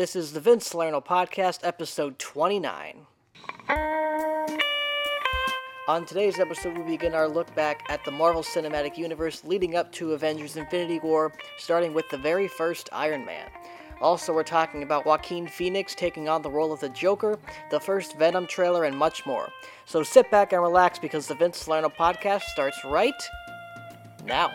This 0.00 0.16
is 0.16 0.32
the 0.32 0.40
Vince 0.40 0.68
Salerno 0.68 1.02
Podcast, 1.02 1.58
episode 1.62 2.18
29. 2.18 3.04
On 5.88 6.06
today's 6.06 6.38
episode, 6.38 6.78
we 6.78 6.84
begin 6.84 7.14
our 7.14 7.28
look 7.28 7.54
back 7.54 7.82
at 7.90 8.02
the 8.06 8.10
Marvel 8.10 8.42
Cinematic 8.42 8.96
Universe 8.96 9.44
leading 9.44 9.76
up 9.76 9.92
to 9.92 10.14
Avengers 10.14 10.56
Infinity 10.56 11.00
War, 11.00 11.34
starting 11.58 11.92
with 11.92 12.08
the 12.08 12.16
very 12.16 12.48
first 12.48 12.88
Iron 12.92 13.26
Man. 13.26 13.46
Also, 14.00 14.32
we're 14.32 14.42
talking 14.42 14.84
about 14.84 15.04
Joaquin 15.04 15.46
Phoenix 15.46 15.94
taking 15.94 16.30
on 16.30 16.40
the 16.40 16.50
role 16.50 16.72
of 16.72 16.80
the 16.80 16.88
Joker, 16.88 17.38
the 17.70 17.78
first 17.78 18.16
Venom 18.16 18.46
trailer, 18.46 18.84
and 18.84 18.96
much 18.96 19.26
more. 19.26 19.52
So 19.84 20.02
sit 20.02 20.30
back 20.30 20.54
and 20.54 20.62
relax 20.62 20.98
because 20.98 21.26
the 21.26 21.34
Vince 21.34 21.58
Salerno 21.58 21.90
Podcast 21.90 22.44
starts 22.44 22.82
right 22.86 23.22
now. 24.24 24.50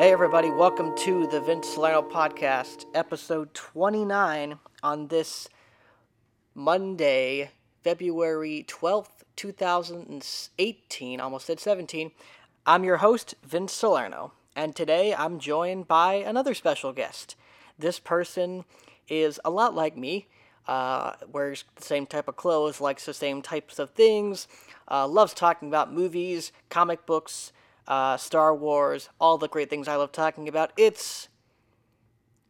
Hey, 0.00 0.12
everybody, 0.12 0.48
welcome 0.48 0.96
to 0.96 1.26
the 1.26 1.42
Vince 1.42 1.68
Salerno 1.74 2.00
Podcast, 2.00 2.86
episode 2.94 3.52
29 3.52 4.58
on 4.82 5.08
this 5.08 5.46
Monday, 6.54 7.50
February 7.84 8.64
12th, 8.66 9.24
2018. 9.36 11.20
Almost 11.20 11.46
said 11.46 11.60
17. 11.60 12.12
I'm 12.64 12.82
your 12.82 12.96
host, 12.96 13.34
Vince 13.44 13.74
Salerno, 13.74 14.32
and 14.56 14.74
today 14.74 15.14
I'm 15.14 15.38
joined 15.38 15.86
by 15.86 16.14
another 16.14 16.54
special 16.54 16.94
guest. 16.94 17.36
This 17.78 17.98
person 17.98 18.64
is 19.06 19.38
a 19.44 19.50
lot 19.50 19.74
like 19.74 19.98
me, 19.98 20.28
uh, 20.66 21.12
wears 21.30 21.64
the 21.76 21.84
same 21.84 22.06
type 22.06 22.26
of 22.26 22.36
clothes, 22.36 22.80
likes 22.80 23.04
the 23.04 23.12
same 23.12 23.42
types 23.42 23.78
of 23.78 23.90
things, 23.90 24.48
uh, 24.90 25.06
loves 25.06 25.34
talking 25.34 25.68
about 25.68 25.92
movies, 25.92 26.52
comic 26.70 27.04
books 27.04 27.52
uh, 27.88 28.16
Star 28.16 28.54
Wars, 28.54 29.08
all 29.20 29.38
the 29.38 29.48
great 29.48 29.70
things 29.70 29.88
I 29.88 29.96
love 29.96 30.12
talking 30.12 30.48
about. 30.48 30.72
It's. 30.76 31.28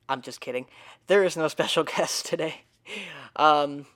I'm 0.09 0.23
just 0.23 0.41
kidding. 0.41 0.67
There 1.07 1.25
is 1.25 1.37
no 1.37 1.49
special 1.57 1.85
guest 1.85 2.27
today. 2.27 2.63
Um, 3.37 3.87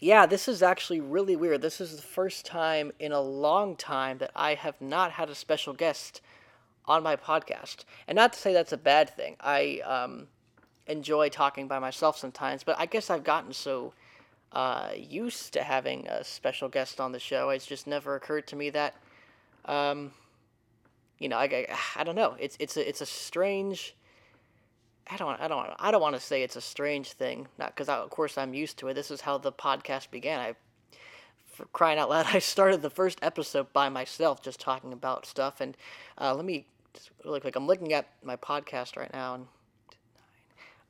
yeah, 0.00 0.24
this 0.26 0.48
is 0.48 0.62
actually 0.62 1.00
really 1.00 1.36
weird. 1.36 1.60
This 1.62 1.80
is 1.80 1.96
the 1.96 2.02
first 2.02 2.46
time 2.46 2.92
in 2.98 3.12
a 3.12 3.20
long 3.20 3.76
time 3.76 4.18
that 4.18 4.30
I 4.34 4.54
have 4.54 4.80
not 4.80 5.12
had 5.12 5.28
a 5.28 5.34
special 5.34 5.74
guest 5.74 6.22
on 6.86 7.02
my 7.02 7.16
podcast. 7.16 7.84
And 8.08 8.16
not 8.16 8.32
to 8.32 8.38
say 8.38 8.52
that's 8.52 8.72
a 8.72 8.78
bad 8.78 9.10
thing. 9.10 9.36
I 9.40 9.80
um, 9.84 10.28
enjoy 10.86 11.28
talking 11.28 11.68
by 11.68 11.78
myself 11.78 12.16
sometimes, 12.16 12.64
but 12.64 12.76
I 12.78 12.86
guess 12.86 13.10
I've 13.10 13.24
gotten 13.24 13.52
so 13.52 13.92
uh, 14.52 14.90
used 14.96 15.52
to 15.52 15.62
having 15.62 16.08
a 16.08 16.24
special 16.24 16.68
guest 16.68 17.00
on 17.00 17.12
the 17.12 17.20
show. 17.20 17.50
It's 17.50 17.66
just 17.66 17.86
never 17.86 18.16
occurred 18.16 18.46
to 18.48 18.56
me 18.56 18.70
that 18.70 18.94
um, 19.66 20.12
you 21.20 21.28
know, 21.28 21.36
I, 21.36 21.44
I, 21.44 21.66
I 21.96 22.04
don't 22.04 22.16
know. 22.16 22.34
It's 22.40 22.56
it's 22.58 22.76
a 22.76 22.88
it's 22.88 23.00
a 23.00 23.06
strange. 23.06 23.94
I 25.08 25.16
don't 25.16 25.40
I 25.40 25.46
don't 25.46 25.70
I 25.78 25.90
don't 25.90 26.00
want 26.00 26.16
to 26.16 26.20
say 26.20 26.42
it's 26.42 26.56
a 26.56 26.60
strange 26.60 27.12
thing, 27.12 27.46
not 27.58 27.74
because 27.76 27.88
of 27.88 28.10
course 28.10 28.36
I'm 28.36 28.54
used 28.54 28.78
to 28.78 28.88
it. 28.88 28.94
This 28.94 29.10
is 29.10 29.20
how 29.20 29.38
the 29.38 29.52
podcast 29.52 30.10
began. 30.10 30.40
I, 30.40 30.54
for 31.52 31.66
crying 31.66 31.98
out 31.98 32.10
loud, 32.10 32.26
I 32.32 32.38
started 32.38 32.82
the 32.82 32.90
first 32.90 33.18
episode 33.22 33.72
by 33.72 33.88
myself, 33.88 34.42
just 34.42 34.58
talking 34.58 34.92
about 34.92 35.26
stuff. 35.26 35.60
And 35.60 35.76
uh, 36.18 36.34
let 36.34 36.44
me 36.44 36.66
really 37.24 37.40
quick. 37.40 37.54
I'm 37.54 37.66
looking 37.66 37.92
at 37.92 38.08
my 38.24 38.36
podcast 38.36 38.96
right 38.96 39.12
now, 39.12 39.34
and 39.34 39.46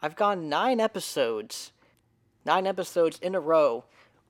I've 0.00 0.16
gone 0.16 0.48
nine 0.48 0.80
episodes, 0.80 1.72
nine 2.46 2.66
episodes 2.66 3.18
in 3.20 3.34
a 3.34 3.40
row 3.40 3.84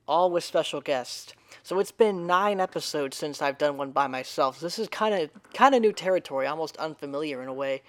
all 0.07 0.31
with 0.31 0.43
special 0.43 0.81
guests. 0.81 1.33
So 1.63 1.79
it's 1.79 1.91
been 1.91 2.25
nine 2.25 2.59
episodes 2.59 3.17
since 3.17 3.41
I've 3.41 3.57
done 3.57 3.77
one 3.77 3.91
by 3.91 4.07
myself. 4.07 4.59
So 4.59 4.65
this 4.65 4.79
is 4.79 4.87
kind 4.87 5.13
of 5.13 5.29
kind 5.53 5.75
of 5.75 5.81
new 5.81 5.93
territory, 5.93 6.47
almost 6.47 6.77
unfamiliar 6.77 7.41
in 7.41 7.47
a 7.47 7.53
way. 7.53 7.83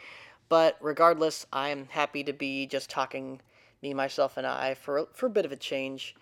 But 0.48 0.77
regardless, 0.81 1.47
I'm 1.53 1.87
happy 1.91 2.23
to 2.25 2.33
be 2.33 2.67
just 2.67 2.91
talking 2.91 3.41
me, 3.83 3.95
myself, 3.95 4.37
and 4.37 4.47
I 4.47 4.75
for 4.75 5.09
for 5.12 5.27
a 5.27 5.31
bit 5.31 5.44
of 5.44 5.53
a 5.53 5.56
change. 5.56 6.15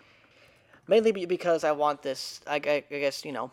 Mainly 0.87 1.25
because 1.25 1.63
I 1.63 1.73
want 1.73 2.01
this. 2.01 2.41
I, 2.47 2.55
I, 2.55 2.83
I 2.89 2.99
guess 2.99 3.25
you 3.25 3.31
know, 3.31 3.51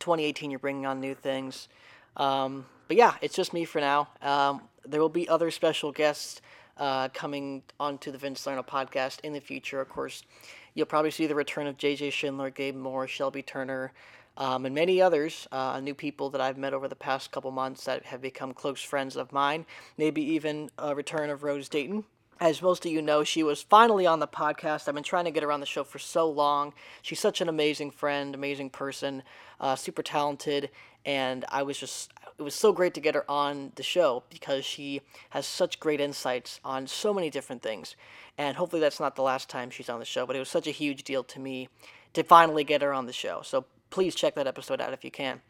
2018. 0.00 0.50
You're 0.50 0.58
bringing 0.58 0.86
on 0.86 1.00
new 1.00 1.14
things. 1.14 1.68
Um, 2.16 2.66
but 2.88 2.96
yeah, 2.96 3.14
it's 3.22 3.34
just 3.34 3.52
me 3.52 3.64
for 3.64 3.80
now. 3.80 4.08
Um, 4.20 4.62
there 4.84 5.00
will 5.00 5.08
be 5.08 5.28
other 5.28 5.50
special 5.50 5.90
guests 5.92 6.40
uh, 6.76 7.08
coming 7.08 7.62
onto 7.78 8.10
the 8.10 8.18
Vince 8.18 8.40
Salerno 8.40 8.62
podcast 8.62 9.20
in 9.20 9.32
the 9.32 9.40
future, 9.40 9.80
of 9.80 9.88
course. 9.88 10.22
You'll 10.74 10.86
probably 10.86 11.12
see 11.12 11.26
the 11.26 11.34
return 11.34 11.66
of 11.66 11.76
J.J. 11.78 12.10
Schindler, 12.10 12.50
Gabe 12.50 12.74
Moore, 12.74 13.06
Shelby 13.06 13.42
Turner, 13.42 13.92
um, 14.36 14.66
and 14.66 14.74
many 14.74 15.00
others, 15.00 15.46
uh, 15.52 15.78
new 15.78 15.94
people 15.94 16.30
that 16.30 16.40
I've 16.40 16.58
met 16.58 16.74
over 16.74 16.88
the 16.88 16.96
past 16.96 17.30
couple 17.30 17.52
months 17.52 17.84
that 17.84 18.04
have 18.06 18.20
become 18.20 18.52
close 18.52 18.82
friends 18.82 19.16
of 19.16 19.32
mine. 19.32 19.66
Maybe 19.96 20.22
even 20.22 20.70
a 20.76 20.94
return 20.94 21.30
of 21.30 21.44
Rose 21.44 21.68
Dayton. 21.68 22.04
As 22.40 22.60
most 22.60 22.84
of 22.84 22.92
you 22.92 23.00
know, 23.00 23.22
she 23.22 23.42
was 23.42 23.62
finally 23.62 24.06
on 24.06 24.18
the 24.18 24.26
podcast. 24.26 24.88
I've 24.88 24.94
been 24.94 25.04
trying 25.04 25.24
to 25.24 25.30
get 25.30 25.42
her 25.42 25.52
on 25.52 25.60
the 25.60 25.66
show 25.66 25.84
for 25.84 25.98
so 25.98 26.28
long. 26.28 26.72
She's 27.00 27.20
such 27.20 27.40
an 27.40 27.48
amazing 27.48 27.92
friend, 27.92 28.34
amazing 28.34 28.70
person, 28.70 29.22
uh, 29.60 29.76
super 29.76 30.02
talented, 30.02 30.70
and 31.04 31.44
I 31.48 31.62
was 31.62 31.78
just 31.78 32.12
it 32.38 32.42
was 32.42 32.54
so 32.54 32.72
great 32.72 32.94
to 32.94 33.00
get 33.00 33.14
her 33.14 33.28
on 33.30 33.72
the 33.76 33.82
show 33.82 34.24
because 34.28 34.64
she 34.64 35.00
has 35.30 35.46
such 35.46 35.78
great 35.78 36.00
insights 36.00 36.58
on 36.64 36.86
so 36.86 37.14
many 37.14 37.30
different 37.30 37.62
things. 37.62 37.94
And 38.36 38.56
hopefully 38.56 38.80
that's 38.80 38.98
not 38.98 39.14
the 39.14 39.22
last 39.22 39.48
time 39.48 39.70
she's 39.70 39.88
on 39.88 40.00
the 40.00 40.04
show, 40.04 40.26
but 40.26 40.34
it 40.34 40.40
was 40.40 40.48
such 40.48 40.66
a 40.66 40.72
huge 40.72 41.04
deal 41.04 41.22
to 41.24 41.38
me 41.38 41.68
to 42.14 42.24
finally 42.24 42.64
get 42.64 42.82
her 42.82 42.92
on 42.92 43.06
the 43.06 43.12
show. 43.12 43.42
So 43.44 43.66
please 43.90 44.16
check 44.16 44.34
that 44.34 44.48
episode 44.48 44.80
out 44.80 44.92
if 44.92 45.04
you 45.04 45.12
can. 45.12 45.40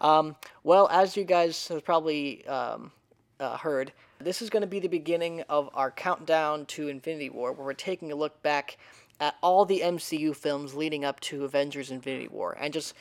Um, 0.00 0.36
well, 0.62 0.88
as 0.90 1.16
you 1.16 1.24
guys 1.24 1.68
have 1.68 1.84
probably 1.84 2.46
um, 2.46 2.92
uh, 3.40 3.56
heard, 3.56 3.92
this 4.18 4.40
is 4.42 4.50
going 4.50 4.60
to 4.60 4.66
be 4.66 4.78
the 4.78 4.88
beginning 4.88 5.42
of 5.48 5.68
our 5.74 5.90
countdown 5.90 6.66
to 6.66 6.88
Infinity 6.88 7.30
War, 7.30 7.52
where 7.52 7.66
we're 7.66 7.72
taking 7.72 8.12
a 8.12 8.14
look 8.14 8.40
back 8.42 8.76
at 9.18 9.34
all 9.42 9.64
the 9.64 9.80
MCU 9.80 10.36
films 10.36 10.74
leading 10.74 11.04
up 11.04 11.18
to 11.20 11.44
Avengers 11.44 11.90
Infinity 11.90 12.28
War 12.28 12.56
and 12.60 12.72
just 12.72 12.94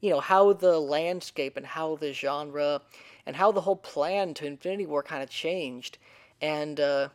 you 0.00 0.10
know, 0.10 0.20
how 0.20 0.52
the 0.52 0.78
landscape 0.78 1.56
and 1.56 1.66
how 1.66 1.96
the 1.96 2.12
genre 2.12 2.80
and 3.26 3.36
how 3.36 3.50
the 3.50 3.62
whole 3.62 3.76
plan 3.76 4.34
to 4.34 4.46
Infinity 4.46 4.86
War 4.86 5.02
kind 5.02 5.22
of 5.22 5.30
changed 5.30 5.98
and 6.40 6.78
uh, 6.78 7.08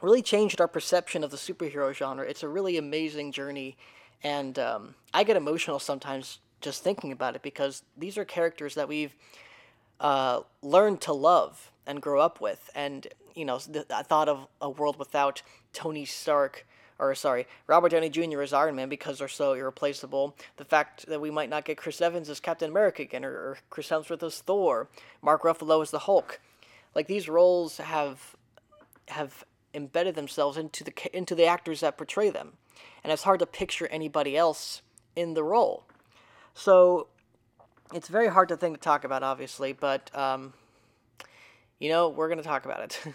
really 0.00 0.22
changed 0.22 0.60
our 0.60 0.68
perception 0.68 1.22
of 1.22 1.30
the 1.30 1.36
superhero 1.36 1.94
genre. 1.94 2.26
It's 2.26 2.42
a 2.42 2.48
really 2.48 2.76
amazing 2.76 3.32
journey, 3.32 3.76
and 4.22 4.58
um, 4.58 4.94
I 5.14 5.24
get 5.24 5.36
emotional 5.36 5.78
sometimes 5.78 6.38
just 6.60 6.82
thinking 6.82 7.12
about 7.12 7.34
it 7.34 7.42
because 7.42 7.82
these 7.96 8.18
are 8.18 8.24
characters 8.24 8.74
that 8.74 8.88
we've 8.88 9.14
uh, 10.00 10.40
learned 10.60 11.00
to 11.02 11.12
love 11.12 11.71
and 11.86 12.00
grow 12.00 12.20
up 12.20 12.40
with. 12.40 12.70
And, 12.74 13.06
you 13.34 13.44
know, 13.44 13.60
I 13.90 14.02
thought 14.02 14.28
of 14.28 14.46
a 14.60 14.70
world 14.70 14.98
without 14.98 15.42
Tony 15.72 16.04
Stark 16.04 16.66
or 17.02 17.14
sorry, 17.16 17.48
Robert 17.66 17.88
Downey 17.88 18.10
Jr. 18.10 18.42
as 18.42 18.52
Iron 18.52 18.76
Man 18.76 18.88
because 18.88 19.18
they're 19.18 19.26
so 19.26 19.54
irreplaceable. 19.54 20.36
The 20.56 20.64
fact 20.64 21.06
that 21.06 21.20
we 21.20 21.30
might 21.30 21.50
not 21.50 21.64
get 21.64 21.76
Chris 21.76 22.00
Evans 22.00 22.30
as 22.30 22.38
Captain 22.38 22.70
America 22.70 23.02
again, 23.02 23.24
or, 23.24 23.32
or 23.32 23.58
Chris 23.70 23.88
Hemsworth 23.88 24.22
as 24.22 24.38
Thor, 24.38 24.88
Mark 25.20 25.42
Ruffalo 25.42 25.82
as 25.82 25.90
the 25.90 26.00
Hulk, 26.00 26.40
like 26.94 27.08
these 27.08 27.28
roles 27.28 27.78
have 27.78 28.36
have 29.08 29.44
embedded 29.74 30.14
themselves 30.14 30.56
into 30.56 30.84
the 30.84 30.92
into 31.16 31.34
the 31.34 31.44
actors 31.44 31.80
that 31.80 31.96
portray 31.96 32.30
them, 32.30 32.52
and 33.02 33.12
it's 33.12 33.24
hard 33.24 33.40
to 33.40 33.46
picture 33.46 33.88
anybody 33.88 34.36
else 34.36 34.82
in 35.16 35.34
the 35.34 35.42
role. 35.42 35.84
So 36.54 37.08
it's 37.92 38.08
very 38.08 38.28
hard 38.28 38.48
to 38.50 38.56
think 38.56 38.76
to 38.76 38.80
talk 38.80 39.02
about, 39.02 39.22
obviously, 39.22 39.72
but 39.72 40.14
um, 40.16 40.52
you 41.82 41.88
know 41.88 42.08
we're 42.08 42.28
gonna 42.28 42.42
talk 42.42 42.64
about 42.64 42.80
it. 42.80 43.00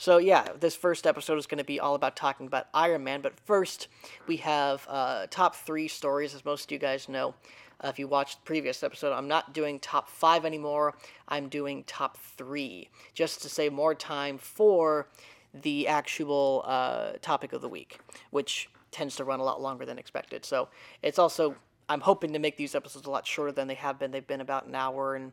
So 0.00 0.18
yeah, 0.18 0.46
this 0.58 0.76
first 0.76 1.08
episode 1.08 1.38
is 1.38 1.46
going 1.46 1.58
to 1.58 1.64
be 1.64 1.80
all 1.80 1.96
about 1.96 2.14
talking 2.14 2.46
about 2.46 2.68
Iron 2.72 3.02
Man. 3.02 3.20
But 3.20 3.38
first, 3.40 3.88
we 4.28 4.36
have 4.36 4.86
uh, 4.88 5.26
top 5.28 5.56
three 5.56 5.88
stories, 5.88 6.34
as 6.34 6.44
most 6.44 6.66
of 6.66 6.70
you 6.70 6.78
guys 6.78 7.08
know. 7.08 7.34
Uh, 7.82 7.88
if 7.88 7.98
you 7.98 8.06
watched 8.06 8.38
the 8.38 8.44
previous 8.44 8.82
episode, 8.84 9.12
I'm 9.12 9.26
not 9.26 9.52
doing 9.52 9.80
top 9.80 10.08
five 10.08 10.44
anymore. 10.44 10.94
I'm 11.26 11.48
doing 11.48 11.82
top 11.84 12.16
three, 12.16 12.90
just 13.12 13.42
to 13.42 13.48
save 13.48 13.72
more 13.72 13.94
time 13.94 14.38
for 14.38 15.08
the 15.52 15.88
actual 15.88 16.64
uh, 16.64 17.12
topic 17.20 17.52
of 17.52 17.60
the 17.60 17.68
week, 17.68 17.98
which 18.30 18.70
tends 18.92 19.16
to 19.16 19.24
run 19.24 19.40
a 19.40 19.44
lot 19.44 19.60
longer 19.60 19.84
than 19.84 19.98
expected. 19.98 20.44
So 20.44 20.68
it's 21.02 21.18
also 21.18 21.56
I'm 21.88 22.02
hoping 22.02 22.32
to 22.34 22.38
make 22.38 22.56
these 22.56 22.74
episodes 22.74 23.06
a 23.06 23.10
lot 23.10 23.26
shorter 23.26 23.52
than 23.52 23.66
they 23.66 23.74
have 23.74 23.98
been. 23.98 24.12
They've 24.12 24.26
been 24.26 24.40
about 24.40 24.66
an 24.66 24.74
hour 24.74 25.16
and 25.16 25.32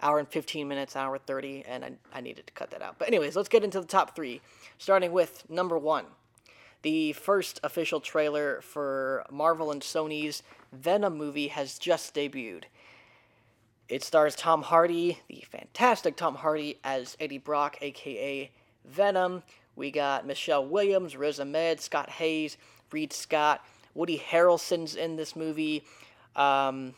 hour 0.00 0.18
and 0.18 0.28
15 0.28 0.68
minutes, 0.68 0.96
hour 0.96 1.18
30, 1.18 1.64
and 1.66 1.84
I, 1.84 1.92
I 2.12 2.20
needed 2.20 2.46
to 2.46 2.52
cut 2.52 2.70
that 2.70 2.82
out. 2.82 2.98
But, 2.98 3.08
anyways, 3.08 3.36
let's 3.36 3.48
get 3.48 3.64
into 3.64 3.80
the 3.80 3.86
top 3.86 4.14
three, 4.14 4.40
starting 4.78 5.12
with 5.12 5.48
number 5.48 5.78
one. 5.78 6.04
The 6.82 7.14
first 7.14 7.58
official 7.64 8.00
trailer 8.00 8.60
for 8.60 9.24
Marvel 9.30 9.70
and 9.70 9.82
Sony's 9.82 10.42
Venom 10.72 11.16
movie 11.16 11.48
has 11.48 11.78
just 11.78 12.14
debuted. 12.14 12.64
It 13.88 14.02
stars 14.02 14.34
Tom 14.34 14.62
Hardy, 14.62 15.20
the 15.28 15.44
fantastic 15.50 16.16
Tom 16.16 16.34
Hardy, 16.36 16.78
as 16.82 17.16
Eddie 17.20 17.38
Brock, 17.38 17.78
aka 17.80 18.50
Venom. 18.84 19.42
We 19.76 19.90
got 19.90 20.26
Michelle 20.26 20.66
Williams, 20.66 21.16
Riz 21.16 21.38
Ahmed, 21.38 21.80
Scott 21.80 22.10
Haze, 22.10 22.56
Reid 22.90 23.12
Scott, 23.12 23.64
Woody 23.94 24.18
Harrelson's 24.18 24.96
in 24.96 25.16
this 25.16 25.36
movie. 25.36 25.84
Um, 26.34 26.94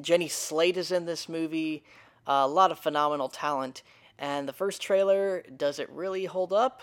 Jenny 0.00 0.28
Slate 0.28 0.76
is 0.76 0.90
in 0.90 1.06
this 1.06 1.28
movie. 1.28 1.84
A 2.26 2.46
lot 2.46 2.70
of 2.70 2.78
phenomenal 2.78 3.28
talent. 3.28 3.82
And 4.18 4.48
the 4.48 4.52
first 4.52 4.80
trailer, 4.80 5.42
does 5.56 5.78
it 5.78 5.90
really 5.90 6.26
hold 6.26 6.52
up? 6.52 6.82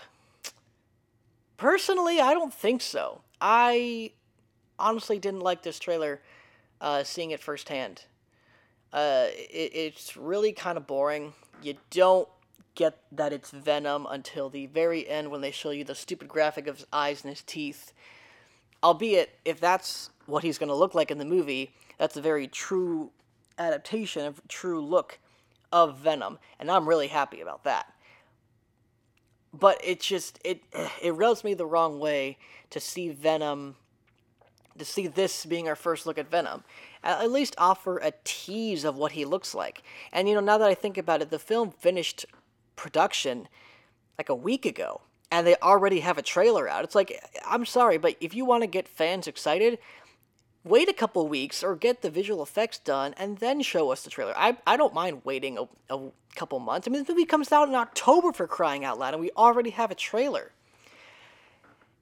Personally, 1.56 2.20
I 2.20 2.32
don't 2.34 2.52
think 2.52 2.82
so. 2.82 3.22
I 3.40 4.12
honestly 4.78 5.18
didn't 5.18 5.40
like 5.40 5.62
this 5.62 5.78
trailer, 5.78 6.20
uh, 6.80 7.04
seeing 7.04 7.30
it 7.30 7.40
firsthand. 7.40 8.04
Uh, 8.92 9.26
it, 9.28 9.72
it's 9.74 10.16
really 10.16 10.52
kind 10.52 10.76
of 10.76 10.86
boring. 10.86 11.32
You 11.62 11.76
don't 11.90 12.28
get 12.74 12.98
that 13.12 13.32
it's 13.32 13.50
Venom 13.50 14.06
until 14.08 14.48
the 14.48 14.66
very 14.66 15.08
end 15.08 15.30
when 15.30 15.40
they 15.40 15.50
show 15.50 15.70
you 15.70 15.84
the 15.84 15.94
stupid 15.94 16.28
graphic 16.28 16.66
of 16.66 16.78
his 16.78 16.86
eyes 16.92 17.22
and 17.22 17.30
his 17.30 17.42
teeth. 17.42 17.92
Albeit, 18.82 19.38
if 19.44 19.60
that's 19.60 20.10
what 20.26 20.42
he's 20.42 20.58
going 20.58 20.68
to 20.68 20.74
look 20.74 20.94
like 20.94 21.10
in 21.10 21.18
the 21.18 21.24
movie, 21.24 21.74
that's 21.98 22.16
a 22.16 22.22
very 22.22 22.48
true 22.48 23.10
adaptation, 23.58 24.26
a 24.26 24.48
true 24.48 24.80
look 24.80 25.18
of 25.72 25.98
Venom, 25.98 26.38
and 26.58 26.70
I'm 26.70 26.88
really 26.88 27.08
happy 27.08 27.40
about 27.40 27.64
that. 27.64 27.92
But 29.52 29.80
it 29.84 30.00
just 30.00 30.38
it 30.44 30.62
it 31.02 31.12
rubs 31.12 31.44
me 31.44 31.54
the 31.54 31.66
wrong 31.66 31.98
way 31.98 32.38
to 32.70 32.80
see 32.80 33.08
Venom 33.08 33.76
to 34.78 34.84
see 34.84 35.06
this 35.06 35.44
being 35.44 35.68
our 35.68 35.76
first 35.76 36.06
look 36.06 36.18
at 36.18 36.30
Venom. 36.30 36.64
At 37.02 37.30
least 37.30 37.54
offer 37.58 37.98
a 37.98 38.12
tease 38.24 38.84
of 38.84 38.96
what 38.96 39.12
he 39.12 39.24
looks 39.24 39.54
like. 39.54 39.82
And 40.12 40.28
you 40.28 40.34
know, 40.34 40.40
now 40.40 40.58
that 40.58 40.68
I 40.68 40.74
think 40.74 40.98
about 40.98 41.22
it, 41.22 41.30
the 41.30 41.38
film 41.38 41.70
finished 41.70 42.26
production 42.76 43.48
like 44.18 44.28
a 44.28 44.34
week 44.34 44.66
ago 44.66 45.02
and 45.30 45.46
they 45.46 45.56
already 45.62 46.00
have 46.00 46.18
a 46.18 46.22
trailer 46.22 46.68
out. 46.68 46.84
It's 46.84 46.94
like, 46.94 47.22
I'm 47.46 47.64
sorry, 47.64 47.98
but 47.98 48.16
if 48.20 48.34
you 48.34 48.44
want 48.44 48.62
to 48.62 48.66
get 48.66 48.88
fans 48.88 49.26
excited, 49.26 49.78
wait 50.64 50.88
a 50.88 50.92
couple 50.92 51.26
weeks 51.26 51.62
or 51.62 51.74
get 51.74 52.02
the 52.02 52.10
visual 52.10 52.42
effects 52.42 52.78
done 52.78 53.14
and 53.16 53.38
then 53.38 53.62
show 53.62 53.90
us 53.90 54.02
the 54.02 54.10
trailer. 54.10 54.34
I, 54.36 54.56
I 54.66 54.76
don't 54.76 54.92
mind 54.92 55.22
waiting 55.24 55.58
a, 55.58 55.94
a 55.94 56.10
couple 56.34 56.58
months. 56.60 56.86
I 56.86 56.90
mean, 56.90 57.02
this 57.02 57.08
movie 57.08 57.24
comes 57.24 57.50
out 57.52 57.68
in 57.68 57.74
October 57.74 58.32
for 58.32 58.46
crying 58.46 58.84
out 58.84 58.98
loud, 58.98 59.14
and 59.14 59.20
we 59.20 59.30
already 59.36 59.70
have 59.70 59.90
a 59.90 59.94
trailer. 59.94 60.52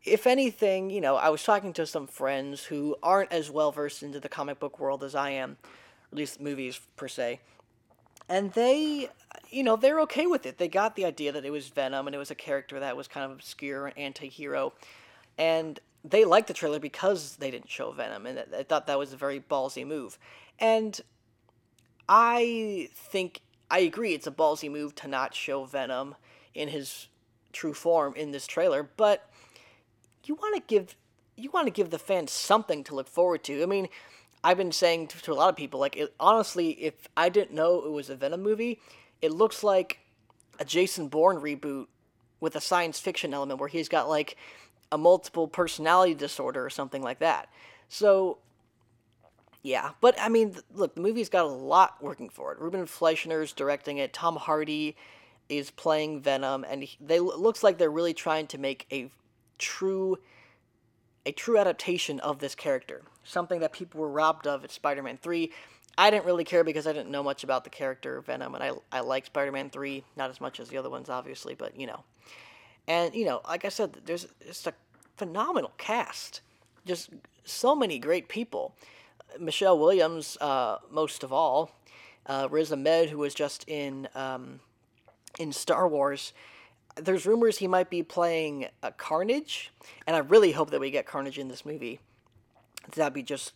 If 0.05 0.27
anything, 0.27 0.91
you 0.91 1.01
know, 1.01 1.17
I 1.17 1.29
was 1.29 1.43
talking 1.43 1.73
to 1.75 1.87
some 1.87 2.07
friends 2.07 2.65
who 2.65 2.97
aren't 3.03 3.33
as 3.33 3.51
well 3.51 3.73
versed 3.73 4.03
into 4.03 4.21
the 4.21 4.29
comic 4.29 4.59
book 4.59 4.81
world 4.81 5.05
as 5.05 5.15
I 5.15 5.31
am, 5.31 5.59
at 6.11 6.19
least 6.19 6.41
movies 6.41 6.81
per 6.97 7.09
se, 7.09 7.41
and 8.29 8.53
they 8.53 9.09
you 9.51 9.63
know 9.63 9.77
they're 9.77 10.01
okay 10.01 10.27
with 10.27 10.45
it 10.45 10.59
they 10.59 10.69
got 10.69 10.97
the 10.97 11.05
idea 11.05 11.33
that 11.33 11.45
it 11.45 11.51
was 11.51 11.69
venom 11.69 12.07
and 12.07 12.15
it 12.15 12.19
was 12.19 12.31
a 12.31 12.35
character 12.35 12.79
that 12.81 12.97
was 12.97 13.09
kind 13.09 13.25
of 13.25 13.33
obscure 13.33 13.87
and 13.87 13.99
anti-hero 13.99 14.73
and 15.39 15.81
they 16.05 16.25
liked 16.25 16.49
the 16.49 16.55
trailer 16.55 16.79
because 16.79 17.37
they 17.37 17.51
didn't 17.51 17.71
show 17.71 17.91
venom 17.93 18.27
and 18.27 18.45
i 18.57 18.63
thought 18.63 18.87
that 18.87 18.99
was 18.99 19.13
a 19.13 19.17
very 19.17 19.41
ballsy 19.41 19.87
move. 19.87 20.19
And 20.59 21.01
i 22.09 22.89
think 22.95 23.43
i 23.71 23.81
agree 23.81 24.15
it's 24.15 24.27
a 24.27 24.33
ballsy 24.33 24.71
move 24.71 24.95
to 24.97 25.09
not 25.09 25.35
show 25.35 25.65
venom 25.65 26.15
in 26.55 26.69
his 26.69 27.09
true 27.53 27.75
form 27.75 28.15
in 28.15 28.31
this 28.31 28.47
trailer 28.47 28.89
but 28.97 29.31
you 30.25 30.35
want 30.35 30.55
to 30.55 30.63
give 30.67 30.97
you 31.37 31.51
want 31.51 31.67
to 31.67 31.73
give 31.73 31.91
the 31.91 31.99
fans 31.99 32.33
something 32.33 32.83
to 32.85 32.95
look 32.95 33.09
forward 33.09 33.45
to. 33.45 33.63
I 33.63 33.67
mean 33.67 33.89
I've 34.43 34.57
been 34.57 34.73
saying 34.73 35.09
to, 35.09 35.23
to 35.23 35.33
a 35.33 35.35
lot 35.35 35.49
of 35.49 35.57
people, 35.57 35.81
like, 35.81 35.97
it, 35.97 36.15
honestly, 36.21 36.71
if 36.71 37.09
I 37.17 37.29
didn't 37.29 37.53
know 37.53 37.85
it 37.85 37.91
was 37.91 38.09
a 38.09 38.17
Venom 38.17 38.43
movie, 38.43 38.81
it 39.21 39.33
looks 39.33 39.65
like 39.65 39.99
a 40.61 40.65
Jason 40.65 41.09
Bourne 41.09 41.39
reboot 41.39 41.87
with 42.41 42.55
a 42.55 42.61
science 42.61 43.01
fiction 43.01 43.35
element 43.35 43.59
where 43.59 43.69
he's 43.69 43.89
got, 43.89 44.09
like, 44.09 44.37
a 44.91 44.99
multiple 44.99 45.49
personality 45.49 46.15
disorder 46.15 46.65
or 46.65 46.71
something 46.71 47.03
like 47.03 47.19
that. 47.19 47.49
So, 47.89 48.39
yeah. 49.63 49.91
But, 50.01 50.17
I 50.21 50.29
mean, 50.29 50.57
look, 50.73 50.95
the 50.95 51.01
movie's 51.01 51.29
got 51.29 51.45
a 51.45 51.49
lot 51.49 52.03
working 52.03 52.29
for 52.29 52.53
it. 52.53 52.59
Ruben 52.59 52.87
Fleischer's 52.87 53.53
directing 53.53 53.99
it, 53.99 54.13
Tom 54.13 54.37
Hardy 54.37 54.97
is 55.49 55.71
playing 55.71 56.21
Venom, 56.21 56.65
and 56.69 56.85
he, 56.85 56.97
they 57.01 57.21
looks 57.21 57.63
like 57.63 57.79
they're 57.79 57.91
really 57.91 58.15
trying 58.15 58.47
to 58.49 58.59
make 58.59 58.87
a 58.93 59.11
true 59.59 60.19
a 61.27 61.33
true 61.33 61.59
adaptation 61.59 62.21
of 62.21 62.39
this 62.39 62.55
character 62.55 63.03
something 63.29 63.61
that 63.61 63.73
people 63.73 64.01
were 64.01 64.09
robbed 64.09 64.47
of 64.47 64.65
at 64.65 64.71
Spider-Man 64.71 65.19
3. 65.19 65.53
I 65.97 66.11
didn't 66.11 66.25
really 66.25 66.45
care 66.45 66.65
because 66.65 66.87
I 66.87 66.93
didn't 66.93 67.11
know 67.11 67.23
much 67.23 67.45
about 67.45 67.65
the 67.65 67.71
character 67.71 68.21
Venom, 68.23 68.55
and 68.55 68.65
I, 68.65 68.71
I 68.91 69.01
like 69.01 69.27
Spider-Man 69.27 69.71
3, 69.71 70.05
not 70.17 70.31
as 70.31 70.41
much 70.41 70.61
as 70.61 70.69
the 70.69 70.79
other 70.79 70.91
ones, 70.91 71.09
obviously, 71.09 71.55
but, 71.55 71.79
you 71.79 71.87
know. 71.87 72.05
And, 72.89 73.15
you 73.15 73.25
know, 73.25 73.41
like 73.47 73.65
I 73.65 73.69
said, 73.69 73.99
there's 74.05 74.27
just 74.45 74.67
a 74.67 74.75
phenomenal 75.17 75.73
cast. 75.79 76.41
Just 76.85 77.11
so 77.45 77.77
many 77.77 78.01
great 78.01 78.29
people. 78.29 78.75
Michelle 79.39 79.79
Williams, 79.79 80.37
uh, 80.41 80.79
most 80.91 81.23
of 81.23 81.33
all. 81.33 81.71
Uh, 82.27 82.49
Riz 82.51 82.73
Ahmed, 82.73 83.11
who 83.11 83.19
was 83.19 83.35
just 83.35 83.69
in, 83.69 84.09
um, 84.17 84.59
in 85.39 85.53
Star 85.53 85.87
Wars. 85.87 86.33
There's 86.97 87.27
rumors 87.27 87.59
he 87.59 87.69
might 87.69 87.91
be 87.91 88.03
playing 88.03 88.67
uh, 88.83 88.91
Carnage, 88.97 89.71
and 90.07 90.17
I 90.17 90.19
really 90.19 90.53
hope 90.53 90.71
that 90.71 90.81
we 90.81 90.91
get 90.91 91.07
Carnage 91.07 91.39
in 91.39 91.49
this 91.49 91.65
movie 91.65 92.01
that'd 92.97 93.13
be 93.13 93.23
just 93.23 93.53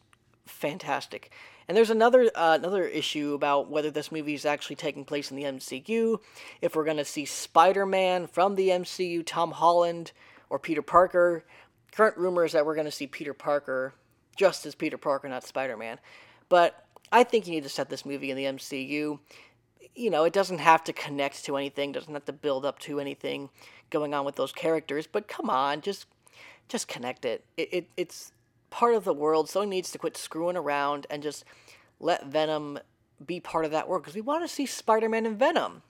fantastic. 0.47 1.31
And 1.69 1.77
there's 1.77 1.91
another 1.91 2.31
uh, 2.35 2.59
another 2.61 2.85
issue 2.85 3.35
about 3.35 3.71
whether 3.71 3.91
this 3.91 4.11
movie 4.11 4.35
is 4.35 4.45
actually 4.45 4.77
taking 4.77 5.05
place 5.05 5.31
in 5.31 5.37
the 5.37 5.45
MCU, 5.45 6.19
if 6.61 6.75
we're 6.75 6.85
going 6.85 6.97
to 6.97 7.05
see 7.05 7.25
Spider-Man 7.25 8.27
from 8.27 8.55
the 8.55 8.69
MCU, 8.69 9.25
Tom 9.25 9.53
Holland 9.53 10.13
or 10.51 10.59
Peter 10.59 10.83
Parker. 10.83 11.45
Current 11.93 12.17
rumor 12.17 12.45
is 12.45 12.53
that 12.53 12.65
we're 12.65 12.75
going 12.75 12.87
to 12.87 12.91
see 12.91 13.07
Peter 13.07 13.35
Parker 13.35 13.95
just 14.37 14.65
as 14.67 14.75
Peter 14.75 14.99
Parker, 14.99 15.29
not 15.29 15.45
Spider-Man. 15.45 15.99
But 16.49 16.87
I 17.11 17.25
think 17.25 17.47
you 17.47 17.53
need 17.53 17.65
to 17.65 17.69
set 17.69 17.91
this 17.91 18.07
movie 18.07 18.31
in 18.31 18.37
the 18.37 18.45
MCU. 18.45 19.19
You 19.95 20.11
know, 20.11 20.25
it 20.25 20.33
doesn't 20.33 20.59
have 20.59 20.83
to 20.85 20.93
connect 20.93 21.45
to 21.45 21.57
anything, 21.57 21.93
doesn't 21.93 22.13
have 22.15 22.25
to 22.25 22.33
build 22.33 22.65
up 22.65 22.79
to 22.81 22.99
anything 22.99 23.51
going 23.91 24.15
on 24.15 24.25
with 24.25 24.37
those 24.37 24.53
characters, 24.53 25.07
but 25.07 25.29
come 25.29 25.51
on, 25.51 25.83
just 25.83 26.07
just 26.69 26.89
connect 26.89 27.27
it. 27.27 27.45
it, 27.59 27.69
it 27.73 27.87
it's 27.97 28.33
part 28.73 28.95
of 28.95 29.05
the 29.05 29.15
world. 29.15 29.47
Sony 29.47 29.69
needs 29.69 29.93
to 29.93 29.99
quit 29.99 30.17
screwing 30.17 30.57
around 30.57 31.07
and 31.11 31.23
just 31.23 31.45
let 32.01 32.27
Venom 32.27 32.81
be 33.25 33.39
part 33.39 33.65
of 33.65 33.71
that 33.71 33.87
world 33.87 34.03
because 34.03 34.17
we 34.17 34.21
want 34.21 34.43
to 34.43 34.49
see 34.53 34.67
Spider-Man 34.67 35.27
and 35.27 35.39
Venom. 35.39 35.83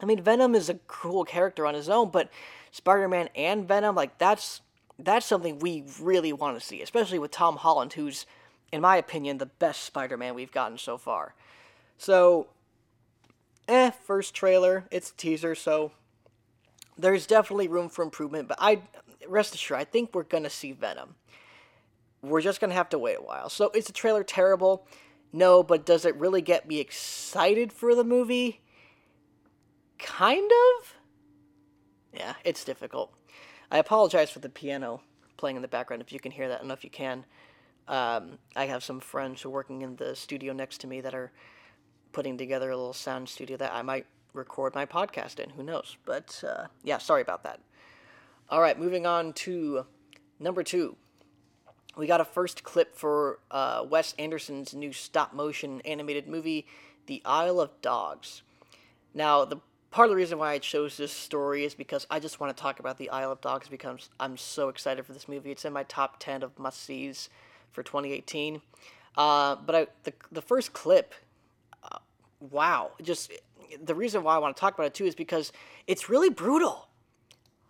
I 0.00 0.06
mean, 0.06 0.20
Venom 0.20 0.54
is 0.54 0.68
a 0.68 0.80
cool 0.88 1.24
character 1.24 1.66
on 1.66 1.74
his 1.74 1.88
own, 1.88 2.10
but 2.10 2.30
Spider-Man 2.72 3.28
and 3.36 3.68
Venom, 3.68 3.94
like 3.94 4.18
that's 4.18 4.62
that's 4.98 5.26
something 5.26 5.58
we 5.58 5.84
really 6.00 6.32
want 6.32 6.58
to 6.58 6.66
see, 6.66 6.80
especially 6.80 7.18
with 7.18 7.30
Tom 7.30 7.56
Holland, 7.56 7.92
who's, 7.92 8.24
in 8.72 8.80
my 8.80 8.96
opinion, 8.96 9.36
the 9.36 9.46
best 9.46 9.84
Spider-Man 9.84 10.34
we've 10.34 10.52
gotten 10.52 10.78
so 10.78 10.96
far. 10.96 11.34
So, 11.98 12.48
eh, 13.68 13.90
first 13.90 14.34
trailer, 14.34 14.86
it's 14.90 15.10
a 15.10 15.14
teaser, 15.14 15.54
so 15.54 15.92
there's 16.96 17.26
definitely 17.26 17.68
room 17.68 17.90
for 17.90 18.02
improvement. 18.02 18.48
But 18.48 18.56
I 18.58 18.80
rest 19.28 19.54
assured, 19.54 19.80
I 19.80 19.84
think 19.84 20.14
we're 20.14 20.22
gonna 20.22 20.50
see 20.50 20.72
Venom. 20.72 21.16
We're 22.28 22.40
just 22.40 22.60
going 22.60 22.70
to 22.70 22.76
have 22.76 22.88
to 22.90 22.98
wait 22.98 23.18
a 23.18 23.22
while. 23.22 23.48
So, 23.48 23.70
is 23.74 23.86
the 23.86 23.92
trailer 23.92 24.24
terrible? 24.24 24.86
No, 25.32 25.62
but 25.62 25.84
does 25.84 26.04
it 26.04 26.16
really 26.16 26.40
get 26.40 26.66
me 26.66 26.78
excited 26.78 27.72
for 27.72 27.94
the 27.94 28.04
movie? 28.04 28.60
Kind 29.98 30.50
of? 30.78 30.94
Yeah, 32.12 32.34
it's 32.44 32.64
difficult. 32.64 33.12
I 33.70 33.78
apologize 33.78 34.30
for 34.30 34.38
the 34.38 34.48
piano 34.48 35.02
playing 35.36 35.56
in 35.56 35.62
the 35.62 35.68
background 35.68 36.02
if 36.02 36.12
you 36.12 36.20
can 36.20 36.32
hear 36.32 36.48
that. 36.48 36.54
I 36.54 36.58
don't 36.58 36.68
know 36.68 36.74
if 36.74 36.84
you 36.84 36.90
can. 36.90 37.24
Um, 37.88 38.38
I 38.54 38.66
have 38.66 38.82
some 38.82 39.00
friends 39.00 39.42
who 39.42 39.48
are 39.48 39.52
working 39.52 39.82
in 39.82 39.96
the 39.96 40.16
studio 40.16 40.52
next 40.52 40.80
to 40.82 40.86
me 40.86 41.00
that 41.02 41.14
are 41.14 41.32
putting 42.12 42.38
together 42.38 42.70
a 42.70 42.76
little 42.76 42.92
sound 42.92 43.28
studio 43.28 43.56
that 43.58 43.72
I 43.72 43.82
might 43.82 44.06
record 44.32 44.74
my 44.74 44.86
podcast 44.86 45.38
in. 45.38 45.50
Who 45.50 45.62
knows? 45.62 45.96
But 46.04 46.42
uh, 46.46 46.66
yeah, 46.82 46.98
sorry 46.98 47.22
about 47.22 47.44
that. 47.44 47.60
All 48.48 48.60
right, 48.60 48.78
moving 48.78 49.06
on 49.06 49.32
to 49.34 49.86
number 50.40 50.62
two 50.62 50.96
we 51.96 52.06
got 52.06 52.20
a 52.20 52.24
first 52.24 52.62
clip 52.62 52.94
for 52.94 53.38
uh, 53.50 53.84
Wes 53.88 54.14
Anderson's 54.18 54.74
new 54.74 54.92
stop 54.92 55.32
motion 55.32 55.80
animated 55.84 56.28
movie, 56.28 56.66
The 57.06 57.22
Isle 57.24 57.60
of 57.60 57.70
Dogs. 57.80 58.42
Now, 59.14 59.44
the 59.44 59.56
part 59.90 60.06
of 60.06 60.10
the 60.10 60.16
reason 60.16 60.38
why 60.38 60.52
I 60.52 60.58
chose 60.58 60.98
this 60.98 61.12
story 61.12 61.64
is 61.64 61.74
because 61.74 62.06
I 62.10 62.20
just 62.20 62.38
want 62.38 62.54
to 62.54 62.62
talk 62.62 62.80
about 62.80 62.98
The 62.98 63.08
Isle 63.08 63.32
of 63.32 63.40
Dogs 63.40 63.68
because 63.68 64.10
I'm 64.20 64.36
so 64.36 64.68
excited 64.68 65.06
for 65.06 65.14
this 65.14 65.26
movie. 65.26 65.50
It's 65.50 65.64
in 65.64 65.72
my 65.72 65.84
top 65.84 66.16
10 66.18 66.42
of 66.42 66.58
must 66.58 66.82
sees 66.82 67.30
for 67.72 67.82
2018. 67.82 68.60
Uh, 69.16 69.56
but 69.56 69.74
I, 69.74 69.86
the, 70.02 70.12
the 70.30 70.42
first 70.42 70.74
clip, 70.74 71.14
uh, 71.82 71.98
wow, 72.40 72.90
just 73.02 73.32
the 73.82 73.94
reason 73.94 74.22
why 74.22 74.34
I 74.34 74.38
want 74.38 74.54
to 74.54 74.60
talk 74.60 74.74
about 74.74 74.86
it 74.86 74.94
too 74.94 75.06
is 75.06 75.14
because 75.14 75.50
it's 75.86 76.10
really 76.10 76.28
brutal. 76.28 76.88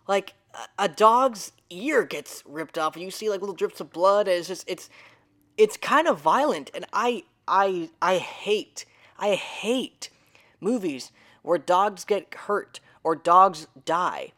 Like, 0.07 0.33
a 0.77 0.87
dog's 0.87 1.51
ear 1.69 2.03
gets 2.03 2.43
ripped 2.45 2.77
off 2.77 2.95
and 2.95 3.03
you 3.03 3.11
see 3.11 3.29
like 3.29 3.41
little 3.41 3.55
drips 3.55 3.79
of 3.79 3.91
blood 3.91 4.27
and 4.27 4.37
it's 4.37 4.47
just 4.47 4.63
it's 4.67 4.89
it's 5.57 5.77
kind 5.77 6.07
of 6.07 6.19
violent 6.19 6.71
and 6.73 6.85
i 6.93 7.23
i 7.47 7.89
i 8.01 8.17
hate 8.17 8.85
i 9.19 9.35
hate 9.35 10.09
movies 10.59 11.11
where 11.41 11.57
dogs 11.57 12.03
get 12.03 12.33
hurt 12.33 12.79
or 13.03 13.15
dogs 13.15 13.67
die. 13.85 14.31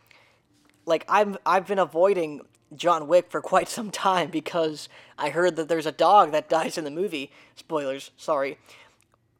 Like 0.85 1.05
i've 1.07 1.37
i've 1.45 1.67
been 1.67 1.79
avoiding 1.79 2.41
john 2.75 3.07
wick 3.07 3.29
for 3.29 3.41
quite 3.53 3.69
some 3.69 3.91
time 3.91 4.29
because 4.29 4.89
i 5.17 5.29
heard 5.29 5.55
that 5.55 5.69
there's 5.69 5.85
a 5.85 5.91
dog 5.91 6.31
that 6.31 6.49
dies 6.49 6.77
in 6.77 6.83
the 6.83 6.91
movie. 6.91 7.31
Spoilers 7.55 8.11
sorry. 8.17 8.57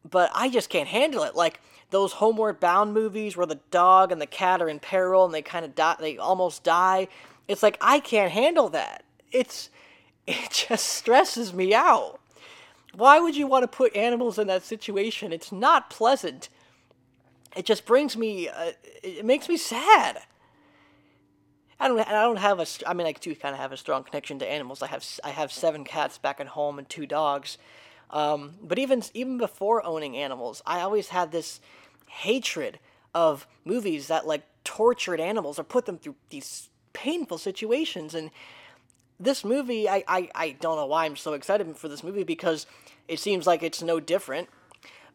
But 0.09 0.31
I 0.33 0.49
just 0.49 0.69
can't 0.69 0.87
handle 0.87 1.23
it. 1.23 1.35
Like 1.35 1.59
those 1.91 2.13
Homeward 2.13 2.59
Bound 2.59 2.93
movies 2.93 3.35
where 3.35 3.45
the 3.45 3.59
dog 3.71 4.11
and 4.11 4.21
the 4.21 4.27
cat 4.27 4.61
are 4.61 4.69
in 4.69 4.79
peril 4.79 5.25
and 5.25 5.33
they 5.33 5.41
kind 5.41 5.65
of 5.65 5.75
die, 5.75 5.95
they 5.99 6.17
almost 6.17 6.63
die. 6.63 7.07
It's 7.47 7.63
like 7.63 7.77
I 7.81 7.99
can't 7.99 8.31
handle 8.31 8.69
that. 8.69 9.03
It's 9.31 9.69
it 10.27 10.51
just 10.51 10.85
stresses 10.85 11.53
me 11.53 11.73
out. 11.73 12.19
Why 12.93 13.19
would 13.19 13.35
you 13.35 13.47
want 13.47 13.63
to 13.63 13.67
put 13.67 13.95
animals 13.95 14.39
in 14.39 14.47
that 14.47 14.63
situation? 14.63 15.31
It's 15.31 15.51
not 15.51 15.89
pleasant. 15.89 16.49
It 17.55 17.65
just 17.65 17.85
brings 17.85 18.15
me. 18.17 18.47
Uh, 18.47 18.71
it 19.03 19.25
makes 19.25 19.49
me 19.49 19.57
sad. 19.57 20.19
I 21.79 21.87
don't. 21.87 21.99
I 21.99 22.11
don't 22.11 22.37
have 22.37 22.59
a. 22.59 22.65
I 22.85 22.93
mean, 22.93 23.07
I 23.07 23.13
do 23.13 23.33
kind 23.35 23.53
of 23.53 23.61
have 23.61 23.71
a 23.71 23.77
strong 23.77 24.03
connection 24.03 24.39
to 24.39 24.47
animals. 24.49 24.81
I 24.81 24.87
have. 24.87 25.05
I 25.23 25.29
have 25.29 25.51
seven 25.51 25.83
cats 25.83 26.17
back 26.17 26.39
at 26.39 26.47
home 26.47 26.77
and 26.77 26.87
two 26.89 27.05
dogs. 27.05 27.57
Um, 28.11 28.55
but 28.61 28.79
even 28.79 29.03
even 29.13 29.37
before 29.37 29.85
owning 29.85 30.17
animals, 30.17 30.61
I 30.65 30.81
always 30.81 31.09
had 31.09 31.31
this 31.31 31.61
hatred 32.09 32.79
of 33.13 33.47
movies 33.63 34.07
that 34.07 34.27
like 34.27 34.43
tortured 34.63 35.19
animals 35.19 35.57
or 35.57 35.63
put 35.63 35.85
them 35.85 35.97
through 35.97 36.15
these 36.29 36.69
painful 36.93 37.37
situations. 37.37 38.13
And 38.13 38.31
this 39.19 39.43
movie, 39.43 39.87
I, 39.87 40.03
I, 40.07 40.29
I 40.35 40.51
don't 40.59 40.75
know 40.75 40.85
why 40.85 41.05
I'm 41.05 41.15
so 41.15 41.33
excited 41.33 41.75
for 41.77 41.87
this 41.87 42.03
movie 42.03 42.23
because 42.23 42.65
it 43.07 43.19
seems 43.19 43.47
like 43.47 43.63
it's 43.63 43.81
no 43.81 43.99
different. 43.99 44.49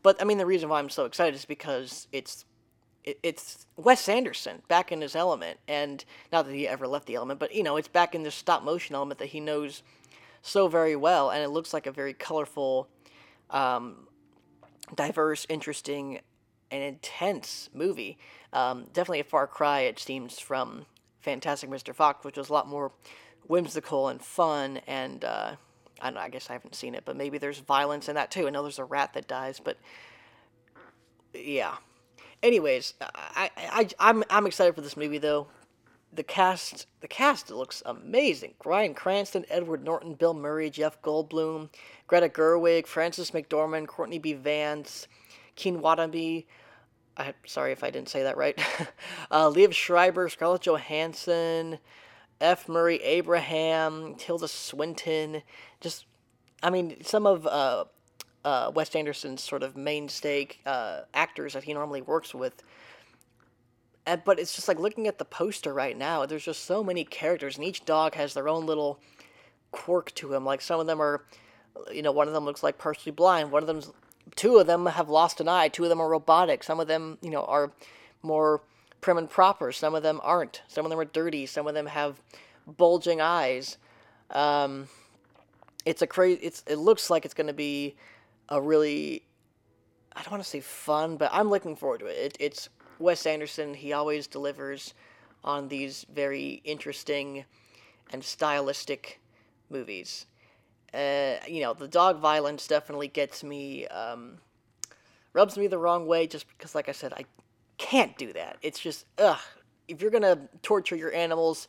But 0.03 0.21
I 0.21 0.25
mean, 0.25 0.39
the 0.39 0.47
reason 0.47 0.69
why 0.69 0.79
I'm 0.79 0.91
so 0.91 1.05
excited 1.05 1.35
is 1.35 1.45
because 1.45 2.09
it's 2.13 2.45
it's 3.23 3.67
Wes 3.77 4.09
Anderson 4.09 4.63
back 4.67 4.91
in 4.91 5.03
his 5.03 5.15
element, 5.15 5.59
and 5.69 6.05
not 6.33 6.47
that 6.47 6.55
he 6.55 6.67
ever 6.67 6.87
left 6.87 7.07
the 7.07 7.17
element, 7.17 7.39
but 7.39 7.55
you 7.55 7.63
know, 7.63 7.77
it's 7.77 7.89
back 7.89 8.15
in 8.15 8.23
this 8.23 8.35
stop 8.35 8.63
motion 8.63 8.95
element 8.95 9.19
that 9.19 9.29
he 9.29 9.41
knows 9.41 9.83
so 10.43 10.69
very 10.69 10.97
well, 10.97 11.31
and 11.31 11.43
it 11.43 11.49
looks 11.49 11.75
like 11.75 11.87
a 11.87 11.93
very 11.93 12.15
colorful, 12.15 12.89
um, 13.51 14.09
diverse, 14.95 15.47
interesting, 15.49 16.21
and 16.75 16.83
intense 16.83 17.71
movie. 17.73 18.19
Um, 18.52 18.87
definitely 18.93 19.21
a 19.21 19.25
far 19.25 19.47
cry, 19.47 19.81
it 19.81 19.99
seems, 19.99 20.38
from 20.38 20.87
Fantastic 21.21 21.71
Mr. 21.71 21.95
Fox, 21.95 22.25
which 22.25 22.37
was 22.37 22.50
a 22.50 22.52
lot 22.52 22.69
more 22.69 22.93
whimsical 23.47 24.09
and 24.09 24.23
fun, 24.23 24.81
and 24.87 25.25
uh, 25.25 25.57
I 26.00 26.07
don't 26.07 26.14
know, 26.14 26.21
I 26.21 26.28
guess 26.28 26.50
I 26.50 26.54
haven't 26.54 26.75
seen 26.75 26.95
it, 26.95 27.04
but 27.04 27.16
maybe 27.16 27.38
there's 27.38 27.59
violence 27.59 28.09
in 28.09 28.14
that 28.14 28.31
too. 28.31 28.47
I 28.47 28.50
know 28.50 28.62
there's 28.62 28.78
a 28.78 28.85
rat 28.85 29.12
that 29.14 29.28
dies, 29.28 29.61
but 29.62 29.76
yeah. 31.35 31.76
Anyways, 32.43 32.95
I, 33.00 33.50
I, 33.57 33.88
I'm, 33.99 34.23
I'm 34.28 34.47
excited 34.47 34.75
for 34.75 34.83
this 34.83 34.97
movie 34.97 35.19
though 35.19 35.49
the 36.14 36.23
cast 36.23 36.87
the 37.00 37.09
cast 37.09 37.50
looks 37.50 37.83
amazing. 37.85 38.54
Bryan 38.62 38.95
Cranston, 38.95 39.45
Edward 39.49 39.85
Norton, 39.85 40.14
Bill 40.14 40.35
Murray, 40.35 40.71
Jeff 40.71 41.00
Goldblum, 41.02 41.71
Greta 42.07 42.28
Gerwig, 42.28 42.87
Frances 42.87 43.33
McDormand, 43.33 43.87
Courtney 43.87 44.19
B. 44.19 44.33
Vance, 44.33 45.09
Keen 45.57 45.81
Watanabe. 45.81 46.45
I'm 47.16 47.35
sorry 47.47 47.73
if 47.73 47.85
I 47.85 47.90
didn't 47.90 48.09
say 48.09 48.23
that 48.25 48.37
right. 48.37 48.59
uh, 49.30 49.49
Liev 49.50 49.73
Schreiber, 49.73 50.28
Scarlett 50.28 50.62
Johansson, 50.62 51.78
F. 52.40 52.68
Murray 52.68 53.02
Abraham, 53.02 54.14
Tilda 54.16 54.49
Swinton. 54.49 55.42
Just, 55.80 56.06
I 56.62 56.71
mean, 56.71 57.02
some 57.04 57.26
of 57.26 57.47
uh, 57.47 57.85
uh, 58.44 58.73
Wes 58.75 58.94
Anderson's 58.94 59.42
sort 59.42 59.62
of 59.62 59.76
mainstay 59.76 60.49
uh, 60.66 61.02
actors 61.14 61.52
that 61.52 61.64
he 61.64 61.73
normally 61.73 62.02
works 62.02 62.35
with 62.35 62.62
and, 64.06 64.23
but 64.25 64.38
it's 64.38 64.54
just 64.54 64.68
like 64.68 64.78
looking 64.78 65.06
at 65.06 65.18
the 65.18 65.25
poster 65.25 65.73
right 65.73 65.97
now, 65.97 66.26
there's 66.26 66.44
just 66.44 66.64
so 66.64 66.85
many 66.85 67.04
characters, 67.04 67.56
and 67.56 67.64
each 67.64 67.85
dog 67.85 68.14
has 68.14 68.35
their 68.35 68.49
own 68.49 68.66
little 68.66 69.00
quirk 69.71 70.14
to 70.16 70.33
him. 70.35 70.44
Like 70.44 70.61
some 70.61 70.78
of 70.78 70.87
them 70.87 71.00
are, 71.00 71.25
you 71.90 72.02
know, 72.02 72.12
one 72.12 72.28
of 72.28 72.35
them 72.35 72.44
looks 72.44 72.62
like 72.62 72.76
partially 72.76 73.12
blind. 73.12 73.50
One 73.50 73.62
of 73.62 73.66
them's, 73.66 73.90
two 74.37 74.59
of 74.59 74.67
them 74.67 74.87
have 74.87 75.09
lost 75.09 75.41
an 75.41 75.49
eye. 75.49 75.69
Two 75.69 75.85
of 75.85 75.88
them 75.88 76.00
are 76.00 76.09
robotic. 76.09 76.62
Some 76.62 76.81
of 76.81 76.87
them, 76.87 77.19
you 77.23 77.31
know, 77.31 77.45
are 77.45 77.73
more 78.23 78.62
prim 79.00 79.19
and 79.19 79.29
proper. 79.29 79.73
Some 79.73 79.95
of 79.95 80.03
them 80.03 80.21
aren't. 80.23 80.62
Some 80.69 80.85
of 80.85 80.91
them 80.91 80.99
are 80.99 81.05
dirty. 81.05 81.47
Some 81.47 81.67
of 81.67 81.75
them 81.75 81.87
have 81.87 82.21
bulging 82.67 83.21
eyes. 83.21 83.79
Um, 84.31 84.88
it's 85.85 86.03
a 86.03 86.07
crazy. 86.07 86.41
It's 86.43 86.64
it 86.67 86.76
looks 86.76 87.11
like 87.11 87.25
it's 87.25 87.35
going 87.35 87.47
to 87.47 87.53
be 87.53 87.97
a 88.49 88.61
really. 88.61 89.25
I 90.17 90.23
don't 90.23 90.31
want 90.31 90.43
to 90.45 90.49
say 90.49 90.61
fun, 90.61 91.17
but 91.17 91.31
I'm 91.33 91.50
looking 91.50 91.75
forward 91.75 92.00
to 92.00 92.07
it. 92.07 92.17
it 92.17 92.37
it's 92.38 92.69
Wes 92.99 93.26
Anderson, 93.26 93.75
he 93.75 93.93
always 93.93 94.26
delivers 94.26 94.95
on 95.43 95.69
these 95.69 96.07
very 96.12 96.62
interesting 96.64 97.45
and 98.11 98.23
stylistic 98.23 99.21
movies. 99.69 100.26
Uh, 100.95 101.37
you 101.49 101.61
know, 101.61 101.75
the 101.75 101.89
dog 101.89 102.21
violence 102.21 102.67
definitely 102.67 103.09
gets 103.09 103.43
me, 103.43 103.87
um, 103.89 104.39
rubs 105.33 105.59
me 105.59 105.67
the 105.67 105.79
wrong 105.79 106.07
way 106.07 106.27
just 106.27 106.47
because, 106.49 106.75
like 106.75 106.89
I 106.89 106.93
said, 106.93 107.13
I 107.13 107.25
can't 107.79 108.17
do 108.17 108.33
that. 108.33 108.59
It's 108.63 108.79
just, 108.79 109.07
ugh. 109.19 109.41
If 109.89 110.01
you're 110.01 110.11
gonna 110.11 110.49
torture 110.63 110.97
your 110.97 111.13
animals, 111.13 111.69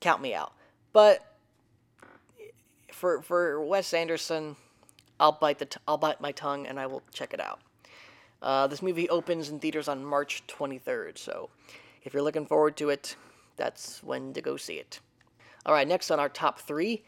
count 0.00 0.22
me 0.22 0.34
out. 0.34 0.52
But 0.92 1.36
for 2.92 3.22
for 3.22 3.60
Wes 3.64 3.92
Anderson, 3.92 4.56
I'll 5.20 5.32
bite 5.32 5.58
the 5.58 5.66
t- 5.66 5.80
I'll 5.86 5.98
bite 5.98 6.20
my 6.20 6.32
tongue 6.32 6.66
and 6.66 6.80
I 6.80 6.86
will 6.86 7.02
check 7.12 7.34
it 7.34 7.40
out. 7.40 7.60
Uh, 8.40 8.66
this 8.66 8.82
movie 8.82 9.08
opens 9.08 9.48
in 9.48 9.58
theaters 9.58 9.88
on 9.88 10.04
March 10.04 10.42
23rd, 10.46 11.18
so 11.18 11.50
if 12.04 12.14
you're 12.14 12.22
looking 12.22 12.46
forward 12.46 12.76
to 12.76 12.90
it, 12.90 13.16
that's 13.56 14.02
when 14.02 14.32
to 14.34 14.40
go 14.40 14.56
see 14.56 14.74
it. 14.74 15.00
All 15.64 15.74
right, 15.74 15.88
next 15.88 16.10
on 16.10 16.20
our 16.20 16.28
top 16.28 16.60
three, 16.60 17.02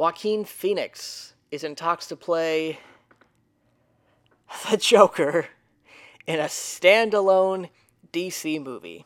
Joaquin 0.00 0.46
Phoenix 0.46 1.34
is 1.50 1.62
in 1.62 1.74
talks 1.74 2.06
to 2.06 2.16
play 2.16 2.78
the 4.70 4.78
Joker 4.78 5.48
in 6.26 6.40
a 6.40 6.44
standalone 6.44 7.68
DC 8.10 8.64
movie. 8.64 9.04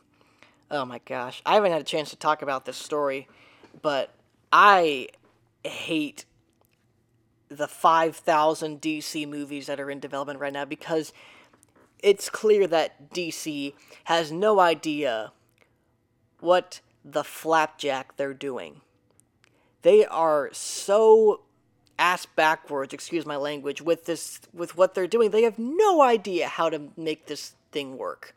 Oh 0.71 0.85
my 0.85 1.01
gosh, 1.03 1.41
I 1.45 1.55
haven't 1.55 1.73
had 1.73 1.81
a 1.81 1.83
chance 1.83 2.11
to 2.11 2.15
talk 2.15 2.41
about 2.41 2.63
this 2.63 2.77
story, 2.77 3.27
but 3.81 4.11
I 4.53 5.09
hate 5.65 6.23
the 7.49 7.67
5,000 7.67 8.79
DC 8.79 9.27
movies 9.27 9.67
that 9.67 9.81
are 9.81 9.91
in 9.91 9.99
development 9.99 10.39
right 10.39 10.53
now 10.53 10.63
because 10.63 11.11
it's 12.01 12.29
clear 12.29 12.67
that 12.67 13.11
DC 13.11 13.73
has 14.05 14.31
no 14.31 14.61
idea 14.61 15.33
what 16.39 16.79
the 17.03 17.25
flapjack 17.25 18.15
they're 18.15 18.33
doing. 18.33 18.79
They 19.85 20.03
are 20.03 20.49
so 20.51 21.41
ass 21.99 22.25
backwards, 22.25 22.91
excuse 22.91 23.23
my 23.23 23.35
language, 23.35 23.83
with 23.83 24.05
this 24.05 24.39
with 24.51 24.75
what 24.75 24.95
they're 24.95 25.05
doing. 25.05 25.29
They 25.29 25.43
have 25.43 25.59
no 25.59 26.01
idea 26.01 26.47
how 26.47 26.71
to 26.71 26.89
make 26.97 27.27
this 27.27 27.53
thing 27.71 27.95
work. 27.95 28.33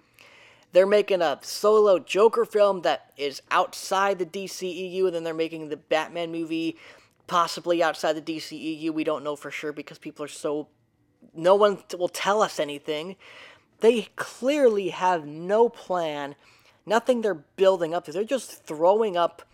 They're 0.74 0.86
making 0.86 1.22
a 1.22 1.38
solo 1.40 2.00
Joker 2.00 2.44
film 2.44 2.82
that 2.82 3.14
is 3.16 3.40
outside 3.50 4.18
the 4.18 4.26
DCEU, 4.26 5.06
and 5.06 5.14
then 5.14 5.24
they're 5.24 5.32
making 5.32 5.70
the 5.70 5.78
Batman 5.78 6.30
movie 6.30 6.76
possibly 7.26 7.82
outside 7.82 8.12
the 8.12 8.36
DCEU. 8.36 8.90
We 8.90 9.02
don't 9.02 9.24
know 9.24 9.34
for 9.34 9.50
sure 9.50 9.72
because 9.72 9.96
people 9.96 10.26
are 10.26 10.28
so. 10.28 10.68
No 11.34 11.54
one 11.54 11.78
will 11.98 12.10
tell 12.10 12.42
us 12.42 12.60
anything. 12.60 13.16
They 13.80 14.08
clearly 14.16 14.90
have 14.90 15.24
no 15.24 15.70
plan, 15.70 16.34
nothing 16.84 17.22
they're 17.22 17.32
building 17.56 17.94
up 17.94 18.04
to. 18.04 18.12
They're 18.12 18.22
just 18.22 18.66
throwing 18.66 19.16
up 19.16 19.47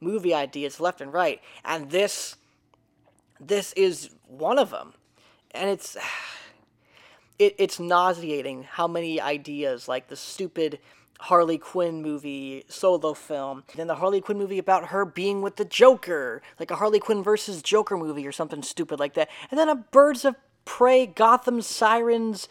movie 0.00 0.34
ideas 0.34 0.80
left 0.80 1.00
and 1.00 1.12
right. 1.12 1.40
And 1.64 1.90
this 1.90 2.36
this 3.40 3.72
is 3.74 4.10
one 4.26 4.58
of 4.58 4.70
them. 4.70 4.94
And 5.52 5.70
it's 5.70 5.96
it, 7.38 7.54
it's 7.58 7.78
nauseating 7.78 8.64
how 8.64 8.88
many 8.88 9.20
ideas 9.20 9.88
like 9.88 10.08
the 10.08 10.16
stupid 10.16 10.78
Harley 11.20 11.58
Quinn 11.58 12.00
movie 12.00 12.64
solo 12.68 13.12
film, 13.12 13.64
then 13.74 13.88
the 13.88 13.96
Harley 13.96 14.20
Quinn 14.20 14.38
movie 14.38 14.58
about 14.58 14.86
her 14.86 15.04
being 15.04 15.42
with 15.42 15.56
the 15.56 15.64
Joker, 15.64 16.42
like 16.60 16.70
a 16.70 16.76
Harley 16.76 17.00
Quinn 17.00 17.24
versus 17.24 17.60
Joker 17.60 17.96
movie 17.96 18.24
or 18.24 18.30
something 18.30 18.62
stupid 18.62 19.00
like 19.00 19.14
that, 19.14 19.28
and 19.50 19.58
then 19.58 19.68
a 19.68 19.74
Birds 19.74 20.24
of 20.24 20.36
Prey 20.64 21.06
Gotham 21.06 21.60
Sirens 21.60 22.48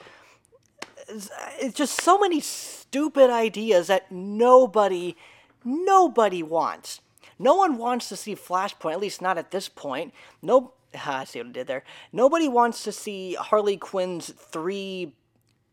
it's 1.09 1.73
just 1.73 2.01
so 2.01 2.19
many 2.19 2.39
stupid 2.39 3.29
ideas 3.29 3.87
that 3.87 4.11
nobody 4.11 5.15
nobody 5.63 6.43
wants. 6.43 7.01
No 7.39 7.55
one 7.55 7.77
wants 7.77 8.09
to 8.09 8.15
see 8.15 8.35
Flashpoint, 8.35 8.93
at 8.93 8.99
least 8.99 9.21
not 9.21 9.37
at 9.37 9.51
this 9.51 9.69
point. 9.69 10.13
No, 10.41 10.73
I 11.05 11.23
see 11.25 11.39
what 11.39 11.49
I 11.49 11.51
did 11.51 11.67
there. 11.67 11.83
Nobody 12.11 12.47
wants 12.47 12.83
to 12.83 12.91
see 12.91 13.35
Harley 13.35 13.77
Quinn's 13.77 14.33
three 14.37 15.13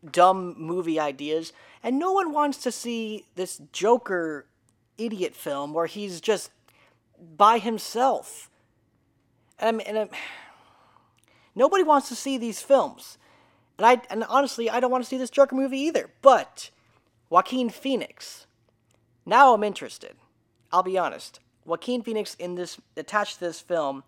dumb 0.09 0.55
movie 0.57 0.99
ideas, 0.99 1.51
and 1.81 1.97
no 1.97 2.11
one 2.11 2.31
wants 2.31 2.59
to 2.59 2.71
see 2.71 3.25
this 3.35 3.61
Joker 3.71 4.45
idiot 4.97 5.35
film 5.35 5.73
where 5.73 5.87
he's 5.87 6.21
just 6.21 6.51
by 7.37 7.57
himself. 7.57 8.49
And, 9.59 9.81
and, 9.81 9.97
and 9.97 10.09
nobody 11.55 11.83
wants 11.83 12.09
to 12.09 12.15
see 12.15 12.37
these 12.37 12.61
films. 12.61 13.17
And 13.77 13.85
I 13.85 14.01
and 14.09 14.23
honestly, 14.25 14.69
I 14.69 14.79
don't 14.79 14.91
want 14.91 15.03
to 15.03 15.09
see 15.09 15.17
this 15.17 15.29
Joker 15.29 15.55
movie 15.55 15.79
either. 15.79 16.09
But 16.21 16.69
Joaquin 17.29 17.69
Phoenix. 17.69 18.47
Now 19.25 19.53
I'm 19.53 19.63
interested. 19.63 20.15
I'll 20.71 20.83
be 20.83 20.97
honest. 20.97 21.39
Joaquin 21.65 22.03
Phoenix 22.03 22.35
in 22.35 22.55
this 22.55 22.77
attached 22.95 23.35
to 23.35 23.45
this 23.45 23.59
film 23.59 24.03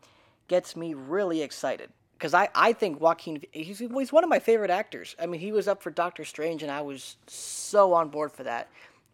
gets 0.48 0.76
me 0.76 0.94
really 0.94 1.42
excited 1.42 1.90
because 2.18 2.34
I, 2.34 2.50
I 2.56 2.74
think 2.74 3.00
Joaquin 3.00 3.42
he's, 3.52 3.80
he's 3.80 4.12
one 4.12 4.24
of 4.24 4.30
my 4.30 4.40
favorite 4.40 4.72
actors. 4.72 5.16
I 5.20 5.26
mean, 5.26 5.40
he 5.40 5.52
was 5.52 5.68
up 5.68 5.82
for 5.82 5.92
Doctor 5.92 6.26
Strange, 6.26 6.64
and 6.64 6.72
I 6.72 6.82
was 6.82 7.16
so 7.28 7.94
on 7.94 8.10
board 8.10 8.32
for 8.32 8.44
that. 8.44 8.70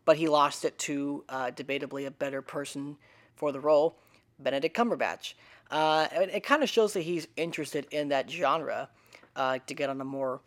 But 0.05 0.17
he 0.17 0.27
lost 0.27 0.65
it 0.65 0.77
to 0.79 1.23
uh, 1.29 1.51
debatably 1.51 2.05
a 2.05 2.11
better 2.11 2.41
person 2.41 2.97
for 3.35 3.51
the 3.51 3.59
role, 3.59 3.95
Benedict 4.39 4.75
Cumberbatch. 4.75 5.33
Uh, 5.71 6.07
it, 6.11 6.29
it 6.35 6.43
kind 6.43 6.61
of 6.61 6.69
shows 6.69 6.93
that 6.93 7.01
he's 7.01 7.27
interested 7.37 7.87
in 7.91 8.09
that 8.09 8.29
genre. 8.29 8.89
Uh, 9.35 9.57
to 9.65 9.73
get 9.73 9.89
on 9.89 9.99
a 9.99 10.05
more 10.05 10.41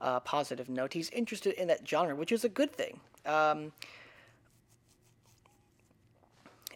uh, 0.00 0.18
positive 0.20 0.70
note, 0.70 0.94
he's 0.94 1.10
interested 1.10 1.52
in 1.60 1.68
that 1.68 1.86
genre, 1.86 2.16
which 2.16 2.32
is 2.32 2.44
a 2.44 2.48
good 2.48 2.72
thing. 2.72 2.98
Um, 3.26 3.72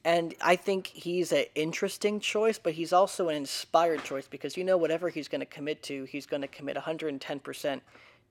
and 0.06 0.36
I 0.40 0.54
think 0.54 0.86
he's 0.86 1.32
an 1.32 1.46
interesting 1.56 2.20
choice, 2.20 2.60
but 2.60 2.74
he's 2.74 2.92
also 2.92 3.28
an 3.28 3.34
inspired 3.34 4.04
choice 4.04 4.28
because 4.28 4.56
you 4.56 4.62
know 4.62 4.76
whatever 4.76 5.08
he's 5.08 5.26
going 5.26 5.40
to 5.40 5.46
commit 5.46 5.82
to, 5.82 6.04
he's 6.04 6.26
going 6.26 6.42
to 6.42 6.48
commit 6.48 6.76
110% 6.76 7.80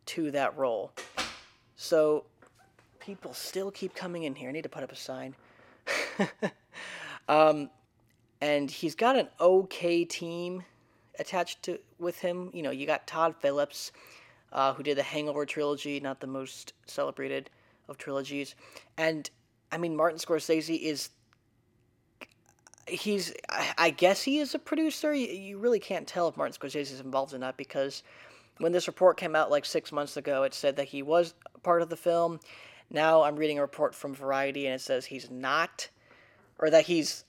to 0.06 0.32
that 0.32 0.58
role. 0.58 0.94
So 1.76 2.24
people 3.02 3.34
still 3.34 3.72
keep 3.72 3.94
coming 3.94 4.24
in 4.24 4.36
here. 4.36 4.48
I 4.48 4.54
need 4.54 4.64
to 4.64 4.70
put 4.70 4.84
up 4.84 4.92
a 4.94 4.96
sign. 4.96 5.36
um, 7.28 7.70
and 8.40 8.72
he's 8.72 8.96
got 8.96 9.18
an 9.18 9.28
okay 9.42 10.06
team 10.06 10.64
attached 11.20 11.62
to 11.64 11.78
with 12.00 12.20
him. 12.20 12.52
You 12.54 12.64
know, 12.64 12.72
you 12.72 12.88
got 12.88 13.06
Todd 13.06 13.36
Phillips, 13.42 13.92
uh, 14.54 14.74
who 14.74 14.82
did 14.82 14.98
the 14.98 15.04
Hangover 15.04 15.46
trilogy, 15.46 16.00
not 16.00 16.22
the 16.22 16.28
most 16.28 16.72
celebrated 16.86 17.50
of 17.90 17.98
trilogies, 17.98 18.56
and 18.98 19.30
I 19.74 19.78
mean 19.78 19.94
Martin 19.94 20.20
Scorsese 20.20 20.80
is 20.82 21.10
he's 22.88 23.34
I 23.78 23.90
guess 23.90 24.24
he 24.24 24.40
is 24.40 24.54
a 24.54 24.60
producer. 24.60 25.14
You, 25.14 25.58
really 25.58 25.80
can't 25.80 26.08
tell 26.08 26.28
if 26.28 26.38
Martin 26.38 26.56
Scorsese 26.56 26.92
is 26.92 27.00
involved 27.00 27.34
or 27.34 27.40
not 27.40 27.58
because 27.58 28.04
when 28.58 28.72
this 28.72 28.88
report 28.88 29.18
came 29.18 29.36
out 29.36 29.52
like 29.52 29.66
six 29.66 29.92
months 29.92 30.18
ago, 30.18 30.44
it 30.44 30.54
said 30.54 30.76
that 30.78 30.88
he 30.88 31.02
was 31.02 31.34
part 31.64 31.82
of 31.82 31.90
the 31.90 31.98
film. 31.98 32.40
Now 32.90 33.24
I'm 33.24 33.36
reading 33.36 33.58
a 33.58 33.62
report 33.62 33.96
from 33.96 34.14
Variety 34.14 34.68
and 34.68 34.76
it 34.76 34.82
says 34.82 35.06
he's 35.06 35.30
not, 35.30 35.90
or 36.60 36.70
that 36.70 36.86
he's 36.86 37.26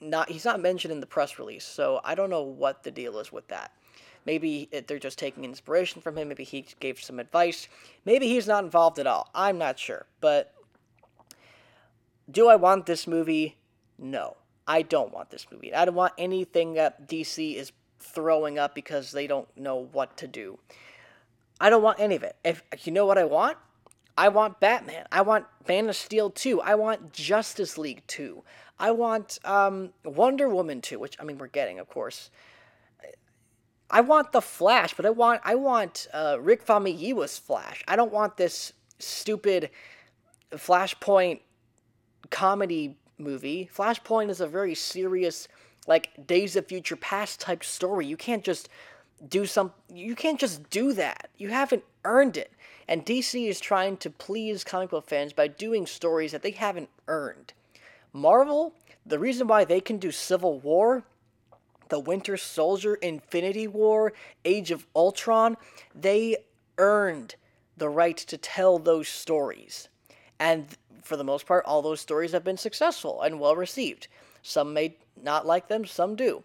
not. 0.00 0.28
He's 0.30 0.44
not 0.44 0.60
mentioned 0.60 0.92
in 0.92 1.00
the 1.00 1.06
press 1.06 1.38
release. 1.38 1.64
So 1.64 2.00
I 2.04 2.14
don't 2.14 2.30
know 2.30 2.42
what 2.42 2.82
the 2.82 2.90
deal 2.90 3.18
is 3.18 3.32
with 3.32 3.48
that. 3.48 3.72
Maybe 4.26 4.68
they're 4.86 4.98
just 4.98 5.18
taking 5.18 5.44
inspiration 5.44 6.02
from 6.02 6.18
him. 6.18 6.28
Maybe 6.28 6.42
he 6.42 6.66
gave 6.80 7.00
some 7.00 7.20
advice. 7.20 7.68
Maybe 8.04 8.26
he's 8.26 8.48
not 8.48 8.64
involved 8.64 8.98
at 8.98 9.06
all. 9.06 9.30
I'm 9.34 9.56
not 9.56 9.78
sure. 9.78 10.06
But 10.20 10.52
do 12.28 12.48
I 12.48 12.56
want 12.56 12.86
this 12.86 13.06
movie? 13.06 13.56
No. 13.98 14.36
I 14.66 14.82
don't 14.82 15.12
want 15.12 15.30
this 15.30 15.46
movie. 15.50 15.74
I 15.74 15.84
don't 15.84 15.94
want 15.94 16.12
anything 16.18 16.74
that 16.74 17.08
DC 17.08 17.54
is 17.54 17.72
throwing 18.00 18.58
up 18.58 18.74
because 18.74 19.12
they 19.12 19.26
don't 19.26 19.48
know 19.56 19.88
what 19.92 20.16
to 20.18 20.26
do. 20.26 20.58
I 21.60 21.70
don't 21.70 21.82
want 21.82 22.00
any 22.00 22.16
of 22.16 22.22
it. 22.22 22.36
If 22.44 22.62
you 22.84 22.92
know 22.92 23.06
what 23.06 23.18
I 23.18 23.24
want, 23.24 23.56
I 24.18 24.28
want 24.28 24.60
Batman. 24.60 25.06
I 25.12 25.22
want 25.22 25.46
Man 25.68 25.88
of 25.88 25.96
Steel 25.96 26.30
2. 26.30 26.60
I 26.60 26.74
want 26.74 27.12
Justice 27.12 27.78
League 27.78 28.02
2. 28.06 28.42
I 28.78 28.90
want 28.90 29.38
um, 29.44 29.90
Wonder 30.04 30.48
Woman 30.48 30.80
2, 30.80 30.98
which 30.98 31.16
I 31.20 31.24
mean 31.24 31.38
we're 31.38 31.48
getting, 31.48 31.78
of 31.78 31.88
course. 31.88 32.30
I 33.90 34.00
want 34.00 34.32
the 34.32 34.40
Flash, 34.40 34.94
but 34.94 35.06
I 35.06 35.10
want 35.10 35.40
I 35.44 35.54
want 35.54 36.08
uh, 36.12 36.38
Rick 36.40 36.66
Famuyiwa's 36.66 37.38
Flash. 37.38 37.84
I 37.86 37.96
don't 37.96 38.12
want 38.12 38.36
this 38.36 38.72
stupid 38.98 39.70
Flashpoint 40.52 41.40
comedy 42.30 42.96
movie. 43.18 43.68
Flashpoint 43.74 44.30
is 44.30 44.40
a 44.40 44.46
very 44.46 44.74
serious, 44.74 45.48
like 45.86 46.26
Days 46.26 46.56
of 46.56 46.66
Future 46.66 46.96
Past 46.96 47.40
type 47.40 47.64
story. 47.64 48.06
You 48.06 48.16
can't 48.16 48.44
just 48.44 48.68
do 49.28 49.46
some. 49.46 49.72
You 49.92 50.14
can't 50.14 50.38
just 50.38 50.68
do 50.70 50.92
that. 50.94 51.28
You 51.36 51.48
haven't 51.48 51.84
earned 52.04 52.36
it. 52.36 52.52
And 52.88 53.04
DC 53.04 53.48
is 53.48 53.58
trying 53.58 53.96
to 53.98 54.10
please 54.10 54.62
comic 54.62 54.90
book 54.90 55.08
fans 55.08 55.32
by 55.32 55.48
doing 55.48 55.86
stories 55.86 56.32
that 56.32 56.42
they 56.42 56.52
haven't 56.52 56.88
earned. 57.08 57.52
Marvel, 58.12 58.74
the 59.04 59.18
reason 59.18 59.46
why 59.46 59.64
they 59.64 59.80
can 59.80 59.98
do 59.98 60.10
Civil 60.10 60.58
War, 60.60 61.04
The 61.88 61.98
Winter 61.98 62.36
Soldier, 62.36 62.94
Infinity 62.94 63.66
War, 63.66 64.12
Age 64.44 64.70
of 64.70 64.86
Ultron, 64.94 65.56
they 65.94 66.36
earned 66.78 67.34
the 67.76 67.88
right 67.88 68.16
to 68.16 68.38
tell 68.38 68.78
those 68.78 69.08
stories. 69.08 69.88
And 70.38 70.66
for 71.02 71.16
the 71.16 71.24
most 71.24 71.46
part, 71.46 71.64
all 71.64 71.82
those 71.82 72.00
stories 72.00 72.32
have 72.32 72.44
been 72.44 72.56
successful 72.56 73.22
and 73.22 73.40
well 73.40 73.56
received. 73.56 74.08
Some 74.42 74.72
may 74.72 74.96
not 75.20 75.46
like 75.46 75.68
them, 75.68 75.84
some 75.84 76.16
do. 76.16 76.44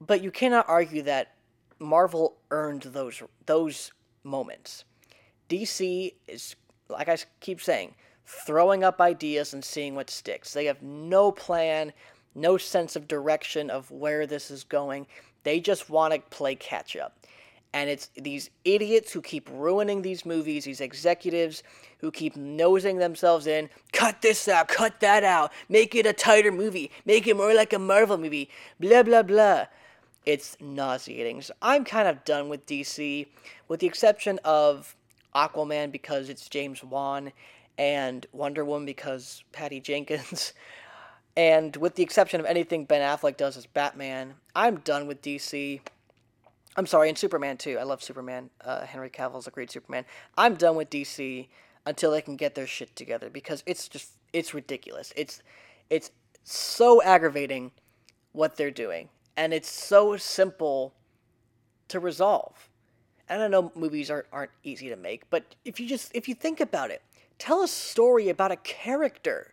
But 0.00 0.22
you 0.22 0.30
cannot 0.30 0.68
argue 0.68 1.02
that 1.02 1.34
Marvel 1.78 2.36
earned 2.50 2.82
those 2.82 3.22
those 3.46 3.92
moments. 4.24 4.84
DC 5.48 6.14
is, 6.26 6.56
like 6.88 7.08
I 7.08 7.18
keep 7.40 7.60
saying, 7.60 7.94
throwing 8.24 8.84
up 8.84 9.00
ideas 9.00 9.52
and 9.52 9.64
seeing 9.64 9.94
what 9.94 10.10
sticks. 10.10 10.52
They 10.52 10.64
have 10.66 10.82
no 10.82 11.30
plan, 11.30 11.92
no 12.34 12.56
sense 12.56 12.96
of 12.96 13.06
direction 13.08 13.68
of 13.68 13.90
where 13.90 14.26
this 14.26 14.50
is 14.50 14.64
going. 14.64 15.06
They 15.42 15.60
just 15.60 15.90
want 15.90 16.14
to 16.14 16.20
play 16.20 16.54
catch 16.54 16.96
up. 16.96 17.26
And 17.74 17.88
it's 17.88 18.08
these 18.14 18.50
idiots 18.64 19.12
who 19.12 19.22
keep 19.22 19.48
ruining 19.50 20.02
these 20.02 20.26
movies, 20.26 20.64
these 20.64 20.80
executives 20.80 21.62
who 21.98 22.10
keep 22.10 22.36
nosing 22.36 22.98
themselves 22.98 23.46
in. 23.46 23.70
Cut 23.92 24.20
this 24.20 24.46
out, 24.46 24.68
cut 24.68 25.00
that 25.00 25.24
out, 25.24 25.52
make 25.68 25.94
it 25.94 26.04
a 26.04 26.12
tighter 26.12 26.52
movie, 26.52 26.90
make 27.06 27.26
it 27.26 27.36
more 27.36 27.54
like 27.54 27.72
a 27.72 27.78
Marvel 27.78 28.18
movie, 28.18 28.50
blah, 28.78 29.02
blah, 29.02 29.22
blah. 29.22 29.66
It's 30.26 30.56
nauseating. 30.60 31.40
So 31.40 31.54
I'm 31.62 31.84
kind 31.84 32.08
of 32.08 32.24
done 32.24 32.48
with 32.48 32.66
DC, 32.66 33.26
with 33.68 33.80
the 33.80 33.86
exception 33.86 34.38
of 34.44 34.94
Aquaman 35.34 35.90
because 35.90 36.28
it's 36.28 36.48
James 36.48 36.84
Wan, 36.84 37.32
and 37.78 38.26
Wonder 38.32 38.64
Woman 38.64 38.86
because 38.86 39.44
Patty 39.52 39.80
Jenkins. 39.80 40.52
And 41.34 41.76
with 41.76 41.94
the 41.94 42.02
exception 42.02 42.40
of 42.40 42.46
anything 42.46 42.84
Ben 42.84 43.00
Affleck 43.00 43.38
does 43.38 43.56
as 43.56 43.64
Batman, 43.64 44.34
I'm 44.54 44.80
done 44.80 45.06
with 45.06 45.22
DC. 45.22 45.80
I'm 46.76 46.86
sorry, 46.86 47.08
and 47.08 47.18
Superman 47.18 47.58
too. 47.58 47.78
I 47.78 47.82
love 47.82 48.02
Superman. 48.02 48.50
Uh, 48.64 48.86
Henry 48.86 49.10
Cavill's 49.10 49.46
a 49.46 49.50
great 49.50 49.70
Superman. 49.70 50.04
I'm 50.38 50.54
done 50.54 50.76
with 50.76 50.90
DC 50.90 51.48
until 51.84 52.12
they 52.12 52.22
can 52.22 52.36
get 52.36 52.54
their 52.54 52.66
shit 52.66 52.94
together 52.96 53.28
because 53.28 53.62
it's 53.66 53.88
just 53.88 54.12
it's 54.32 54.54
ridiculous. 54.54 55.12
It's 55.16 55.42
it's 55.90 56.10
so 56.44 57.02
aggravating 57.02 57.72
what 58.32 58.56
they're 58.56 58.70
doing, 58.70 59.10
and 59.36 59.52
it's 59.52 59.68
so 59.68 60.16
simple 60.16 60.94
to 61.88 62.00
resolve. 62.00 62.70
And 63.28 63.42
I 63.42 63.48
know 63.48 63.70
movies 63.74 64.10
aren't 64.10 64.26
aren't 64.32 64.52
easy 64.62 64.88
to 64.88 64.96
make, 64.96 65.28
but 65.28 65.54
if 65.64 65.78
you 65.78 65.86
just 65.86 66.10
if 66.14 66.26
you 66.26 66.34
think 66.34 66.60
about 66.60 66.90
it, 66.90 67.02
tell 67.38 67.62
a 67.62 67.68
story 67.68 68.30
about 68.30 68.50
a 68.50 68.56
character, 68.56 69.52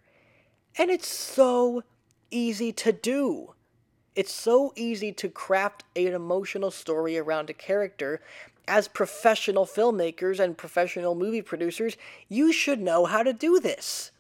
and 0.78 0.90
it's 0.90 1.08
so 1.08 1.84
easy 2.32 2.72
to 2.72 2.94
do. 2.94 3.56
It's 4.20 4.34
so 4.34 4.74
easy 4.76 5.14
to 5.14 5.30
craft 5.30 5.86
an 5.96 6.08
emotional 6.08 6.72
story 6.72 7.18
around 7.18 7.50
a 7.50 7.54
character. 7.54 8.20
As 8.68 8.90
professional 8.90 9.66
filmmakers 9.66 10.42
and 10.42 10.58
professional 10.58 11.16
movie 11.16 11.42
producers, 11.42 11.96
you 12.28 12.52
should 12.52 12.82
know 12.82 13.06
how 13.06 13.24
to 13.24 13.32
do 13.32 13.62
this. 13.62 14.12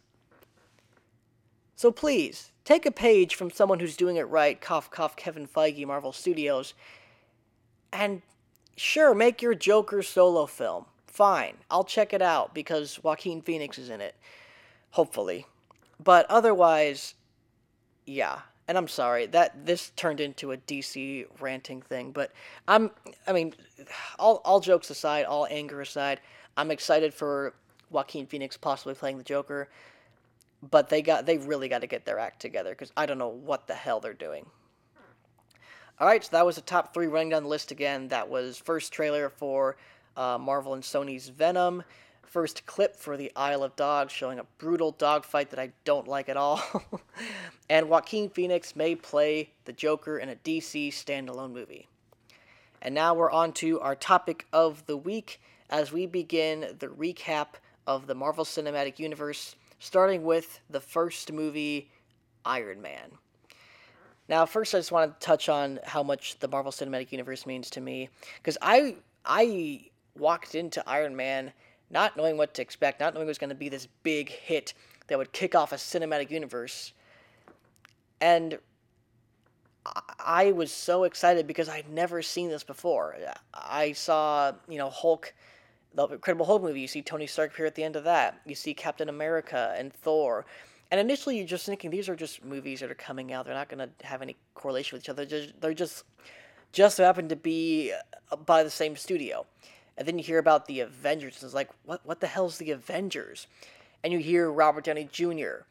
So 1.75 1.91
please, 1.91 2.53
take 2.63 2.85
a 2.85 2.91
page 2.91 3.35
from 3.35 3.51
someone 3.51 3.81
who's 3.81 3.97
doing 3.97 4.15
it 4.15 4.29
right, 4.29 4.61
cough, 4.61 4.89
cough, 4.89 5.17
Kevin 5.17 5.45
Feige, 5.45 5.85
Marvel 5.85 6.13
Studios, 6.13 6.73
and 7.91 8.21
sure, 8.77 9.13
make 9.13 9.41
your 9.41 9.53
Joker 9.53 10.01
solo 10.01 10.45
film. 10.45 10.85
Fine, 11.07 11.57
I'll 11.69 11.83
check 11.83 12.13
it 12.13 12.21
out 12.21 12.55
because 12.55 13.03
Joaquin 13.03 13.41
Phoenix 13.41 13.77
is 13.77 13.89
in 13.89 13.99
it. 13.99 14.15
Hopefully. 14.91 15.45
But 16.01 16.25
otherwise, 16.29 17.15
yeah, 18.05 18.43
and 18.69 18.77
I'm 18.77 18.87
sorry 18.87 19.25
that 19.25 19.65
this 19.65 19.89
turned 19.95 20.19
into 20.19 20.51
a 20.51 20.57
DC 20.57 21.25
ranting 21.41 21.81
thing, 21.81 22.11
but 22.11 22.31
I'm 22.67 22.91
I 23.25 23.33
mean, 23.33 23.55
all 24.19 24.41
all 24.45 24.59
jokes 24.59 24.91
aside, 24.91 25.25
all 25.25 25.47
anger 25.49 25.81
aside, 25.81 26.21
I'm 26.55 26.69
excited 26.69 27.11
for 27.11 27.55
Joaquin 27.89 28.27
Phoenix 28.27 28.57
possibly 28.57 28.93
playing 28.93 29.17
the 29.17 29.23
Joker, 29.23 29.69
but 30.61 30.87
they 30.89 31.01
got 31.01 31.25
they 31.25 31.39
really 31.39 31.67
got 31.67 31.81
to 31.81 31.87
get 31.87 32.05
their 32.05 32.19
act 32.19 32.39
together 32.39 32.69
because 32.69 32.91
I 32.95 33.07
don't 33.07 33.17
know 33.17 33.27
what 33.27 33.65
the 33.65 33.73
hell 33.73 33.99
they're 33.99 34.13
doing. 34.13 34.45
All 35.99 36.05
right, 36.07 36.23
so 36.23 36.29
that 36.33 36.45
was 36.45 36.55
the 36.55 36.61
top 36.61 36.93
three 36.93 37.07
running 37.07 37.29
down 37.29 37.43
the 37.43 37.49
list 37.49 37.71
again. 37.71 38.09
That 38.09 38.29
was 38.29 38.59
first 38.59 38.93
trailer 38.93 39.29
for 39.29 39.77
uh, 40.15 40.37
Marvel 40.37 40.75
and 40.75 40.83
Sony's 40.83 41.27
Venom 41.27 41.83
first 42.29 42.65
clip 42.65 42.95
for 42.95 43.17
the 43.17 43.31
Isle 43.35 43.63
of 43.63 43.75
Dogs, 43.75 44.13
showing 44.13 44.39
a 44.39 44.45
brutal 44.59 44.91
dogfight 44.91 45.49
that 45.49 45.59
I 45.59 45.71
don't 45.83 46.07
like 46.07 46.29
at 46.29 46.37
all. 46.37 46.61
and 47.69 47.89
Joaquin 47.89 48.29
Phoenix 48.29 48.75
may 48.75 48.95
play 48.95 49.49
the 49.65 49.73
Joker 49.73 50.19
in 50.19 50.29
a 50.29 50.35
DC 50.35 50.89
standalone 50.89 51.51
movie. 51.51 51.87
And 52.81 52.93
now 52.93 53.13
we're 53.13 53.31
on 53.31 53.51
to 53.53 53.79
our 53.79 53.95
topic 53.95 54.45
of 54.53 54.85
the 54.85 54.95
week 54.95 55.41
as 55.69 55.91
we 55.91 56.05
begin 56.05 56.75
the 56.79 56.87
recap 56.87 57.47
of 57.87 58.07
the 58.07 58.15
Marvel 58.15 58.45
Cinematic 58.45 58.99
Universe, 58.99 59.55
starting 59.79 60.23
with 60.23 60.59
the 60.69 60.79
first 60.79 61.31
movie, 61.31 61.89
Iron 62.45 62.81
Man. 62.81 63.11
Now, 64.27 64.45
first, 64.45 64.75
I 64.75 64.77
just 64.77 64.91
want 64.91 65.19
to 65.19 65.25
touch 65.25 65.49
on 65.49 65.79
how 65.83 66.03
much 66.03 66.37
the 66.39 66.47
Marvel 66.47 66.71
Cinematic 66.71 67.11
Universe 67.11 67.47
means 67.47 67.71
to 67.71 67.81
me, 67.81 68.09
because 68.37 68.57
I 68.61 68.95
I 69.25 69.89
walked 70.15 70.53
into 70.53 70.87
Iron 70.87 71.15
Man 71.15 71.51
not 71.89 72.17
knowing 72.17 72.37
what 72.37 72.53
to 72.55 72.61
expect, 72.61 72.99
not 72.99 73.13
knowing 73.13 73.25
it 73.25 73.29
was 73.29 73.37
going 73.37 73.49
to 73.49 73.55
be 73.55 73.69
this 73.69 73.87
big 74.03 74.29
hit 74.29 74.73
that 75.07 75.17
would 75.17 75.31
kick 75.31 75.55
off 75.55 75.71
a 75.71 75.75
cinematic 75.75 76.29
universe, 76.29 76.93
and 78.21 78.59
I 80.19 80.51
was 80.51 80.71
so 80.71 81.03
excited 81.03 81.47
because 81.47 81.69
I'd 81.69 81.89
never 81.89 82.21
seen 82.21 82.49
this 82.49 82.63
before. 82.63 83.15
I 83.53 83.93
saw, 83.93 84.51
you 84.67 84.77
know, 84.77 84.89
Hulk, 84.89 85.33
the 85.95 86.07
Incredible 86.07 86.45
Hulk 86.45 86.61
movie. 86.61 86.81
You 86.81 86.87
see 86.87 87.01
Tony 87.01 87.27
Stark 87.27 87.51
appear 87.51 87.65
at 87.65 87.75
the 87.75 87.83
end 87.83 87.95
of 87.95 88.03
that. 88.03 88.41
You 88.45 88.55
see 88.55 88.73
Captain 88.73 89.09
America 89.09 89.73
and 89.77 89.91
Thor. 89.91 90.45
And 90.91 90.99
initially, 90.99 91.37
you're 91.37 91.47
just 91.47 91.65
thinking 91.65 91.91
these 91.91 92.09
are 92.09 92.15
just 92.15 92.43
movies 92.43 92.81
that 92.81 92.91
are 92.91 92.95
coming 92.95 93.31
out. 93.31 93.45
They're 93.45 93.53
not 93.53 93.69
going 93.69 93.87
to 93.87 94.05
have 94.05 94.21
any 94.21 94.35
correlation 94.53 94.95
with 94.95 95.05
each 95.05 95.09
other. 95.09 95.25
They're 95.25 95.39
just, 95.39 95.61
they're 95.61 95.73
just 95.73 96.03
just 96.71 96.97
happen 96.97 97.29
to 97.29 97.35
be 97.35 97.93
uh, 98.31 98.35
by 98.35 98.63
the 98.63 98.69
same 98.69 98.95
studio. 98.95 99.45
And 99.99 100.07
then 100.07 100.17
you 100.17 100.23
hear 100.23 100.39
about 100.39 100.65
the 100.65 100.79
Avengers. 100.79 101.35
And 101.35 101.43
it's 101.43 101.53
like, 101.53 101.69
what 101.83 101.99
what 102.05 102.21
the 102.21 102.27
hell's 102.27 102.57
the 102.57 102.71
Avengers? 102.71 103.47
And 104.01 104.13
you 104.13 104.19
hear 104.19 104.49
Robert 104.49 104.85
Downey 104.85 105.09
Jr., 105.11 105.65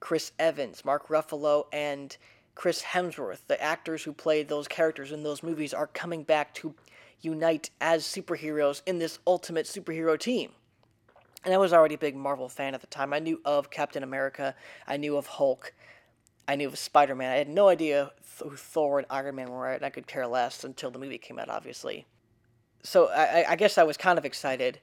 Chris 0.00 0.32
Evans, 0.38 0.82
Mark 0.82 1.08
Ruffalo, 1.08 1.66
and 1.72 2.16
Chris 2.54 2.82
Hemsworth, 2.82 3.40
the 3.48 3.62
actors 3.62 4.02
who 4.02 4.14
played 4.14 4.48
those 4.48 4.66
characters 4.66 5.12
in 5.12 5.22
those 5.22 5.42
movies, 5.42 5.74
are 5.74 5.86
coming 5.88 6.22
back 6.22 6.54
to 6.54 6.74
unite 7.20 7.68
as 7.82 8.04
superheroes 8.04 8.80
in 8.86 8.98
this 8.98 9.18
ultimate 9.26 9.66
superhero 9.66 10.18
team. 10.18 10.52
And 11.44 11.52
I 11.52 11.58
was 11.58 11.74
already 11.74 11.96
a 11.96 11.98
big 11.98 12.16
Marvel 12.16 12.48
fan 12.48 12.74
at 12.74 12.80
the 12.80 12.86
time. 12.86 13.12
I 13.12 13.18
knew 13.18 13.42
of 13.44 13.70
Captain 13.70 14.02
America, 14.02 14.54
I 14.86 14.96
knew 14.96 15.18
of 15.18 15.26
Hulk, 15.26 15.74
I 16.48 16.56
knew 16.56 16.68
of 16.68 16.78
Spider 16.78 17.14
Man. 17.14 17.30
I 17.30 17.36
had 17.36 17.48
no 17.50 17.68
idea 17.68 18.12
who 18.42 18.56
Thor 18.56 18.98
and 18.98 19.06
Iron 19.10 19.34
Man 19.34 19.50
were, 19.50 19.70
and 19.70 19.84
I 19.84 19.90
could 19.90 20.06
care 20.06 20.26
less 20.26 20.64
until 20.64 20.90
the 20.90 20.98
movie 20.98 21.18
came 21.18 21.38
out, 21.38 21.50
obviously. 21.50 22.06
So 22.86 23.08
I, 23.08 23.44
I 23.50 23.56
guess 23.56 23.78
I 23.78 23.82
was 23.82 23.96
kind 23.96 24.16
of 24.16 24.24
excited 24.24 24.78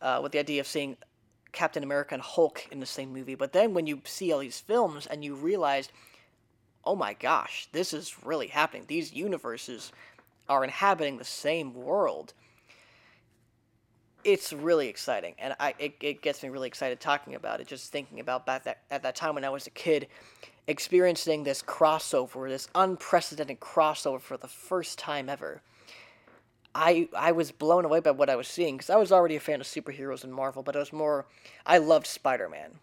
uh, 0.00 0.20
with 0.22 0.32
the 0.32 0.38
idea 0.38 0.60
of 0.60 0.66
seeing 0.66 0.96
Captain 1.52 1.82
America 1.82 2.14
and 2.14 2.22
Hulk 2.22 2.68
in 2.70 2.78
the 2.78 2.86
same 2.86 3.12
movie. 3.12 3.34
But 3.34 3.52
then 3.52 3.74
when 3.74 3.86
you 3.88 4.00
see 4.04 4.32
all 4.32 4.38
these 4.38 4.60
films 4.60 5.06
and 5.06 5.24
you 5.24 5.34
realize 5.34 5.88
oh 6.84 6.96
my 6.96 7.12
gosh, 7.12 7.68
this 7.72 7.92
is 7.92 8.24
really 8.24 8.46
happening. 8.46 8.84
These 8.86 9.12
universes 9.12 9.92
are 10.48 10.64
inhabiting 10.64 11.18
the 11.18 11.24
same 11.24 11.74
world. 11.74 12.32
It's 14.24 14.52
really 14.52 14.88
exciting, 14.88 15.34
and 15.38 15.54
I 15.58 15.74
it, 15.78 15.94
it 16.00 16.22
gets 16.22 16.42
me 16.42 16.50
really 16.50 16.68
excited 16.68 17.00
talking 17.00 17.34
about 17.34 17.60
it. 17.60 17.66
Just 17.66 17.90
thinking 17.90 18.20
about 18.20 18.46
back 18.46 18.64
that 18.64 18.82
at 18.90 19.02
that 19.02 19.16
time 19.16 19.34
when 19.34 19.44
I 19.44 19.50
was 19.50 19.66
a 19.66 19.70
kid, 19.70 20.08
experiencing 20.66 21.44
this 21.44 21.62
crossover, 21.62 22.48
this 22.48 22.68
unprecedented 22.74 23.60
crossover 23.60 24.20
for 24.20 24.36
the 24.36 24.48
first 24.48 24.98
time 24.98 25.28
ever. 25.28 25.62
I 26.74 27.08
I 27.16 27.32
was 27.32 27.50
blown 27.50 27.84
away 27.84 28.00
by 28.00 28.12
what 28.12 28.30
I 28.30 28.36
was 28.36 28.48
seeing 28.48 28.76
because 28.76 28.90
I 28.90 28.96
was 28.96 29.12
already 29.12 29.36
a 29.36 29.40
fan 29.40 29.60
of 29.60 29.66
superheroes 29.66 30.24
and 30.24 30.32
Marvel, 30.32 30.62
but 30.62 30.76
I 30.76 30.80
was 30.80 30.92
more 30.92 31.26
I 31.66 31.78
loved 31.78 32.06
Spider 32.06 32.48
Man 32.48 32.78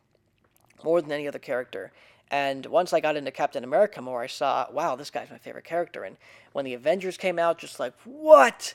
more 0.83 1.01
than 1.01 1.11
any 1.11 1.27
other 1.27 1.39
character, 1.39 1.91
and 2.29 2.65
once 2.65 2.91
I 2.91 2.99
got 2.99 3.15
into 3.15 3.31
Captain 3.31 3.63
America 3.63 4.01
more, 4.01 4.21
I 4.21 4.27
saw, 4.27 4.67
wow, 4.71 4.95
this 4.95 5.09
guy's 5.09 5.29
my 5.29 5.37
favorite 5.37 5.63
character. 5.63 6.03
And 6.03 6.17
when 6.51 6.65
the 6.65 6.73
Avengers 6.73 7.17
came 7.17 7.39
out, 7.39 7.57
just 7.57 7.79
like, 7.79 7.93
what? 8.03 8.73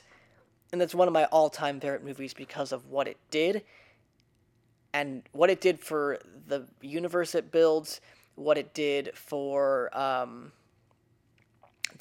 And 0.71 0.81
that's 0.81 0.95
one 0.95 1.07
of 1.07 1.13
my 1.13 1.25
all 1.25 1.49
time 1.49 1.79
favorite 1.79 2.03
movies 2.03 2.33
because 2.33 2.71
of 2.71 2.89
what 2.89 3.07
it 3.07 3.17
did 3.29 3.63
and 4.91 5.23
what 5.31 5.49
it 5.49 5.61
did 5.61 5.79
for 5.79 6.19
the 6.47 6.65
universe 6.81 7.35
it 7.35 7.51
builds, 7.51 8.01
what 8.35 8.57
it 8.57 8.73
did 8.73 9.11
for 9.13 9.95
um, 9.97 10.51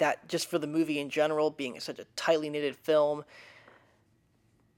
that, 0.02 0.28
just 0.28 0.50
for 0.50 0.58
the 0.58 0.66
movie 0.66 0.98
in 0.98 1.08
general, 1.08 1.50
being 1.50 1.78
such 1.80 1.98
a 1.98 2.04
tightly 2.16 2.50
knitted 2.50 2.76
film, 2.76 3.24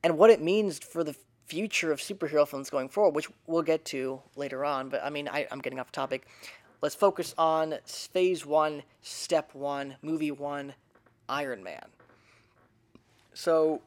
and 0.03 0.19
what 0.19 0.31
it 0.31 0.41
means 0.41 0.79
for 0.79 1.03
the 1.03 1.17
future 1.47 1.91
of 1.93 1.99
superhero 1.99 2.47
films 2.47 2.71
going 2.71 2.89
forward, 2.89 3.15
which 3.15 3.29
we'll 3.47 3.63
get 3.63 3.85
to 3.87 4.21
later 4.37 4.65
on. 4.65 4.89
But 4.89 5.03
I 5.03 5.11
mean, 5.11 5.29
I, 5.29 5.47
am 5.51 5.61
getting 5.61 5.81
off 5.81 5.91
topic. 5.91 6.27
Let's 6.83 6.95
focus 6.95 7.35
on 7.39 7.77
phase 7.87 8.45
one, 8.45 8.83
step 9.03 9.55
one, 9.55 9.97
movie 10.03 10.31
one, 10.31 10.75
Iron 11.29 11.63
Man. 11.63 11.87
So, 13.33 13.81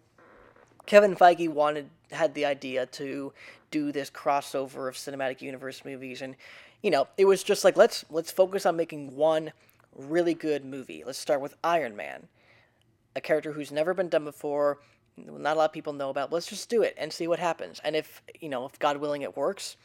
Kevin 0.88 1.16
Feige 1.16 1.50
wanted 1.50 1.90
had 2.12 2.34
the 2.34 2.46
idea 2.46 2.86
to 2.86 3.34
do 3.70 3.92
this 3.92 4.10
crossover 4.10 4.88
of 4.88 4.96
cinematic 4.96 5.42
universe 5.42 5.86
movies, 5.86 6.22
and 6.22 6.36
you 6.82 6.90
know, 6.90 7.08
it 7.18 7.26
was 7.26 7.44
just 7.44 7.64
like 7.64 7.78
let's 7.78 8.06
let's 8.10 8.32
focus 8.32 8.66
on 8.66 8.76
making 8.76 9.16
one 9.16 9.52
really 9.98 10.34
good 10.34 10.64
movie. 10.64 11.04
Let's 11.06 11.20
start 11.20 11.42
with 11.42 11.56
Iron 11.64 11.96
Man, 11.96 12.28
a 13.16 13.22
character 13.22 13.52
who's 13.52 13.72
never 13.72 13.94
been 13.94 14.10
done 14.10 14.24
before, 14.24 14.80
not 15.18 15.56
a 15.56 15.60
lot 15.60 15.66
of 15.66 15.74
people 15.74 15.94
know 15.94 16.10
about. 16.10 16.32
Let's 16.32 16.48
just 16.48 16.70
do 16.70 16.84
it 16.84 16.96
and 16.98 17.12
see 17.12 17.28
what 17.28 17.40
happens. 17.40 17.82
And 17.84 17.96
if 17.96 18.22
you 18.40 18.50
know, 18.50 18.66
if 18.66 18.78
God 18.80 18.98
willing, 18.98 19.24
it 19.24 19.36
works, 19.36 19.78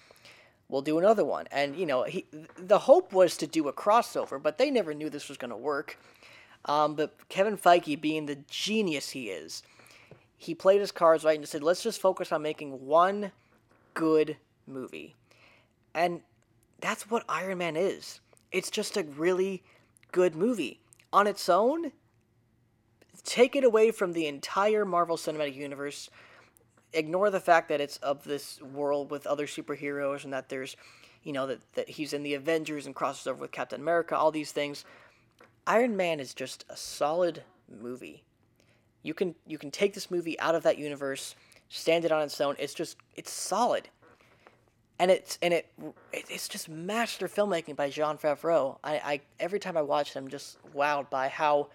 we'll 0.69 0.83
do 0.83 0.99
another 0.99 1.25
one. 1.25 1.47
And 1.51 1.77
you 1.77 1.87
know, 1.87 2.05
he 2.05 2.27
the 2.57 2.81
hope 2.81 3.13
was 3.13 3.37
to 3.39 3.47
do 3.47 3.69
a 3.69 3.73
crossover, 3.73 4.43
but 4.43 4.59
they 4.59 4.71
never 4.71 4.95
knew 4.95 5.11
this 5.11 5.29
was 5.29 5.39
going 5.39 5.51
to 5.51 5.57
work. 5.57 5.99
Um, 6.67 6.95
but 6.95 7.29
Kevin 7.29 7.57
Feige, 7.57 8.01
being 8.01 8.27
the 8.27 8.39
genius 8.49 9.11
he 9.11 9.31
is, 9.31 9.63
he 10.37 10.55
played 10.55 10.81
his 10.81 10.93
cards 10.93 11.25
right 11.25 11.39
and 11.39 11.49
said, 11.49 11.63
"Let's 11.63 11.83
just 11.83 12.01
focus 12.01 12.31
on 12.31 12.43
making 12.43 12.87
one 12.87 13.33
good 13.95 14.37
movie," 14.67 15.15
and 15.95 16.21
that's 16.81 17.11
what 17.11 17.25
Iron 17.29 17.59
Man 17.59 17.77
is. 17.77 18.21
It's 18.51 18.71
just 18.71 18.97
a 18.97 19.05
really 19.05 19.63
good 20.13 20.35
movie 20.37 20.81
on 21.13 21.27
its 21.27 21.49
own. 21.49 21.93
Take 23.25 23.57
it 23.57 23.65
away 23.65 23.91
from 23.91 24.13
the 24.13 24.27
entire 24.27 24.85
Marvel 24.85 25.17
Cinematic 25.17 25.55
Universe 25.55 26.09
ignore 26.93 27.31
the 27.31 27.41
fact 27.41 27.69
that 27.69 27.81
it's 27.81 27.97
of 27.99 28.25
this 28.25 28.61
world 28.61 29.11
with 29.11 29.27
other 29.27 29.47
superheroes 29.47 30.25
and 30.25 30.33
that 30.33 30.49
there's, 30.49 30.77
you 31.23 31.33
know, 31.33 31.47
that, 31.47 31.61
that 31.75 31.89
he's 31.89 32.13
in 32.13 32.23
the 32.23 32.35
Avengers 32.35 32.87
and 32.87 32.95
crosses 32.95 33.27
over 33.27 33.41
with 33.41 33.53
Captain 33.53 33.81
America, 33.81 34.17
all 34.17 34.31
these 34.31 34.53
things. 34.53 34.85
Iron 35.67 35.97
Man 35.97 36.21
is 36.21 36.35
just 36.35 36.65
a 36.69 36.77
solid 36.77 37.43
movie. 37.81 38.25
You 39.03 39.15
can 39.15 39.35
you 39.47 39.59
can 39.59 39.71
take 39.71 39.95
this 39.95 40.11
movie 40.11 40.39
out 40.39 40.55
of 40.55 40.63
that 40.63 40.79
universe, 40.79 41.35
stand 41.69 42.05
it 42.05 42.13
on 42.13 42.23
its 42.23 42.41
own. 42.41 42.57
It's 42.59 42.75
just 42.75 42.97
it's 43.17 43.33
solid. 43.33 43.89
And 44.99 45.11
it's 45.11 45.39
and 45.43 45.53
it 45.53 45.67
it's 46.13 46.49
just 46.49 46.69
master 46.69 47.27
filmmaking 47.27 47.77
by 47.77 47.91
Jon 47.91 48.19
Favreau. 48.19 48.79
I, 48.85 48.95
I 48.95 49.21
every 49.41 49.59
time 49.59 49.77
I 49.77 49.83
watch 49.83 50.15
him, 50.15 50.25
I'm 50.25 50.31
just 50.31 50.59
wowed 50.75 51.11
by 51.11 51.29
how 51.29 51.69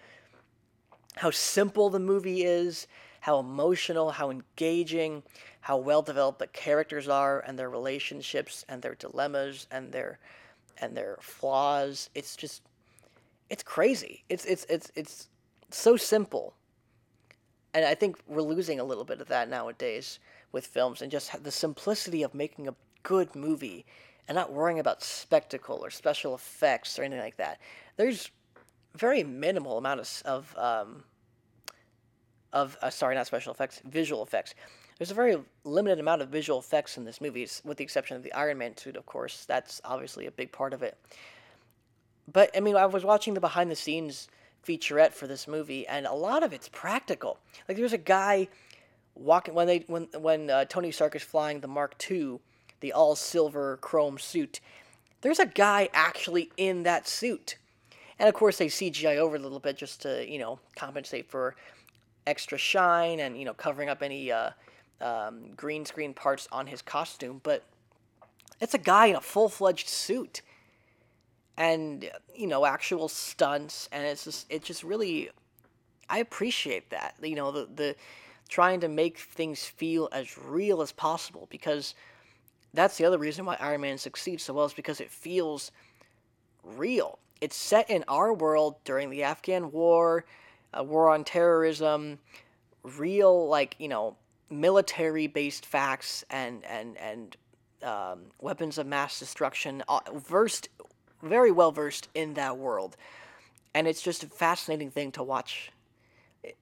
how 1.17 1.31
simple 1.31 1.89
the 1.89 1.99
movie 1.99 2.43
is 2.43 2.87
how 3.27 3.39
emotional, 3.39 4.11
how 4.11 4.29
engaging, 4.29 5.21
how 5.59 5.75
well 5.75 6.01
developed 6.01 6.39
the 6.39 6.47
characters 6.47 7.09
are 7.09 7.41
and 7.41 7.59
their 7.59 7.69
relationships 7.69 8.63
and 8.69 8.81
their 8.81 8.95
dilemmas 8.95 9.67
and 9.69 9.91
their 9.91 10.17
and 10.77 10.95
their 10.95 11.17
flaws. 11.19 12.09
It's 12.15 12.37
just 12.37 12.61
it's 13.49 13.63
crazy. 13.63 14.23
It's 14.29 14.45
it's 14.45 14.65
it's 14.69 14.93
it's 14.95 15.27
so 15.71 15.97
simple. 15.97 16.53
And 17.73 17.83
I 17.83 17.95
think 17.95 18.17
we're 18.27 18.41
losing 18.41 18.79
a 18.79 18.85
little 18.85 19.03
bit 19.03 19.19
of 19.19 19.27
that 19.27 19.49
nowadays 19.49 20.19
with 20.53 20.65
films 20.65 21.01
and 21.01 21.11
just 21.11 21.43
the 21.43 21.51
simplicity 21.51 22.23
of 22.23 22.33
making 22.33 22.69
a 22.69 22.75
good 23.03 23.35
movie 23.35 23.85
and 24.27 24.35
not 24.35 24.51
worrying 24.51 24.79
about 24.79 25.01
spectacle 25.01 25.79
or 25.83 25.89
special 25.89 26.35
effects 26.35 26.99
or 26.99 27.03
anything 27.03 27.23
like 27.23 27.37
that. 27.37 27.59
There's 27.95 28.29
very 28.95 29.23
minimal 29.23 29.77
amount 29.77 30.01
of, 30.01 30.21
of 30.25 30.57
um, 30.57 31.03
of 32.53 32.77
uh, 32.81 32.89
sorry, 32.89 33.15
not 33.15 33.27
special 33.27 33.53
effects, 33.53 33.81
visual 33.85 34.23
effects. 34.23 34.55
There's 34.97 35.11
a 35.11 35.15
very 35.15 35.37
limited 35.63 35.99
amount 35.99 36.23
of 36.23 36.29
visual 36.29 36.59
effects 36.59 36.97
in 36.97 37.05
this 37.05 37.21
movie, 37.21 37.47
with 37.63 37.77
the 37.77 37.83
exception 37.83 38.17
of 38.17 38.23
the 38.23 38.33
Iron 38.33 38.57
Man 38.57 38.75
suit, 38.75 38.95
of 38.95 39.05
course. 39.05 39.45
That's 39.45 39.79
obviously 39.85 40.25
a 40.25 40.31
big 40.31 40.51
part 40.51 40.73
of 40.73 40.81
it. 40.81 40.97
But 42.31 42.55
I 42.55 42.59
mean, 42.59 42.75
I 42.75 42.85
was 42.87 43.03
watching 43.03 43.33
the 43.33 43.39
behind 43.39 43.69
the 43.69 43.75
scenes 43.75 44.27
featurette 44.65 45.13
for 45.13 45.27
this 45.27 45.47
movie, 45.47 45.87
and 45.87 46.05
a 46.05 46.13
lot 46.13 46.43
of 46.43 46.51
it's 46.51 46.67
practical. 46.69 47.37
Like 47.67 47.77
there's 47.77 47.93
a 47.93 47.97
guy 47.97 48.47
walking 49.15 49.53
when 49.53 49.67
they 49.67 49.83
when 49.87 50.07
when 50.17 50.49
uh, 50.49 50.65
Tony 50.65 50.91
Stark 50.91 51.15
is 51.15 51.23
flying 51.23 51.59
the 51.59 51.67
Mark 51.67 51.95
II, 52.09 52.39
the 52.79 52.93
all 52.93 53.15
silver 53.15 53.77
chrome 53.77 54.17
suit. 54.17 54.59
There's 55.21 55.39
a 55.39 55.45
guy 55.45 55.89
actually 55.93 56.51
in 56.57 56.83
that 56.83 57.07
suit, 57.07 57.57
and 58.19 58.29
of 58.29 58.35
course 58.35 58.57
they 58.57 58.67
CGI 58.67 59.17
over 59.17 59.35
a 59.35 59.39
little 59.39 59.59
bit 59.59 59.77
just 59.77 60.01
to 60.03 60.29
you 60.29 60.39
know 60.39 60.59
compensate 60.75 61.29
for 61.29 61.55
extra 62.25 62.57
shine 62.57 63.19
and 63.19 63.37
you 63.37 63.45
know 63.45 63.53
covering 63.53 63.89
up 63.89 64.03
any 64.03 64.31
uh, 64.31 64.51
um, 65.01 65.53
green 65.55 65.85
screen 65.85 66.13
parts 66.13 66.47
on 66.51 66.67
his 66.67 66.81
costume, 66.81 67.41
but 67.43 67.63
it's 68.59 68.73
a 68.73 68.79
guy 68.79 69.07
in 69.07 69.15
a 69.15 69.21
full 69.21 69.49
fledged 69.49 69.87
suit, 69.87 70.41
and 71.57 72.09
you 72.35 72.47
know 72.47 72.65
actual 72.65 73.07
stunts, 73.07 73.89
and 73.91 74.05
it's 74.05 74.23
just 74.23 74.45
it 74.49 74.63
just 74.63 74.83
really 74.83 75.29
I 76.09 76.19
appreciate 76.19 76.89
that 76.91 77.15
you 77.21 77.35
know 77.35 77.51
the 77.51 77.67
the 77.73 77.95
trying 78.49 78.79
to 78.79 78.87
make 78.87 79.19
things 79.19 79.65
feel 79.65 80.09
as 80.11 80.37
real 80.37 80.81
as 80.81 80.91
possible 80.91 81.47
because 81.49 81.95
that's 82.77 82.97
the 82.97 83.05
other 83.05 83.17
reason 83.17 83.43
why 83.43 83.57
Iron 83.59 83.81
Man 83.81 83.97
succeeds 83.97 84.43
so 84.43 84.53
well 84.53 84.65
is 84.65 84.73
because 84.73 85.01
it 85.01 85.09
feels 85.09 85.71
real. 86.63 87.17
it's 87.41 87.55
set 87.55 87.89
in 87.89 88.03
our 88.07 88.33
world 88.33 88.75
during 88.83 89.09
the 89.09 89.23
Afghan 89.23 89.71
War, 89.71 90.25
a 90.73 90.83
war 90.83 91.09
on 91.09 91.23
terrorism, 91.23 92.19
real 92.83 93.47
like 93.47 93.75
you 93.79 93.87
know 93.87 94.15
military 94.51 95.25
based 95.25 95.65
facts 95.65 96.23
and 96.29 96.63
and 96.65 96.97
and 96.97 97.35
um, 97.81 98.19
weapons 98.41 98.77
of 98.77 98.85
mass 98.85 99.19
destruction, 99.19 99.83
uh, 99.89 99.99
versed, 100.15 100.69
very 101.23 101.51
well 101.51 101.71
versed 101.71 102.09
in 102.13 102.35
that 102.35 102.57
world, 102.57 102.95
and 103.73 103.87
it's 103.87 104.03
just 104.03 104.23
a 104.23 104.27
fascinating 104.27 104.91
thing 104.91 105.11
to 105.13 105.23
watch. 105.23 105.71
It, 106.43 106.55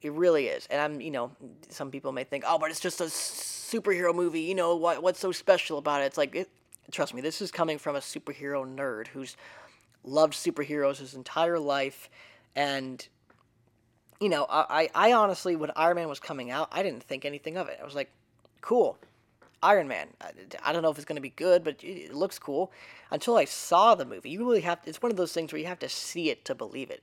it 0.00 0.12
really 0.12 0.46
is, 0.46 0.66
and 0.70 0.80
I'm 0.80 1.00
you 1.02 1.10
know 1.10 1.32
some 1.68 1.90
people 1.90 2.12
may 2.12 2.24
think, 2.24 2.44
oh, 2.46 2.58
but 2.58 2.70
it's 2.70 2.80
just 2.80 3.02
a 3.02 3.10
superhero 3.70 4.14
movie. 4.14 4.42
You 4.42 4.54
know 4.54 4.76
what? 4.76 5.02
What's 5.02 5.20
so 5.20 5.32
special 5.32 5.78
about 5.78 6.02
it? 6.02 6.06
It's 6.06 6.18
like, 6.18 6.34
it, 6.34 6.50
trust 6.90 7.14
me, 7.14 7.20
this 7.20 7.40
is 7.40 7.50
coming 7.50 7.78
from 7.78 7.96
a 7.96 8.00
superhero 8.00 8.66
nerd 8.66 9.08
who's 9.08 9.36
loved 10.04 10.34
superheroes 10.34 10.98
his 10.98 11.14
entire 11.14 11.58
life, 11.58 12.08
and 12.56 13.06
you 14.20 14.28
know, 14.28 14.46
I, 14.50 14.90
I 14.94 15.12
honestly, 15.12 15.56
when 15.56 15.70
Iron 15.76 15.96
Man 15.96 16.08
was 16.08 16.20
coming 16.20 16.50
out, 16.50 16.68
I 16.72 16.82
didn't 16.82 17.02
think 17.02 17.24
anything 17.24 17.56
of 17.56 17.68
it. 17.68 17.78
I 17.80 17.84
was 17.84 17.94
like, 17.94 18.10
cool, 18.60 18.98
Iron 19.62 19.88
Man. 19.88 20.08
I, 20.20 20.32
I 20.62 20.72
don't 20.72 20.82
know 20.82 20.90
if 20.90 20.98
it's 20.98 21.06
going 21.06 21.16
to 21.16 21.22
be 21.22 21.30
good, 21.30 21.64
but 21.64 21.82
it, 21.82 21.86
it, 21.86 22.14
looks 22.14 22.38
cool. 22.38 22.70
Until 23.10 23.36
I 23.36 23.46
saw 23.46 23.94
the 23.94 24.04
movie, 24.04 24.30
you 24.30 24.40
really 24.46 24.60
have. 24.60 24.78
It's 24.84 25.02
one 25.02 25.10
of 25.10 25.16
those 25.16 25.32
things 25.32 25.52
where 25.52 25.60
you 25.60 25.66
have 25.66 25.78
to 25.80 25.88
see 25.88 26.28
it 26.28 26.44
to 26.44 26.54
believe 26.54 26.90
it. 26.90 27.02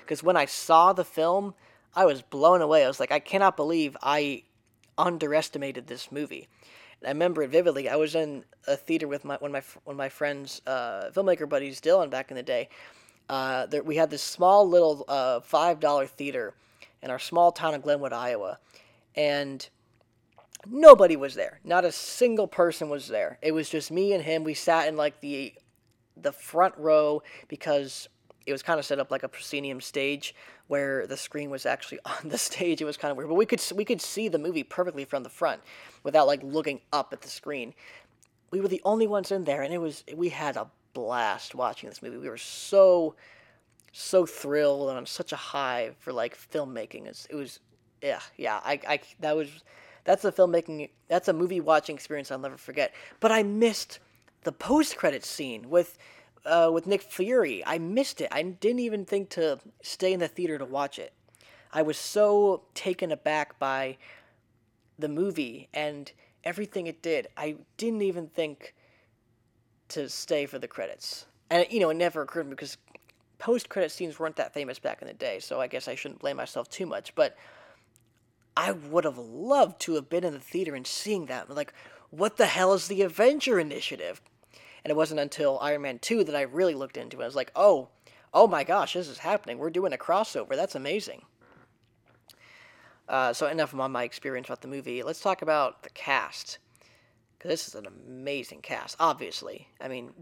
Because 0.00 0.22
when 0.22 0.36
I 0.36 0.44
saw 0.44 0.92
the 0.92 1.04
film, 1.04 1.54
I 1.94 2.04
was 2.04 2.20
blown 2.20 2.60
away. 2.60 2.84
I 2.84 2.88
was 2.88 3.00
like, 3.00 3.12
I 3.12 3.18
cannot 3.18 3.56
believe 3.56 3.96
I 4.02 4.42
underestimated 4.98 5.86
this 5.86 6.12
movie. 6.12 6.48
I 7.04 7.08
remember 7.08 7.42
it 7.42 7.50
vividly. 7.50 7.88
I 7.88 7.96
was 7.96 8.14
in 8.14 8.44
a 8.66 8.76
theater 8.76 9.06
with 9.06 9.24
my 9.24 9.36
one 9.36 9.50
of 9.50 9.52
my 9.52 9.80
one 9.84 9.94
of 9.94 9.98
my 9.98 10.08
friends, 10.08 10.60
uh, 10.66 11.10
filmmaker 11.14 11.48
buddies, 11.48 11.80
Dylan, 11.80 12.10
back 12.10 12.30
in 12.30 12.36
the 12.36 12.42
day 12.42 12.68
uh, 13.28 13.66
there, 13.66 13.82
we 13.82 13.96
had 13.96 14.10
this 14.10 14.22
small 14.22 14.68
little 14.68 15.04
uh, 15.08 15.40
five 15.40 15.80
dollar 15.80 16.06
theater 16.06 16.54
in 17.02 17.10
our 17.10 17.18
small 17.18 17.52
town 17.52 17.74
of 17.74 17.82
Glenwood, 17.82 18.12
Iowa, 18.12 18.58
and 19.14 19.68
nobody 20.66 21.16
was 21.16 21.34
there. 21.34 21.60
Not 21.62 21.84
a 21.84 21.92
single 21.92 22.48
person 22.48 22.88
was 22.88 23.08
there. 23.08 23.38
It 23.42 23.52
was 23.52 23.68
just 23.68 23.90
me 23.90 24.12
and 24.12 24.24
him. 24.24 24.44
We 24.44 24.54
sat 24.54 24.88
in 24.88 24.96
like 24.96 25.20
the 25.20 25.54
the 26.16 26.32
front 26.32 26.74
row 26.76 27.22
because 27.48 28.08
it 28.48 28.52
was 28.52 28.62
kind 28.62 28.78
of 28.78 28.86
set 28.86 28.98
up 28.98 29.10
like 29.10 29.22
a 29.22 29.28
proscenium 29.28 29.80
stage 29.80 30.34
where 30.68 31.06
the 31.06 31.16
screen 31.16 31.50
was 31.50 31.66
actually 31.66 31.98
on 32.04 32.30
the 32.30 32.38
stage. 32.38 32.80
It 32.80 32.86
was 32.86 32.96
kind 32.96 33.10
of 33.10 33.16
weird, 33.16 33.28
but 33.28 33.34
we 33.34 33.46
could 33.46 33.62
we 33.74 33.84
could 33.84 34.00
see 34.00 34.28
the 34.28 34.38
movie 34.38 34.62
perfectly 34.62 35.04
from 35.04 35.22
the 35.22 35.28
front 35.28 35.60
without 36.02 36.26
like 36.26 36.42
looking 36.42 36.80
up 36.92 37.12
at 37.12 37.20
the 37.20 37.28
screen. 37.28 37.74
We 38.50 38.60
were 38.60 38.68
the 38.68 38.80
only 38.84 39.06
ones 39.06 39.30
in 39.30 39.44
there, 39.44 39.62
and 39.62 39.74
it 39.74 39.78
was 39.78 40.04
we 40.14 40.30
had 40.30 40.56
a 40.56 40.68
blast 40.94 41.54
watching 41.54 41.88
this 41.90 42.02
movie. 42.02 42.16
We 42.16 42.28
were 42.28 42.38
so 42.38 43.14
so 43.92 44.24
thrilled 44.24 44.88
and 44.88 44.98
on 44.98 45.06
such 45.06 45.32
a 45.32 45.36
high 45.36 45.90
for 45.98 46.12
like 46.12 46.36
filmmaking. 46.36 47.06
It 47.28 47.34
was 47.34 47.60
yeah 48.02 48.20
yeah 48.36 48.60
I, 48.64 48.80
I 48.88 49.00
that 49.20 49.36
was 49.36 49.62
that's 50.04 50.24
a 50.24 50.32
filmmaking 50.32 50.88
that's 51.08 51.28
a 51.28 51.32
movie 51.32 51.60
watching 51.60 51.94
experience 51.94 52.30
I'll 52.30 52.38
never 52.38 52.56
forget. 52.56 52.94
But 53.20 53.30
I 53.30 53.42
missed 53.42 53.98
the 54.44 54.52
post 54.52 54.96
credit 54.96 55.24
scene 55.24 55.68
with 55.68 55.98
uh, 56.44 56.70
with 56.72 56.86
Nick 56.86 57.02
Fury. 57.02 57.62
I 57.66 57.78
missed 57.78 58.20
it. 58.20 58.28
I 58.30 58.42
didn't 58.42 58.80
even 58.80 59.04
think 59.04 59.30
to 59.30 59.58
stay 59.82 60.12
in 60.12 60.20
the 60.20 60.28
theater 60.28 60.58
to 60.58 60.64
watch 60.64 60.98
it. 60.98 61.12
I 61.72 61.82
was 61.82 61.98
so 61.98 62.62
taken 62.74 63.12
aback 63.12 63.58
by 63.58 63.98
the 64.98 65.08
movie 65.08 65.68
and 65.74 66.10
everything 66.44 66.86
it 66.86 67.02
did. 67.02 67.28
I 67.36 67.56
didn't 67.76 68.02
even 68.02 68.28
think 68.28 68.74
to 69.88 70.08
stay 70.08 70.46
for 70.46 70.58
the 70.58 70.68
credits. 70.68 71.26
And 71.50 71.66
you 71.70 71.80
know, 71.80 71.90
it 71.90 71.94
never 71.94 72.22
occurred 72.22 72.44
to 72.44 72.48
me 72.48 72.54
because 72.54 72.76
post 73.38 73.68
credit 73.68 73.90
scenes 73.90 74.18
weren't 74.18 74.36
that 74.36 74.52
famous 74.52 74.78
back 74.78 75.00
in 75.00 75.08
the 75.08 75.14
day, 75.14 75.38
so 75.40 75.60
I 75.60 75.66
guess 75.66 75.88
I 75.88 75.94
shouldn't 75.94 76.20
blame 76.20 76.36
myself 76.36 76.68
too 76.68 76.86
much. 76.86 77.14
But 77.14 77.36
I 78.56 78.72
would 78.72 79.04
have 79.04 79.18
loved 79.18 79.80
to 79.82 79.94
have 79.94 80.08
been 80.08 80.24
in 80.24 80.32
the 80.32 80.40
theater 80.40 80.74
and 80.74 80.86
seeing 80.86 81.26
that. 81.26 81.48
Like, 81.48 81.72
what 82.10 82.36
the 82.36 82.46
hell 82.46 82.72
is 82.72 82.88
the 82.88 83.02
Avenger 83.02 83.58
Initiative? 83.58 84.20
And 84.88 84.92
it 84.92 84.96
wasn't 84.96 85.20
until 85.20 85.58
Iron 85.58 85.82
Man 85.82 85.98
2 85.98 86.24
that 86.24 86.34
I 86.34 86.40
really 86.40 86.72
looked 86.72 86.96
into 86.96 87.20
it. 87.20 87.22
I 87.22 87.26
was 87.26 87.36
like, 87.36 87.52
oh, 87.54 87.90
oh 88.32 88.46
my 88.46 88.64
gosh, 88.64 88.94
this 88.94 89.06
is 89.06 89.18
happening. 89.18 89.58
We're 89.58 89.68
doing 89.68 89.92
a 89.92 89.98
crossover. 89.98 90.56
That's 90.56 90.74
amazing. 90.74 91.26
Uh, 93.06 93.34
so 93.34 93.48
enough 93.48 93.74
of 93.74 93.90
my 93.90 94.04
experience 94.04 94.48
about 94.48 94.62
the 94.62 94.68
movie. 94.68 95.02
Let's 95.02 95.20
talk 95.20 95.42
about 95.42 95.82
the 95.82 95.90
cast 95.90 96.56
because 97.36 97.50
this 97.50 97.68
is 97.68 97.74
an 97.74 97.84
amazing 97.84 98.62
cast. 98.62 98.96
Obviously, 98.98 99.68
I 99.78 99.88
mean, 99.88 100.14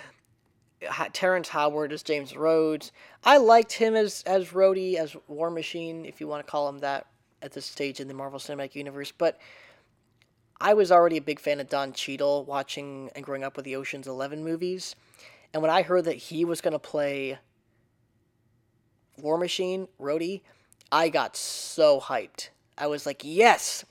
Terrence 1.14 1.48
Howard 1.48 1.94
as 1.94 2.02
James 2.02 2.36
Rhodes. 2.36 2.92
I 3.24 3.38
liked 3.38 3.72
him 3.72 3.96
as 3.96 4.22
as 4.26 4.48
Rhodey 4.48 4.96
as 4.96 5.16
War 5.26 5.50
Machine, 5.50 6.04
if 6.04 6.20
you 6.20 6.28
want 6.28 6.46
to 6.46 6.50
call 6.50 6.68
him 6.68 6.80
that 6.80 7.06
at 7.40 7.52
this 7.52 7.64
stage 7.64 7.98
in 7.98 8.08
the 8.08 8.14
Marvel 8.14 8.38
Cinematic 8.38 8.74
Universe. 8.74 9.10
But 9.10 9.38
I 10.60 10.74
was 10.74 10.92
already 10.92 11.16
a 11.16 11.22
big 11.22 11.40
fan 11.40 11.58
of 11.60 11.68
Don 11.68 11.92
Cheadle, 11.92 12.44
watching 12.44 13.10
and 13.14 13.24
growing 13.24 13.44
up 13.44 13.56
with 13.56 13.64
the 13.64 13.76
Ocean's 13.76 14.06
Eleven 14.06 14.44
movies. 14.44 14.94
And 15.54 15.62
when 15.62 15.70
I 15.70 15.82
heard 15.82 16.04
that 16.04 16.16
he 16.16 16.44
was 16.44 16.60
going 16.60 16.72
to 16.72 16.78
play 16.78 17.38
War 19.18 19.38
Machine, 19.38 19.88
Rhodey, 20.00 20.42
I 20.92 21.08
got 21.08 21.36
so 21.36 21.98
hyped. 22.00 22.50
I 22.76 22.88
was 22.88 23.06
like, 23.06 23.22
yes, 23.24 23.84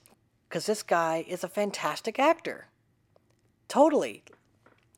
because 0.48 0.66
this 0.66 0.84
guy 0.84 1.26
is 1.28 1.44
a 1.44 1.48
fantastic 1.48 2.20
actor. 2.20 2.68
Totally. 3.68 4.24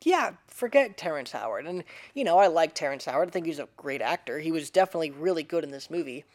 Yeah, 0.03 0.31
forget 0.47 0.97
Terrence 0.97 1.31
Howard. 1.31 1.67
And, 1.67 1.83
you 2.13 2.23
know, 2.23 2.37
I 2.37 2.47
like 2.47 2.73
Terrence 2.73 3.05
Howard. 3.05 3.27
I 3.27 3.31
think 3.31 3.45
he's 3.45 3.59
a 3.59 3.67
great 3.77 4.01
actor. 4.01 4.39
He 4.39 4.51
was 4.51 4.69
definitely 4.69 5.11
really 5.11 5.43
good 5.43 5.63
in 5.63 5.71
this 5.71 5.89
movie. 5.89 6.25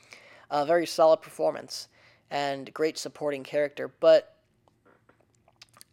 A 0.51 0.65
very 0.65 0.87
solid 0.87 1.21
performance 1.21 1.89
and 2.31 2.73
great 2.73 2.97
supporting 2.97 3.43
character. 3.43 3.89
But 3.89 4.36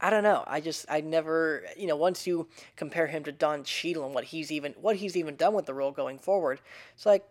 I 0.03 0.09
don't 0.09 0.23
know. 0.23 0.43
I 0.45 0.59
just 0.59 0.85
I 0.89 0.99
never 0.99 1.63
you 1.77 1.87
know 1.87 1.95
once 1.95 2.27
you 2.27 2.49
compare 2.75 3.07
him 3.07 3.23
to 3.23 3.31
Don 3.31 3.63
Cheadle 3.63 4.05
and 4.05 4.13
what 4.13 4.25
he's 4.25 4.51
even 4.51 4.73
what 4.73 4.97
he's 4.97 5.15
even 5.15 5.37
done 5.37 5.53
with 5.53 5.65
the 5.65 5.73
role 5.73 5.91
going 5.93 6.19
forward, 6.19 6.59
it's 6.93 7.05
like, 7.05 7.23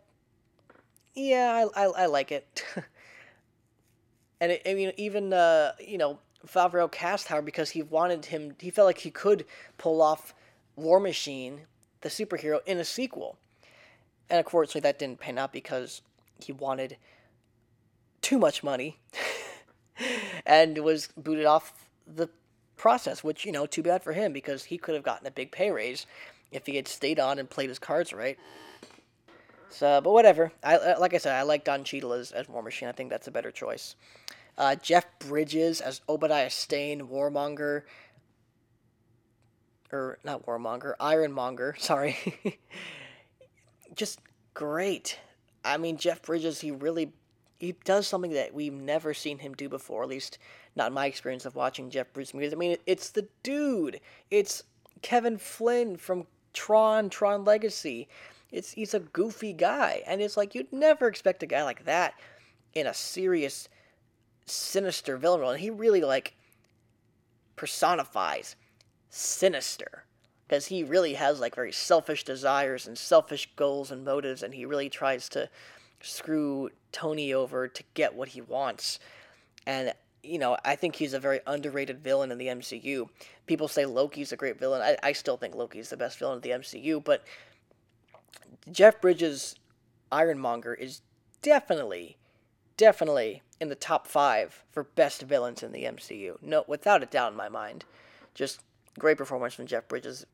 yeah, 1.14 1.66
I 1.76 1.82
I, 1.82 1.84
I 1.84 2.06
like 2.06 2.32
it. 2.32 2.64
And 4.40 4.50
it, 4.50 4.62
I 4.66 4.74
mean, 4.74 4.90
even 4.96 5.32
uh, 5.32 5.70
you 5.78 5.98
know 5.98 6.18
Favreau 6.44 6.90
cast 6.90 7.28
Howard 7.28 7.44
because 7.44 7.70
he 7.70 7.82
wanted 7.82 8.24
him. 8.24 8.56
He 8.58 8.70
felt 8.70 8.86
like 8.86 8.98
he 8.98 9.10
could 9.12 9.44
pull 9.78 10.02
off 10.02 10.34
War 10.74 10.98
Machine, 10.98 11.60
the 12.00 12.08
superhero, 12.08 12.58
in 12.66 12.78
a 12.78 12.84
sequel. 12.84 13.38
And 14.28 14.40
of 14.40 14.46
course, 14.46 14.72
that 14.72 14.98
didn't 14.98 15.20
pan 15.20 15.38
out 15.38 15.52
because 15.52 16.02
he 16.40 16.50
wanted 16.50 16.96
too 18.20 18.36
much 18.36 18.64
money 18.64 18.98
and 20.44 20.78
was 20.78 21.10
booted 21.16 21.46
off 21.46 21.88
the 22.04 22.28
process. 22.82 23.22
Which 23.22 23.44
you 23.46 23.52
know, 23.52 23.64
too 23.64 23.82
bad 23.82 24.02
for 24.02 24.12
him 24.12 24.32
because 24.32 24.64
he 24.64 24.76
could 24.76 24.96
have 24.96 25.04
gotten 25.04 25.26
a 25.26 25.30
big 25.30 25.52
pay 25.52 25.70
raise 25.70 26.04
if 26.50 26.66
he 26.66 26.74
had 26.74 26.88
stayed 26.88 27.20
on 27.20 27.38
and 27.38 27.48
played 27.48 27.68
his 27.68 27.78
cards 27.78 28.12
right. 28.12 28.36
So, 29.70 30.00
but 30.02 30.12
whatever. 30.12 30.50
I 30.64 30.94
like 30.94 31.14
I 31.14 31.18
said, 31.18 31.34
I 31.34 31.42
like 31.42 31.64
Don 31.64 31.84
Cheadle 31.84 32.12
as, 32.12 32.32
as 32.32 32.48
War 32.48 32.60
Machine. 32.60 32.88
I 32.88 32.92
think 32.92 33.08
that's 33.08 33.28
a 33.28 33.30
better 33.30 33.52
choice. 33.52 33.94
Uh, 34.58 34.74
Jeff 34.74 35.06
Bridges 35.20 35.80
as 35.80 36.00
Obadiah 36.08 36.50
Stane, 36.50 37.06
Warmonger, 37.06 37.82
or 39.92 40.18
not 40.24 40.44
Warmonger, 40.44 40.94
Ironmonger. 41.00 41.76
Sorry. 41.78 42.16
Just 43.94 44.20
great. 44.54 45.20
I 45.64 45.76
mean, 45.76 45.96
Jeff 45.96 46.20
Bridges. 46.22 46.60
He 46.60 46.72
really 46.72 47.12
he 47.62 47.76
does 47.84 48.08
something 48.08 48.32
that 48.32 48.52
we've 48.52 48.72
never 48.72 49.14
seen 49.14 49.38
him 49.38 49.54
do 49.54 49.68
before. 49.68 50.02
At 50.02 50.08
least 50.08 50.38
not 50.74 50.88
in 50.88 50.94
my 50.94 51.06
experience 51.06 51.46
of 51.46 51.54
watching 51.54 51.90
Jeff 51.90 52.12
Bridges 52.12 52.34
movies. 52.34 52.52
I 52.52 52.56
mean, 52.56 52.76
it's 52.86 53.10
the 53.10 53.28
dude. 53.44 54.00
It's 54.32 54.64
Kevin 55.00 55.38
Flynn 55.38 55.96
from 55.96 56.26
Tron, 56.52 57.08
Tron 57.08 57.44
Legacy. 57.44 58.08
It's 58.50 58.72
he's 58.72 58.94
a 58.94 58.98
goofy 58.98 59.52
guy, 59.52 60.02
and 60.08 60.20
it's 60.20 60.36
like 60.36 60.56
you'd 60.56 60.72
never 60.72 61.06
expect 61.06 61.44
a 61.44 61.46
guy 61.46 61.62
like 61.62 61.84
that 61.84 62.14
in 62.74 62.88
a 62.88 62.92
serious, 62.92 63.68
sinister 64.44 65.16
villain 65.16 65.40
role. 65.40 65.50
And 65.50 65.60
he 65.60 65.70
really 65.70 66.02
like 66.02 66.34
personifies 67.54 68.56
sinister 69.08 70.02
because 70.48 70.66
he 70.66 70.82
really 70.82 71.14
has 71.14 71.38
like 71.38 71.54
very 71.54 71.70
selfish 71.70 72.24
desires 72.24 72.88
and 72.88 72.98
selfish 72.98 73.48
goals 73.54 73.92
and 73.92 74.04
motives, 74.04 74.42
and 74.42 74.52
he 74.52 74.66
really 74.66 74.90
tries 74.90 75.28
to 75.28 75.48
screw 76.02 76.70
Tony 76.90 77.32
over 77.32 77.68
to 77.68 77.82
get 77.94 78.14
what 78.14 78.28
he 78.28 78.40
wants. 78.40 78.98
And 79.66 79.92
you 80.22 80.38
know, 80.38 80.56
I 80.64 80.76
think 80.76 80.96
he's 80.96 81.14
a 81.14 81.20
very 81.20 81.40
underrated 81.46 81.98
villain 81.98 82.30
in 82.30 82.38
the 82.38 82.46
MCU. 82.46 83.08
People 83.46 83.66
say 83.66 83.84
Loki's 83.84 84.32
a 84.32 84.36
great 84.36 84.58
villain. 84.58 84.80
I, 84.80 84.96
I 85.02 85.12
still 85.12 85.36
think 85.36 85.54
Loki's 85.54 85.90
the 85.90 85.96
best 85.96 86.18
villain 86.18 86.36
of 86.36 86.42
the 86.42 86.50
MCU, 86.50 87.02
but 87.02 87.24
Jeff 88.70 89.00
Bridges' 89.00 89.56
Ironmonger 90.12 90.74
is 90.74 91.00
definitely, 91.40 92.18
definitely 92.76 93.42
in 93.60 93.68
the 93.68 93.74
top 93.74 94.06
five 94.06 94.62
for 94.70 94.84
best 94.84 95.22
villains 95.22 95.62
in 95.62 95.72
the 95.72 95.84
MCU. 95.84 96.40
No, 96.40 96.64
without 96.68 97.02
a 97.02 97.06
doubt 97.06 97.32
in 97.32 97.36
my 97.36 97.48
mind. 97.48 97.84
Just 98.34 98.60
great 98.98 99.18
performance 99.18 99.54
from 99.54 99.66
Jeff 99.66 99.88
Bridges. 99.88 100.24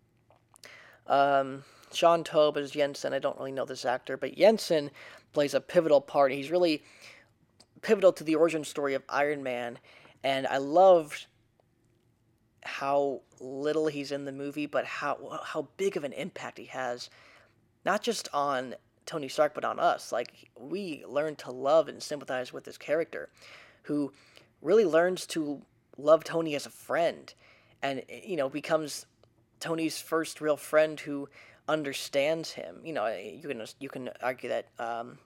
Um, 1.06 1.64
Shaun 1.94 2.24
Toub 2.24 2.56
as 2.56 2.72
Yinsen. 2.72 3.12
I 3.12 3.18
don't 3.18 3.38
really 3.38 3.52
know 3.52 3.64
this 3.64 3.84
actor, 3.84 4.16
but 4.16 4.36
Yinsen 4.36 4.90
plays 5.32 5.54
a 5.54 5.60
pivotal 5.60 6.00
part. 6.00 6.32
He's 6.32 6.50
really 6.50 6.82
pivotal 7.82 8.12
to 8.12 8.24
the 8.24 8.34
origin 8.34 8.64
story 8.64 8.94
of 8.94 9.02
Iron 9.08 9.42
Man, 9.42 9.78
and 10.22 10.46
I 10.46 10.58
loved 10.58 11.26
how 12.62 13.22
little 13.40 13.86
he's 13.86 14.12
in 14.12 14.24
the 14.24 14.32
movie, 14.32 14.66
but 14.66 14.84
how 14.84 15.40
how 15.44 15.68
big 15.76 15.96
of 15.96 16.04
an 16.04 16.12
impact 16.12 16.58
he 16.58 16.66
has, 16.66 17.10
not 17.84 18.02
just 18.02 18.28
on 18.32 18.74
Tony 19.06 19.28
Stark, 19.28 19.54
but 19.54 19.64
on 19.64 19.78
us. 19.78 20.12
Like 20.12 20.50
we 20.58 21.04
learn 21.06 21.36
to 21.36 21.50
love 21.50 21.88
and 21.88 22.02
sympathize 22.02 22.52
with 22.52 22.64
this 22.64 22.78
character, 22.78 23.28
who 23.82 24.12
really 24.60 24.84
learns 24.84 25.26
to 25.28 25.62
love 25.96 26.24
Tony 26.24 26.54
as 26.54 26.66
a 26.66 26.70
friend, 26.70 27.32
and 27.82 28.02
you 28.08 28.36
know 28.36 28.48
becomes 28.48 29.06
Tony's 29.60 30.00
first 30.00 30.40
real 30.40 30.56
friend 30.56 30.98
who 31.00 31.28
understands 31.68 32.52
him. 32.52 32.76
You 32.84 32.92
know, 32.92 33.06
you 33.06 33.48
can 33.48 33.64
you 33.78 33.88
can 33.88 34.10
argue 34.22 34.48
that 34.48 34.68
um, 34.78 35.18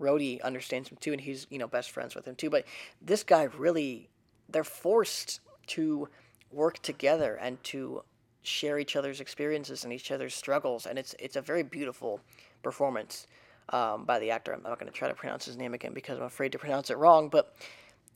Rhodey 0.00 0.40
understands 0.42 0.88
him 0.88 0.98
too, 1.00 1.12
and 1.12 1.20
he's 1.20 1.46
you 1.50 1.58
know 1.58 1.66
best 1.66 1.90
friends 1.90 2.14
with 2.14 2.26
him 2.26 2.34
too. 2.34 2.50
But 2.50 2.64
this 3.00 3.22
guy 3.22 3.44
really, 3.44 4.08
they're 4.48 4.64
forced 4.64 5.40
to 5.68 6.08
work 6.50 6.80
together 6.80 7.36
and 7.36 7.62
to 7.64 8.02
share 8.42 8.78
each 8.78 8.96
other's 8.96 9.20
experiences 9.20 9.84
and 9.84 9.92
each 9.92 10.10
other's 10.10 10.34
struggles, 10.34 10.86
and 10.86 10.98
it's 10.98 11.14
it's 11.18 11.36
a 11.36 11.42
very 11.42 11.62
beautiful 11.62 12.20
performance 12.62 13.26
um, 13.70 14.04
by 14.04 14.18
the 14.18 14.30
actor. 14.30 14.52
I'm 14.52 14.62
not 14.62 14.78
going 14.78 14.90
to 14.90 14.96
try 14.96 15.08
to 15.08 15.14
pronounce 15.14 15.44
his 15.44 15.56
name 15.56 15.74
again 15.74 15.94
because 15.94 16.18
I'm 16.18 16.24
afraid 16.24 16.52
to 16.52 16.58
pronounce 16.58 16.90
it 16.90 16.98
wrong. 16.98 17.28
But 17.28 17.54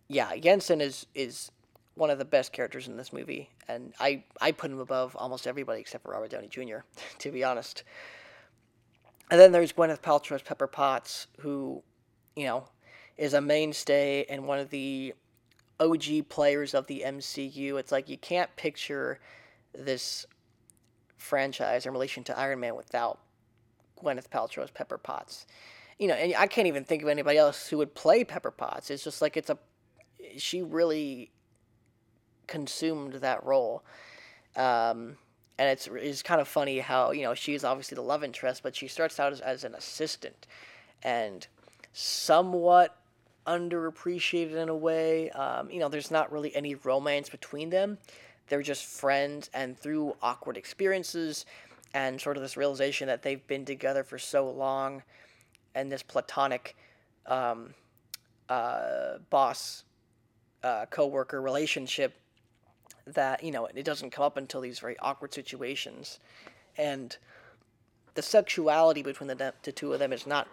yeah, 0.08 0.32
Yinsen 0.34 0.80
is 0.80 1.06
is 1.14 1.50
one 1.96 2.10
of 2.10 2.18
the 2.18 2.24
best 2.24 2.52
characters 2.52 2.86
in 2.88 2.96
this 2.96 3.12
movie, 3.12 3.50
and 3.68 3.92
I 3.98 4.22
I 4.40 4.52
put 4.52 4.70
him 4.70 4.78
above 4.78 5.16
almost 5.16 5.46
everybody 5.46 5.80
except 5.80 6.04
for 6.04 6.12
Robert 6.12 6.30
Downey 6.30 6.48
Jr. 6.48 6.78
To 7.18 7.32
be 7.32 7.42
honest. 7.42 7.82
And 9.30 9.40
then 9.40 9.50
there's 9.50 9.72
Gwyneth 9.72 10.02
Paltrow's 10.02 10.42
Pepper 10.42 10.68
Potts, 10.68 11.26
who, 11.40 11.82
you 12.36 12.44
know, 12.44 12.68
is 13.16 13.34
a 13.34 13.40
mainstay 13.40 14.24
and 14.28 14.46
one 14.46 14.60
of 14.60 14.70
the 14.70 15.14
OG 15.80 16.28
players 16.28 16.74
of 16.74 16.86
the 16.86 17.02
MCU. 17.04 17.76
It's 17.76 17.90
like 17.90 18.08
you 18.08 18.18
can't 18.18 18.54
picture 18.54 19.18
this 19.74 20.26
franchise 21.16 21.86
in 21.86 21.92
relation 21.92 22.22
to 22.24 22.38
Iron 22.38 22.60
Man 22.60 22.76
without 22.76 23.18
Gwyneth 24.00 24.28
Paltrow's 24.28 24.70
Pepper 24.70 24.98
Potts. 24.98 25.46
You 25.98 26.08
know, 26.08 26.14
and 26.14 26.34
I 26.36 26.46
can't 26.46 26.68
even 26.68 26.84
think 26.84 27.02
of 27.02 27.08
anybody 27.08 27.38
else 27.38 27.68
who 27.68 27.78
would 27.78 27.94
play 27.94 28.22
Pepper 28.22 28.50
Potts. 28.50 28.90
It's 28.90 29.02
just 29.02 29.22
like 29.22 29.36
it's 29.36 29.50
a 29.50 29.58
she 30.36 30.62
really 30.62 31.30
consumed 32.46 33.14
that 33.14 33.44
role. 33.44 33.82
Um, 34.56 35.16
and 35.58 35.70
it's 35.70 35.88
it's 35.92 36.22
kind 36.22 36.40
of 36.40 36.48
funny 36.48 36.78
how 36.78 37.12
you 37.12 37.22
know 37.22 37.34
she's 37.34 37.64
obviously 37.64 37.94
the 37.94 38.02
love 38.02 38.22
interest, 38.22 38.62
but 38.62 38.76
she 38.76 38.88
starts 38.88 39.18
out 39.18 39.32
as, 39.32 39.40
as 39.40 39.64
an 39.64 39.74
assistant, 39.74 40.46
and 41.02 41.46
somewhat 41.92 42.96
underappreciated 43.46 44.54
in 44.54 44.68
a 44.68 44.76
way. 44.76 45.30
Um, 45.30 45.70
you 45.70 45.78
know, 45.78 45.88
there's 45.88 46.10
not 46.10 46.30
really 46.30 46.54
any 46.54 46.74
romance 46.74 47.28
between 47.28 47.70
them. 47.70 47.98
They're 48.48 48.62
just 48.62 48.84
friends, 48.84 49.50
and 49.54 49.78
through 49.78 50.16
awkward 50.22 50.56
experiences 50.56 51.46
and 51.94 52.20
sort 52.20 52.36
of 52.36 52.42
this 52.42 52.56
realization 52.56 53.06
that 53.06 53.22
they've 53.22 53.46
been 53.46 53.64
together 53.64 54.04
for 54.04 54.18
so 54.18 54.50
long, 54.50 55.02
and 55.74 55.90
this 55.90 56.02
platonic 56.02 56.76
um, 57.26 57.72
uh, 58.48 59.18
boss 59.30 59.84
uh, 60.62 60.84
co-worker 60.90 61.40
relationship 61.40 62.14
that 63.06 63.42
you 63.42 63.50
know 63.50 63.66
it 63.66 63.84
doesn't 63.84 64.10
come 64.10 64.24
up 64.24 64.36
until 64.36 64.60
these 64.60 64.78
very 64.78 64.98
awkward 64.98 65.32
situations, 65.32 66.18
and 66.76 67.16
the 68.14 68.22
sexuality 68.22 69.02
between 69.02 69.28
the, 69.28 69.54
the 69.62 69.72
two 69.72 69.92
of 69.92 69.98
them 69.98 70.12
is 70.12 70.26
not 70.26 70.48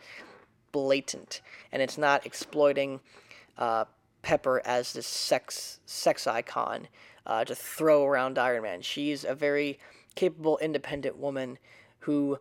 blatant, 0.71 1.41
and 1.71 1.81
it's 1.81 1.97
not 1.97 2.25
exploiting 2.25 2.99
uh, 3.57 3.85
Pepper 4.21 4.61
as 4.65 4.93
this 4.93 5.07
sex 5.07 5.79
sex 5.85 6.27
icon 6.27 6.87
uh, 7.25 7.43
to 7.45 7.55
throw 7.55 8.05
around 8.05 8.37
Iron 8.37 8.63
Man. 8.63 8.81
She's 8.81 9.23
a 9.23 9.35
very 9.35 9.79
capable, 10.15 10.57
independent 10.59 11.17
woman 11.17 11.57
who 11.99 12.39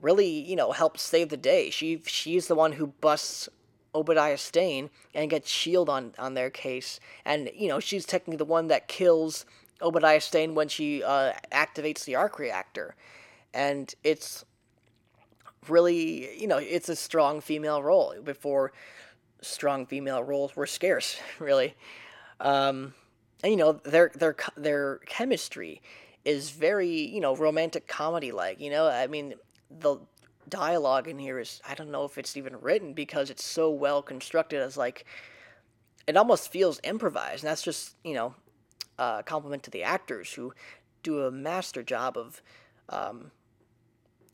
really, 0.00 0.28
you 0.28 0.56
know, 0.56 0.72
helps 0.72 1.02
save 1.02 1.28
the 1.28 1.36
day. 1.36 1.70
She 1.70 2.02
she's 2.06 2.48
the 2.48 2.54
one 2.54 2.72
who 2.72 2.88
busts 2.88 3.48
Obadiah 3.94 4.38
Stane 4.38 4.90
and 5.14 5.30
gets 5.30 5.50
Shield 5.50 5.88
on 5.88 6.14
on 6.18 6.34
their 6.34 6.50
case, 6.50 7.00
and 7.24 7.50
you 7.54 7.68
know 7.68 7.80
she's 7.80 8.06
technically 8.06 8.36
the 8.36 8.44
one 8.44 8.68
that 8.68 8.88
kills 8.88 9.44
Obadiah 9.80 10.20
Stane 10.20 10.54
when 10.54 10.68
she 10.68 11.02
uh, 11.02 11.32
activates 11.50 12.04
the 12.04 12.14
arc 12.14 12.38
reactor, 12.38 12.94
and 13.52 13.94
it's 14.02 14.44
really 15.68 16.40
you 16.40 16.46
know 16.46 16.58
it's 16.58 16.88
a 16.88 16.96
strong 16.96 17.40
female 17.40 17.82
role 17.82 18.14
before 18.22 18.72
strong 19.40 19.86
female 19.86 20.22
roles 20.22 20.56
were 20.56 20.66
scarce 20.66 21.18
really, 21.38 21.74
um, 22.40 22.94
and 23.42 23.52
you 23.52 23.58
know 23.58 23.72
their 23.72 24.10
their 24.14 24.36
their 24.56 24.98
chemistry 25.06 25.82
is 26.24 26.50
very 26.50 26.88
you 26.90 27.20
know 27.20 27.34
romantic 27.36 27.86
comedy 27.86 28.32
like 28.32 28.60
you 28.60 28.70
know? 28.70 28.86
I 28.86 29.06
mean 29.06 29.34
the 29.70 29.98
dialogue 30.48 31.08
in 31.08 31.18
here 31.18 31.38
is 31.38 31.60
I 31.68 31.74
don't 31.74 31.90
know 31.90 32.04
if 32.04 32.18
it's 32.18 32.36
even 32.36 32.60
written 32.60 32.94
because 32.94 33.30
it's 33.30 33.44
so 33.44 33.70
well 33.70 34.02
constructed 34.02 34.60
as 34.60 34.76
like 34.76 35.04
it 36.06 36.16
almost 36.16 36.50
feels 36.50 36.80
improvised 36.82 37.44
and 37.44 37.50
that's 37.50 37.62
just 37.62 37.96
you 38.04 38.14
know 38.14 38.34
a 38.98 39.22
compliment 39.24 39.62
to 39.64 39.70
the 39.70 39.82
actors 39.82 40.32
who 40.32 40.52
do 41.02 41.20
a 41.22 41.30
master 41.30 41.82
job 41.82 42.16
of 42.16 42.42
um, 42.88 43.30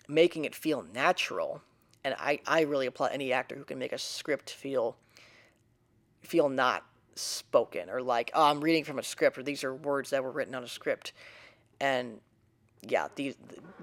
making 0.08 0.44
it 0.44 0.54
feel 0.54 0.84
natural 0.94 1.62
and 2.04 2.14
I, 2.18 2.40
I 2.46 2.62
really 2.62 2.86
applaud 2.86 3.10
any 3.12 3.32
actor 3.32 3.54
who 3.56 3.64
can 3.64 3.78
make 3.78 3.92
a 3.92 3.98
script 3.98 4.50
feel 4.50 4.96
feel 6.22 6.48
not 6.48 6.84
spoken 7.14 7.90
or 7.90 8.00
like 8.00 8.30
oh 8.34 8.44
I'm 8.44 8.60
reading 8.60 8.84
from 8.84 8.98
a 8.98 9.02
script 9.02 9.38
or 9.38 9.42
these 9.42 9.64
are 9.64 9.74
words 9.74 10.10
that 10.10 10.22
were 10.22 10.30
written 10.30 10.54
on 10.54 10.64
a 10.64 10.68
script 10.68 11.12
and 11.80 12.20
yeah 12.82 13.08
these 13.14 13.34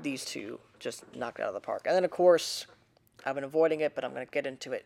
these 0.01 0.25
two 0.25 0.59
just 0.79 1.03
knocked 1.15 1.39
out 1.39 1.49
of 1.49 1.53
the 1.53 1.59
park. 1.59 1.83
And 1.85 1.95
then, 1.95 2.03
of 2.03 2.11
course, 2.11 2.65
I've 3.25 3.35
been 3.35 3.43
avoiding 3.43 3.81
it, 3.81 3.93
but 3.95 4.03
I'm 4.03 4.13
going 4.13 4.25
to 4.25 4.31
get 4.31 4.45
into 4.45 4.71
it. 4.71 4.85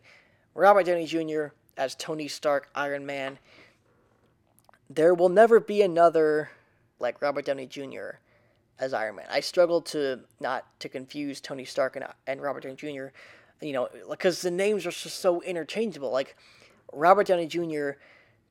Robert 0.54 0.86
Downey 0.86 1.06
Jr. 1.06 1.48
as 1.76 1.94
Tony 1.94 2.28
Stark, 2.28 2.68
Iron 2.74 3.06
Man. 3.06 3.38
There 4.88 5.14
will 5.14 5.28
never 5.28 5.60
be 5.60 5.82
another 5.82 6.50
like 6.98 7.22
Robert 7.22 7.44
Downey 7.44 7.66
Jr. 7.66 8.18
as 8.78 8.92
Iron 8.92 9.16
Man. 9.16 9.26
I 9.30 9.40
struggle 9.40 9.80
to 9.82 10.20
not 10.40 10.66
to 10.80 10.88
confuse 10.88 11.40
Tony 11.40 11.64
Stark 11.64 11.96
and, 11.96 12.04
and 12.26 12.42
Robert 12.42 12.64
Downey 12.64 12.76
Jr. 12.76 13.06
You 13.60 13.72
know, 13.72 13.88
because 14.08 14.42
the 14.42 14.50
names 14.50 14.86
are 14.86 14.90
just 14.90 15.20
so 15.20 15.42
interchangeable. 15.42 16.10
Like 16.10 16.36
Robert 16.92 17.26
Downey 17.26 17.46
Jr 17.46 17.92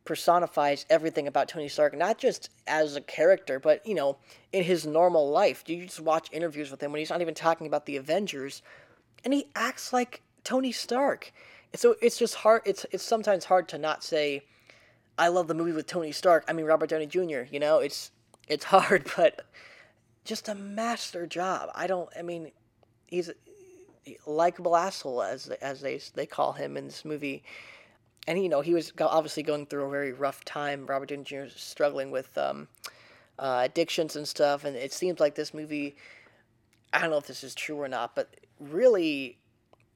personifies 0.05 0.85
everything 0.89 1.27
about 1.27 1.47
Tony 1.47 1.67
Stark, 1.67 1.95
not 1.95 2.17
just 2.17 2.49
as 2.67 2.95
a 2.95 3.01
character, 3.01 3.59
but 3.59 3.85
you 3.85 3.93
know, 3.93 4.17
in 4.51 4.63
his 4.63 4.85
normal 4.85 5.29
life. 5.29 5.63
You 5.67 5.85
just 5.85 5.99
watch 5.99 6.29
interviews 6.31 6.71
with 6.71 6.81
him 6.81 6.91
when 6.91 6.99
he's 6.99 7.09
not 7.09 7.21
even 7.21 7.35
talking 7.35 7.67
about 7.67 7.85
the 7.85 7.97
Avengers, 7.97 8.61
and 9.23 9.33
he 9.33 9.47
acts 9.55 9.93
like 9.93 10.21
Tony 10.43 10.71
Stark. 10.71 11.31
So 11.75 11.95
it's 12.01 12.17
just 12.17 12.35
hard. 12.35 12.63
It's 12.65 12.85
it's 12.91 13.03
sometimes 13.03 13.45
hard 13.45 13.67
to 13.69 13.77
not 13.77 14.03
say, 14.03 14.43
"I 15.17 15.27
love 15.27 15.47
the 15.47 15.53
movie 15.53 15.73
with 15.73 15.87
Tony 15.87 16.11
Stark." 16.11 16.45
I 16.47 16.53
mean 16.53 16.65
Robert 16.65 16.89
Downey 16.89 17.05
Jr. 17.05 17.41
You 17.51 17.59
know, 17.59 17.79
it's 17.79 18.11
it's 18.47 18.65
hard, 18.75 19.09
but 19.15 19.45
just 20.25 20.49
a 20.49 20.55
master 20.55 21.27
job. 21.27 21.69
I 21.75 21.87
don't. 21.87 22.09
I 22.17 22.21
mean, 22.23 22.51
he's 23.07 23.29
a 23.29 23.33
likable 24.25 24.75
asshole 24.75 25.21
as 25.21 25.47
as 25.47 25.81
they 25.81 25.99
they 26.15 26.25
call 26.25 26.53
him 26.53 26.77
in 26.77 26.85
this 26.85 27.05
movie 27.05 27.43
and 28.29 28.41
you 28.41 28.47
know 28.47 28.61
he 28.61 28.75
was 28.75 28.93
obviously 29.01 29.41
going 29.41 29.65
through 29.65 29.85
a 29.85 29.89
very 29.89 30.13
rough 30.13 30.45
time. 30.45 30.85
Robert 30.85 31.09
Downey 31.09 31.23
Jr. 31.23 31.45
struggling 31.47 32.11
with 32.11 32.37
um, 32.37 32.67
uh, 33.39 33.61
addictions 33.65 34.15
and 34.15 34.27
stuff, 34.27 34.63
and 34.63 34.75
it 34.75 34.93
seems 34.93 35.19
like 35.19 35.33
this 35.33 35.51
movie. 35.51 35.97
I 36.93 37.01
don't 37.01 37.09
know 37.09 37.17
if 37.17 37.25
this 37.25 37.43
is 37.43 37.55
true 37.55 37.75
or 37.75 37.87
not, 37.87 38.15
but 38.15 38.29
really, 38.59 39.39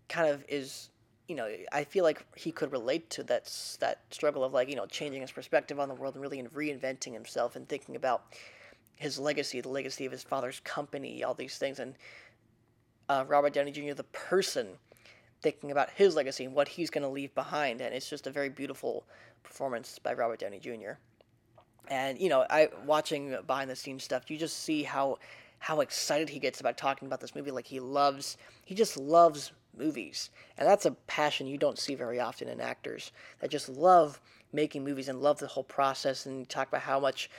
kind 0.10 0.28
of 0.30 0.44
is. 0.50 0.90
You 1.28 1.36
know, 1.36 1.48
I 1.72 1.84
feel 1.86 2.04
like 2.04 2.26
he 2.36 2.52
could 2.52 2.72
relate 2.72 3.10
to 3.12 3.24
that 3.24 3.46
that 3.80 4.02
struggle 4.10 4.44
of 4.44 4.52
like 4.52 4.68
you 4.68 4.76
know 4.76 4.88
changing 4.88 5.22
his 5.22 5.32
perspective 5.32 5.80
on 5.80 5.88
the 5.88 5.94
world 5.94 6.16
and 6.16 6.22
really 6.22 6.42
reinventing 6.42 7.14
himself 7.14 7.56
and 7.56 7.70
thinking 7.70 7.96
about 7.96 8.24
his 8.96 9.20
legacy, 9.20 9.62
the 9.62 9.70
legacy 9.70 10.08
of 10.08 10.12
his 10.12 10.24
father's 10.24 10.60
company, 10.62 11.24
all 11.24 11.36
these 11.36 11.58
things, 11.58 11.78
and 11.78 11.94
uh, 13.10 13.26
Robert 13.28 13.54
Downey 13.54 13.72
Jr. 13.72 13.94
the 13.94 14.04
person 14.06 14.80
thinking 15.44 15.72
about 15.72 15.90
his 15.92 16.16
legacy 16.16 16.46
and 16.46 16.56
what 16.56 16.70
he's 16.70 16.90
going 16.90 17.04
to 17.04 17.10
leave 17.10 17.36
behind. 17.36 17.82
And 17.82 17.94
it's 17.94 18.10
just 18.10 18.26
a 18.26 18.32
very 18.32 18.50
beautiful 18.50 19.04
performance 19.44 20.00
by 20.00 20.14
Robert 20.14 20.40
Downey 20.40 20.60
Jr. 20.60 20.94
And 21.90 22.20
you 22.20 22.30
know, 22.30 22.46
I 22.50 22.70
watching 22.86 23.38
behind 23.46 23.70
the 23.70 23.76
scenes 23.76 24.04
stuff, 24.04 24.32
you 24.32 24.38
just 24.38 24.62
see 24.62 24.84
how 24.84 25.18
how 25.60 25.82
excited 25.82 26.30
he 26.30 26.40
gets 26.40 26.60
about 26.60 26.78
talking 26.78 27.08
about 27.08 27.20
this 27.20 27.36
movie. 27.36 27.52
Like 27.52 27.68
he 27.68 27.80
loves, 27.80 28.38
he 28.66 28.74
just 28.74 28.98
loves 28.98 29.52
movies, 29.78 30.30
and 30.58 30.68
that's 30.68 30.86
a 30.86 30.92
passion 30.92 31.46
you 31.46 31.58
don't 31.58 31.78
see 31.78 31.96
very 31.96 32.20
often 32.20 32.48
in 32.48 32.62
actors 32.62 33.12
that 33.40 33.52
just 33.52 33.70
love 33.70 34.22
making 34.54 34.84
movies 34.84 35.10
and 35.10 35.22
love 35.22 35.40
the 35.40 35.48
whole 35.48 35.64
process. 35.64 36.26
And 36.26 36.48
talk 36.48 36.70
about 36.70 36.82
how 36.82 37.00
much 37.00 37.30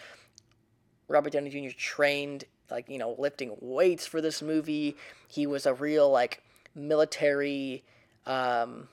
Robert 1.09 1.33
Downey 1.33 1.51
Jr. 1.51 1.75
trained 1.77 2.45
like 2.71 2.89
you 2.89 2.99
know 2.99 3.15
lifting 3.19 3.57
weights 3.61 4.07
for 4.07 4.21
this 4.21 4.43
movie. 4.43 4.97
He 5.29 5.47
was 5.47 5.65
a 5.65 5.73
real 5.73 6.11
like 6.11 6.43
military 6.75 7.83
um, 8.27 8.89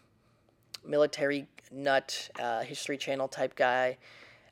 military 0.85 1.47
nut, 1.71 2.29
uh, 2.39 2.61
History 2.61 2.97
Channel 2.97 3.27
type 3.27 3.55
guy 3.55 3.97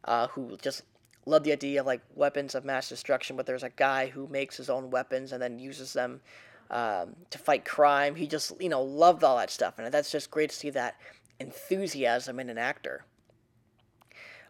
uh, 0.05 0.27
who 0.27 0.57
just 0.61 0.83
loved 1.25 1.45
the 1.45 1.51
idea 1.51 1.81
of 1.81 1.85
like 1.85 2.01
weapons 2.15 2.55
of 2.55 2.65
mass 2.65 2.89
destruction. 2.89 3.35
But 3.35 3.45
there's 3.45 3.63
a 3.63 3.69
guy 3.69 4.07
who 4.07 4.27
makes 4.27 4.57
his 4.57 4.69
own 4.69 4.89
weapons 4.89 5.31
and 5.31 5.41
then 5.41 5.59
uses 5.59 5.93
them 5.93 6.21
um, 6.69 7.15
to 7.29 7.37
fight 7.37 7.65
crime. 7.65 8.15
He 8.15 8.27
just 8.27 8.53
you 8.61 8.69
know 8.69 8.81
loved 8.81 9.23
all 9.23 9.37
that 9.37 9.51
stuff, 9.51 9.75
and 9.77 9.93
that's 9.93 10.11
just 10.11 10.31
great 10.31 10.49
to 10.49 10.55
see 10.55 10.69
that 10.71 10.95
enthusiasm 11.39 12.39
in 12.39 12.49
an 12.49 12.57
actor. 12.57 13.05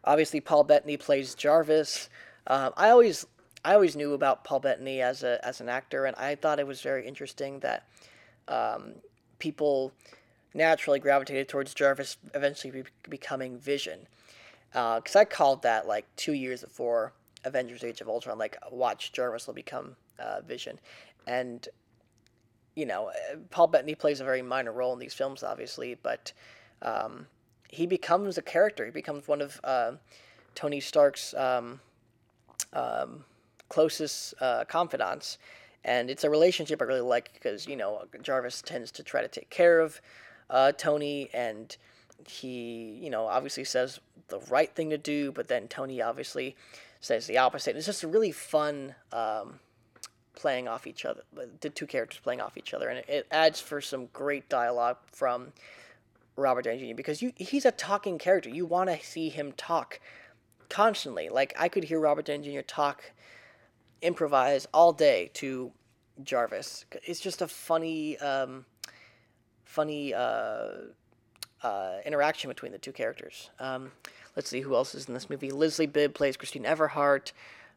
Obviously, 0.03 0.39
Paul 0.39 0.63
Bettany 0.63 0.97
plays 0.97 1.36
Jarvis. 1.36 2.09
Um, 2.47 2.73
I 2.77 2.89
always 2.89 3.25
I 3.63 3.73
always 3.73 3.95
knew 3.95 4.13
about 4.13 4.43
Paul 4.43 4.59
Bettany 4.59 5.01
as 5.01 5.23
a 5.23 5.45
as 5.45 5.61
an 5.61 5.69
actor, 5.69 6.05
and 6.05 6.15
I 6.15 6.36
thought 6.36 6.59
it 6.59 6.67
was 6.67 6.82
very 6.82 7.07
interesting 7.07 7.59
that 7.59 7.88
um, 8.47 8.95
people 9.39 9.93
naturally 10.54 11.00
gravitated 11.00 11.47
towards 11.47 11.74
Jarvis 11.74 12.18
eventually 12.34 12.72
be- 12.72 13.10
becoming 13.10 13.58
Vision. 13.58 14.08
Because 14.72 15.16
uh, 15.16 15.20
I 15.20 15.26
called 15.26 15.64
that 15.64 15.88
like 15.88 16.06
two 16.16 16.34
years 16.34 16.62
before 16.62 17.14
Avengers: 17.43 17.84
Age 17.84 18.02
of 18.02 18.10
Ultron. 18.10 18.38
Like, 18.38 18.58
watch 18.72 19.12
Jarvis 19.12 19.47
will 19.47 19.54
become 19.54 19.95
uh, 20.20 20.41
Vision, 20.41 20.80
and 21.26 21.68
you 22.76 22.86
know, 22.86 23.12
Paul 23.50 23.68
Bettany 23.68 23.95
plays 23.95 24.22
a 24.22 24.24
very 24.24 24.41
minor 24.41 24.72
role 24.72 24.93
in 24.93 25.00
these 25.00 25.14
films, 25.14 25.43
obviously, 25.43 25.97
but 26.02 26.32
um, 26.82 27.28
he 27.70 27.86
becomes 27.86 28.38
a 28.38 28.41
character. 28.41 28.86
He 28.86 28.91
becomes 28.91 29.28
one 29.28 29.41
of 29.41 29.60
uh, 29.64 29.93
Tony 30.56 30.80
Stark's 30.80 31.34
um, 31.34 31.82
um, 32.74 33.26
closest 33.68 34.34
uh, 34.39 34.66
confidants, 34.66 35.38
and 35.84 36.10
it's 36.10 36.24
a 36.24 36.30
relationship 36.30 36.82
I 36.82 36.86
really 36.86 37.02
like 37.02 37.34
because 37.34 37.68
you 37.68 37.76
know 37.76 38.06
Jarvis 38.22 38.62
tends 38.62 38.91
to 38.91 39.04
try 39.04 39.22
to 39.22 39.28
take 39.28 39.50
care 39.50 39.80
of 39.80 40.00
uh, 40.50 40.72
Tony, 40.74 41.30
and 41.34 41.76
he 42.28 43.00
you 43.02 43.10
know 43.10 43.28
obviously 43.28 43.64
says 43.64 44.00
the 44.28 44.39
right 44.50 44.74
thing 44.74 44.89
to 44.89 44.97
do, 44.97 45.32
but 45.32 45.47
then 45.47 45.68
Tony 45.68 46.02
obviously 46.02 46.56
says 47.02 47.28
the 47.28 47.38
opposite. 47.38 47.76
It's 47.76 47.86
just 47.86 48.04
a 48.04 48.08
really 48.08 48.32
fun 48.32 48.95
um, 49.12 49.60
playing 50.36 50.68
off 50.68 50.88
each 50.88 51.06
other, 51.06 51.24
the 51.62 51.70
two 51.70 51.88
characters 51.88 52.20
playing 52.20 52.41
off 52.41 52.58
each 52.58 52.74
other, 52.74 52.89
and 52.89 53.04
it 53.08 53.28
adds 53.32 53.60
for 53.60 53.82
some 53.82 54.08
great 54.14 54.50
dialogue 54.50 54.97
from 55.12 55.54
Robert 56.36 56.64
Downey 56.64 56.89
Jr. 56.89 56.95
because 56.95 57.22
you 57.22 57.34
he's 57.36 57.66
a 57.66 57.72
talking 57.72 58.18
character. 58.18 58.50
You 58.50 58.66
want 58.66 58.89
to 58.89 59.00
see 59.06 59.30
him 59.30 59.52
talk 59.54 60.00
constantly. 60.70 61.30
Like 61.30 61.54
I 61.60 61.68
could 61.68 61.84
hear 61.84 62.00
Robert 62.00 62.26
Downey 62.26 62.54
Jr. 62.54 62.62
talk, 62.62 63.12
improvise 64.02 64.68
all 64.74 64.93
day 64.93 65.30
to 65.36 65.72
Jarvis. 66.24 66.86
It's 67.04 67.20
just 67.20 67.41
a 67.41 67.47
funny, 67.47 68.18
um, 68.20 68.66
funny 69.80 70.13
uh, 70.13 70.71
uh, 71.63 71.93
interaction 72.05 72.49
between 72.49 72.73
the 72.73 72.77
two 72.77 72.91
characters. 72.91 73.49
Um, 73.61 73.93
let's 74.36 74.49
see 74.49 74.59
who 74.59 74.75
else 74.75 74.93
is 74.93 75.07
in 75.07 75.13
this 75.13 75.30
movie. 75.30 75.51
Leslie 75.51 75.88
Bibb 75.88 76.13
plays 76.13 76.36
Christine 76.36 76.65
Everhart. 76.65 77.32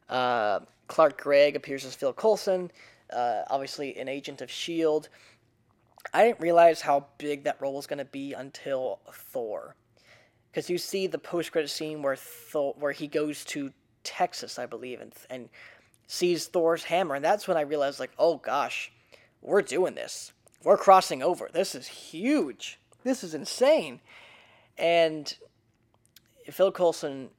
Uh, 0.08 0.58
Clark 0.88 1.22
Gregg 1.22 1.54
appears 1.54 1.84
as 1.84 1.94
Phil 1.94 2.12
Coulson, 2.12 2.72
obviously 3.12 3.96
an 3.98 4.08
agent 4.08 4.40
of 4.40 4.50
S.H.I.E.L.D. 4.50 5.08
I 6.12 6.24
didn't 6.24 6.40
realize 6.40 6.80
how 6.80 7.06
big 7.18 7.44
that 7.44 7.62
role 7.62 7.74
was 7.74 7.86
going 7.86 8.00
to 8.00 8.04
be 8.04 8.32
until 8.32 8.98
Thor. 9.12 9.76
Because 10.50 10.68
you 10.68 10.78
see 10.78 11.06
the 11.06 11.18
post 11.18 11.52
credit 11.52 11.68
scene 11.68 12.02
where 12.02 12.16
Thor, 12.16 12.74
where 12.80 12.90
he 12.90 13.06
goes 13.06 13.44
to 13.44 13.72
Texas, 14.02 14.58
I 14.58 14.66
believe, 14.66 15.00
and, 15.00 15.12
and 15.30 15.48
sees 16.08 16.46
Thor's 16.46 16.82
hammer. 16.82 17.14
And 17.14 17.24
that's 17.24 17.46
when 17.46 17.56
I 17.56 17.60
realized, 17.60 18.00
like, 18.00 18.10
oh 18.18 18.38
gosh, 18.38 18.90
we're 19.40 19.62
doing 19.62 19.94
this. 19.94 20.32
We're 20.64 20.76
crossing 20.76 21.22
over. 21.22 21.48
This 21.52 21.74
is 21.74 21.86
huge. 21.86 22.78
This 23.04 23.24
is 23.24 23.34
insane. 23.34 24.00
And 24.78 25.34
Phil 26.50 26.72
Coulson 26.72 27.30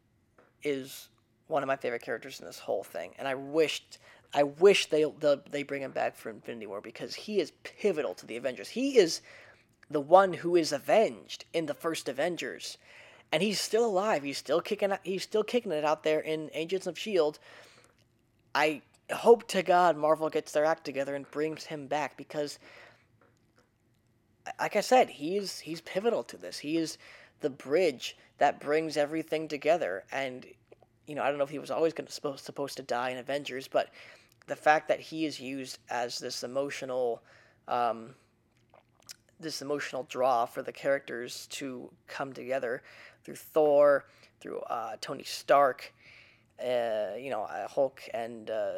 is 0.62 1.10
one 1.48 1.64
of 1.64 1.68
my 1.68 1.76
favorite 1.76 2.02
characters 2.02 2.40
in 2.40 2.46
this 2.46 2.60
whole 2.60 2.84
thing. 2.84 3.12
And 3.18 3.28
I 3.28 3.36
wished 3.36 4.00
I 4.34 4.44
wish 4.44 4.88
they 4.88 5.06
they 5.52 5.64
bring 5.64 5.84
him 5.84 5.92
back 5.92 6.16
for 6.16 6.30
Infinity 6.30 6.66
War 6.66 6.82
because 6.82 7.14
he 7.14 7.40
is 7.40 7.52
pivotal 7.64 8.16
to 8.16 8.26
the 8.26 8.38
Avengers. 8.38 8.70
He 8.70 8.98
is 8.98 9.22
the 9.90 10.02
one 10.02 10.34
who 10.34 10.56
is 10.56 10.72
avenged 10.72 11.46
in 11.54 11.68
the 11.68 11.74
first 11.74 12.10
Avengers, 12.10 12.78
and 13.32 13.44
he's 13.44 13.62
still 13.62 13.86
alive. 13.86 14.24
He's 14.24 14.40
still 14.40 14.62
kicking. 14.62 14.92
He's 15.04 15.24
still 15.24 15.44
kicking 15.44 15.72
it 15.72 15.86
out 15.86 16.04
there 16.04 16.20
in 16.20 16.50
Agents 16.54 16.88
of 16.88 16.98
Shield. 16.98 17.38
I 18.56 18.82
hope 19.12 19.48
to 19.50 19.62
God 19.62 19.98
Marvel 19.98 20.30
gets 20.30 20.52
their 20.52 20.66
act 20.66 20.84
together 20.84 21.16
and 21.16 21.30
brings 21.30 21.66
him 21.66 21.88
back 21.88 22.18
because, 22.18 22.58
like 24.60 24.76
I 24.76 24.82
said, 24.82 25.10
he's 25.10 25.60
he's 25.60 25.82
pivotal 25.82 26.24
to 26.24 26.38
this. 26.38 26.60
He 26.60 26.78
is 26.78 26.98
the 27.42 27.50
bridge 27.50 28.18
that 28.38 28.60
brings 28.60 28.98
everything 28.98 29.48
together. 29.48 30.04
And 30.12 30.46
you 31.08 31.16
know, 31.16 31.24
I 31.24 31.30
don't 31.30 31.38
know 31.38 31.44
if 31.44 31.50
he 31.50 31.60
was 31.60 31.72
always 31.72 31.94
going 31.94 32.08
to 32.08 32.14
supposed 32.14 32.44
supposed 32.44 32.78
to 32.78 32.84
die 32.84 33.10
in 33.10 33.18
Avengers, 33.18 33.68
but 33.68 33.90
the 34.48 34.56
fact 34.56 34.88
that 34.90 35.00
he 35.00 35.26
is 35.26 35.40
used 35.40 35.80
as 35.90 36.20
this 36.20 36.44
emotional 36.44 37.22
um, 37.68 38.16
this 39.40 39.62
emotional 39.62 40.06
draw 40.10 40.46
for 40.46 40.62
the 40.62 40.72
characters 40.72 41.48
to 41.52 41.92
come 42.08 42.34
together 42.34 42.82
through 43.24 43.36
Thor, 43.36 44.06
through 44.40 44.60
uh, 44.62 44.96
Tony 45.02 45.24
Stark, 45.24 45.94
uh, 46.62 47.16
you 47.18 47.30
know, 47.30 47.44
uh, 47.44 47.68
Hulk 47.68 48.02
and 48.14 48.50
uh, 48.50 48.74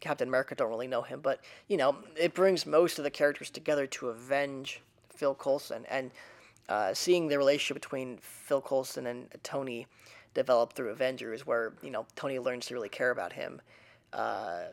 Captain 0.00 0.28
America 0.28 0.54
don't 0.54 0.68
really 0.68 0.86
know 0.86 1.02
him, 1.02 1.20
but 1.20 1.40
you 1.68 1.76
know, 1.76 1.96
it 2.16 2.34
brings 2.34 2.66
most 2.66 2.98
of 2.98 3.04
the 3.04 3.10
characters 3.10 3.50
together 3.50 3.86
to 3.86 4.08
avenge 4.08 4.80
Phil 5.08 5.34
Coulson, 5.34 5.84
and 5.88 6.10
uh, 6.68 6.92
seeing 6.94 7.28
the 7.28 7.38
relationship 7.38 7.82
between 7.82 8.18
Phil 8.18 8.60
Coulson 8.60 9.06
and 9.06 9.28
Tony 9.42 9.86
develop 10.34 10.74
through 10.74 10.90
Avengers, 10.90 11.46
where 11.46 11.72
you 11.82 11.90
know 11.90 12.06
Tony 12.14 12.38
learns 12.38 12.66
to 12.66 12.74
really 12.74 12.88
care 12.88 13.10
about 13.10 13.32
him. 13.32 13.60
Uh, 14.12 14.64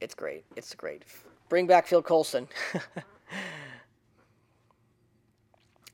it's 0.00 0.14
great. 0.14 0.44
It's 0.56 0.74
great. 0.74 1.02
Bring 1.48 1.66
back 1.66 1.86
Phil 1.86 2.02
Coulson. 2.02 2.48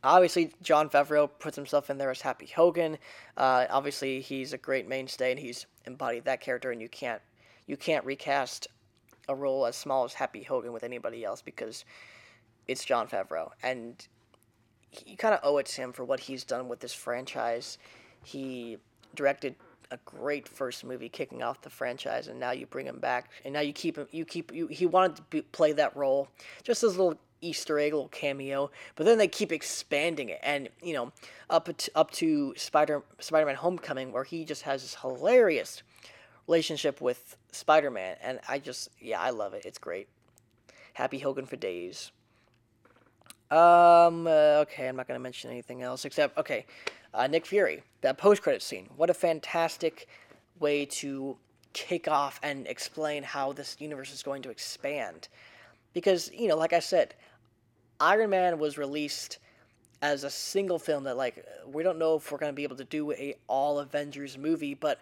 obviously, 0.05 0.53
Jon 0.63 0.89
Favreau 0.89 1.29
puts 1.39 1.57
himself 1.57 1.91
in 1.91 1.99
there 1.99 2.11
as 2.11 2.21
Happy 2.21 2.47
Hogan. 2.47 2.99
Uh, 3.37 3.67
obviously, 3.71 4.21
he's 4.21 4.53
a 4.53 4.59
great 4.59 4.89
mainstay, 4.89 5.31
and 5.31 5.41
he's 5.41 5.67
embodied 5.87 6.25
that 6.25 6.41
character. 6.41 6.71
And 6.71 6.81
you 6.81 6.89
can't 6.89 7.21
you 7.69 7.77
can't 7.77 8.05
recast 8.05 8.67
a 9.29 9.35
role 9.35 9.67
as 9.67 9.77
small 9.77 10.05
as 10.05 10.15
Happy 10.15 10.43
Hogan 10.43 10.73
with 10.73 10.83
anybody 10.83 11.25
else 11.25 11.43
because 11.43 11.85
it's 12.67 12.85
Jon 12.85 13.07
Favreau, 13.07 13.51
and 13.63 14.09
you 15.07 15.17
kind 15.17 15.35
of 15.35 15.41
owe 15.43 15.59
it 15.59 15.67
to 15.67 15.83
him 15.83 15.93
for 15.93 16.05
what 16.05 16.19
he's 16.19 16.45
done 16.45 16.67
with 16.67 16.81
this 16.81 16.95
franchise. 16.95 17.79
He 18.25 18.79
directed 19.15 19.55
a 19.91 19.99
great 20.05 20.49
first 20.49 20.85
movie 20.85 21.09
kicking 21.09 21.43
off 21.43 21.61
the 21.61 21.71
franchise, 21.71 22.29
and 22.29 22.41
now 22.41 22.51
you 22.51 22.67
bring 22.67 22.87
him 22.87 22.99
back, 22.99 23.31
and 23.45 23.53
now 23.53 23.61
you 23.61 23.73
keep 23.73 23.97
him. 23.97 24.09
You 24.11 24.25
keep 24.25 24.53
you. 24.53 24.67
He 24.67 24.87
wanted 24.87 25.17
to 25.17 25.23
be, 25.31 25.43
play 25.43 25.73
that 25.73 25.95
role, 25.95 26.29
just 26.63 26.83
as 26.83 26.97
a 26.97 27.03
little 27.03 27.19
Easter 27.43 27.79
egg, 27.79 27.93
little 27.93 28.09
cameo. 28.09 28.71
But 28.97 29.05
then 29.05 29.19
they 29.19 29.29
keep 29.29 29.53
expanding 29.53 30.31
it, 30.31 30.41
and 30.43 30.71
you 30.83 30.95
know, 30.95 31.13
up 31.51 31.77
to, 31.77 31.91
up 31.95 32.11
to 32.13 32.55
Spider 32.57 33.03
Spider 33.19 33.47
Man 33.47 33.57
Homecoming, 33.57 34.11
where 34.11 34.25
he 34.25 34.45
just 34.45 34.63
has 34.63 34.83
this 34.83 34.97
hilarious 34.97 35.83
relationship 36.49 37.01
with 37.01 37.37
Spider 37.53 37.91
Man, 37.91 38.17
and 38.23 38.41
I 38.49 38.59
just 38.59 38.89
yeah, 39.01 39.21
I 39.21 39.31
love 39.31 39.55
it. 39.55 39.65
It's 39.65 39.79
great. 39.79 40.09
Happy 40.95 41.19
Hogan 41.19 41.47
for 41.47 41.57
days. 41.57 42.11
Um. 43.51 44.27
Uh, 44.27 44.65
okay, 44.65 44.89
I'm 44.89 44.97
not 44.97 45.07
gonna 45.07 45.21
mention 45.21 45.51
anything 45.51 45.83
else 45.83 46.05
except 46.05 46.37
okay. 46.39 46.67
Uh, 47.15 47.27
Nick 47.27 47.47
Fury, 47.47 47.83
that 48.03 48.19
post 48.19 48.43
credit 48.43 48.63
scene. 48.63 48.89
What 48.97 49.09
a 49.09 49.15
fantastic 49.15 50.09
way 50.61 50.85
to 50.87 51.39
kick 51.73 52.09
off 52.09 52.39
and 52.43 52.67
explain 52.67 53.23
how 53.23 53.53
this 53.53 53.77
universe 53.79 54.13
is 54.13 54.23
going 54.23 54.43
to 54.43 54.51
expand. 54.51 55.29
Because, 55.95 56.31
you 56.33 56.49
know, 56.49 56.57
like 56.57 56.73
I 56.73 56.81
said, 56.81 57.15
Iron 58.01 58.31
Man 58.31 58.59
was 58.59 58.77
released 58.77 59.39
as 60.03 60.23
a 60.23 60.31
single 60.31 60.79
film 60.79 61.05
that, 61.05 61.17
like, 61.17 61.45
we 61.67 61.83
don't 61.83 61.99
know 61.99 62.17
if 62.17 62.31
we're 62.31 62.39
going 62.39 62.53
to 62.53 62.57
be 62.57 62.63
able 62.63 62.77
to 62.77 62.85
do 62.85 63.13
a 63.13 63.35
all 63.47 63.79
Avengers 63.79 64.37
movie, 64.37 64.75
but 64.75 65.01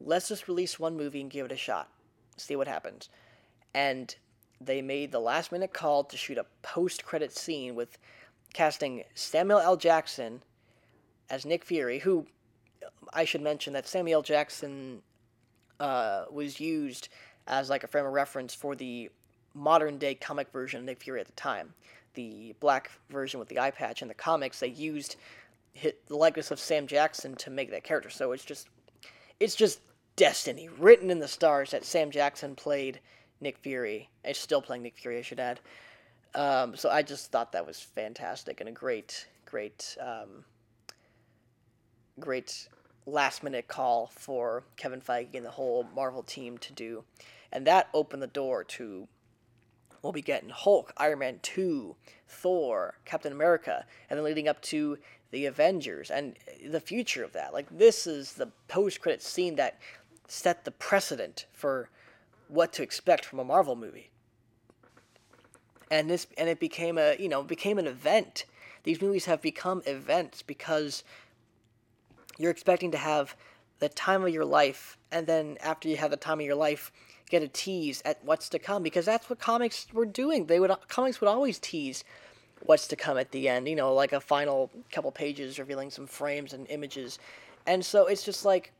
let's 0.00 0.28
just 0.28 0.48
release 0.48 0.78
one 0.78 0.96
movie 0.96 1.20
and 1.20 1.30
give 1.30 1.46
it 1.46 1.52
a 1.52 1.56
shot. 1.56 1.88
See 2.36 2.56
what 2.56 2.68
happens. 2.68 3.08
And 3.74 4.14
they 4.60 4.82
made 4.82 5.12
the 5.12 5.20
last 5.20 5.52
minute 5.52 5.72
call 5.72 6.04
to 6.04 6.16
shoot 6.16 6.38
a 6.38 6.46
post 6.62 7.04
credit 7.04 7.36
scene 7.36 7.74
with 7.74 7.98
casting 8.52 9.04
Samuel 9.14 9.60
L. 9.60 9.76
Jackson 9.76 10.42
as 11.30 11.44
Nick 11.44 11.64
Fury, 11.64 11.98
who 11.98 12.26
I 13.12 13.24
should 13.24 13.42
mention 13.42 13.72
that 13.74 13.86
Samuel 13.86 14.18
L. 14.18 14.22
Jackson 14.22 15.02
uh, 15.80 16.24
was 16.30 16.58
used 16.58 17.08
as 17.46 17.70
like 17.70 17.84
a 17.84 17.86
frame 17.86 18.06
of 18.06 18.12
reference 18.12 18.54
for 18.54 18.74
the 18.74 19.10
modern 19.54 19.98
day 19.98 20.14
comic 20.14 20.50
version 20.52 20.80
of 20.80 20.86
Nick 20.86 21.00
Fury 21.02 21.20
at 21.20 21.26
the 21.26 21.32
time. 21.32 21.74
The 22.14 22.54
black 22.60 22.90
version 23.10 23.38
with 23.38 23.48
the 23.48 23.58
eye 23.58 23.70
patch 23.70 24.02
in 24.02 24.08
the 24.08 24.14
comics, 24.14 24.60
they 24.60 24.68
used 24.68 25.16
hit 25.72 26.04
the 26.08 26.16
likeness 26.16 26.50
of 26.50 26.58
Sam 26.58 26.86
Jackson 26.86 27.36
to 27.36 27.50
make 27.50 27.70
that 27.70 27.84
character. 27.84 28.10
So 28.10 28.32
it's 28.32 28.44
just, 28.44 28.68
it's 29.38 29.54
just 29.54 29.80
destiny 30.18 30.68
written 30.78 31.10
in 31.10 31.20
the 31.20 31.28
stars 31.28 31.70
that 31.70 31.84
Sam 31.84 32.10
Jackson 32.10 32.56
played 32.56 33.00
Nick 33.40 33.56
Fury. 33.58 34.10
Is 34.24 34.36
still 34.36 34.60
playing 34.60 34.82
Nick 34.82 34.98
Fury, 34.98 35.18
I 35.18 35.22
should 35.22 35.40
add. 35.40 35.60
Um, 36.34 36.76
so 36.76 36.90
I 36.90 37.02
just 37.02 37.30
thought 37.30 37.52
that 37.52 37.66
was 37.66 37.80
fantastic 37.80 38.60
and 38.60 38.68
a 38.68 38.72
great, 38.72 39.28
great, 39.46 39.96
um, 40.00 40.44
great 42.20 42.68
last 43.06 43.42
minute 43.42 43.68
call 43.68 44.10
for 44.12 44.64
Kevin 44.76 45.00
Feige 45.00 45.34
and 45.34 45.46
the 45.46 45.50
whole 45.50 45.86
Marvel 45.94 46.22
team 46.22 46.58
to 46.58 46.72
do. 46.72 47.04
And 47.52 47.66
that 47.66 47.88
opened 47.94 48.20
the 48.20 48.26
door 48.26 48.64
to 48.64 49.08
we'll 50.02 50.12
be 50.12 50.22
getting 50.22 50.50
Hulk, 50.50 50.92
Iron 50.96 51.20
Man 51.20 51.38
2, 51.42 51.96
Thor, 52.28 52.98
Captain 53.04 53.32
America, 53.32 53.84
and 54.08 54.18
then 54.18 54.24
leading 54.24 54.48
up 54.48 54.60
to 54.62 54.98
the 55.30 55.46
Avengers 55.46 56.10
and 56.10 56.36
the 56.66 56.80
future 56.80 57.24
of 57.24 57.32
that. 57.32 57.52
Like 57.52 57.66
this 57.70 58.06
is 58.06 58.32
the 58.32 58.50
post 58.68 59.00
credit 59.00 59.22
scene 59.22 59.56
that 59.56 59.78
set 60.28 60.64
the 60.64 60.70
precedent 60.70 61.46
for 61.52 61.88
what 62.48 62.72
to 62.74 62.82
expect 62.82 63.24
from 63.24 63.38
a 63.38 63.44
Marvel 63.44 63.74
movie. 63.74 64.10
And 65.90 66.08
this 66.08 66.26
and 66.36 66.48
it 66.48 66.60
became 66.60 66.98
a, 66.98 67.16
you 67.18 67.28
know, 67.28 67.42
became 67.42 67.78
an 67.78 67.86
event. 67.86 68.44
These 68.84 69.02
movies 69.02 69.24
have 69.24 69.42
become 69.42 69.82
events 69.86 70.42
because 70.42 71.02
you're 72.38 72.50
expecting 72.50 72.90
to 72.92 72.98
have 72.98 73.34
the 73.80 73.88
time 73.88 74.22
of 74.22 74.30
your 74.30 74.44
life 74.44 74.98
and 75.10 75.26
then 75.26 75.56
after 75.60 75.88
you 75.88 75.96
have 75.96 76.10
the 76.10 76.16
time 76.16 76.40
of 76.40 76.46
your 76.46 76.54
life 76.54 76.90
get 77.30 77.42
a 77.42 77.48
tease 77.48 78.02
at 78.04 78.24
what's 78.24 78.48
to 78.48 78.58
come 78.58 78.82
because 78.82 79.04
that's 79.04 79.28
what 79.28 79.38
comics 79.38 79.86
were 79.92 80.06
doing 80.06 80.46
they 80.46 80.58
would 80.58 80.72
comics 80.88 81.20
would 81.20 81.28
always 81.28 81.58
tease 81.58 82.02
what's 82.62 82.88
to 82.88 82.96
come 82.96 83.18
at 83.18 83.30
the 83.30 83.48
end 83.48 83.68
you 83.68 83.76
know 83.76 83.94
like 83.94 84.12
a 84.12 84.20
final 84.20 84.70
couple 84.90 85.12
pages 85.12 85.58
revealing 85.58 85.90
some 85.90 86.06
frames 86.06 86.52
and 86.52 86.66
images 86.70 87.18
and 87.66 87.84
so 87.84 88.06
it's 88.06 88.24
just 88.24 88.44
like 88.44 88.72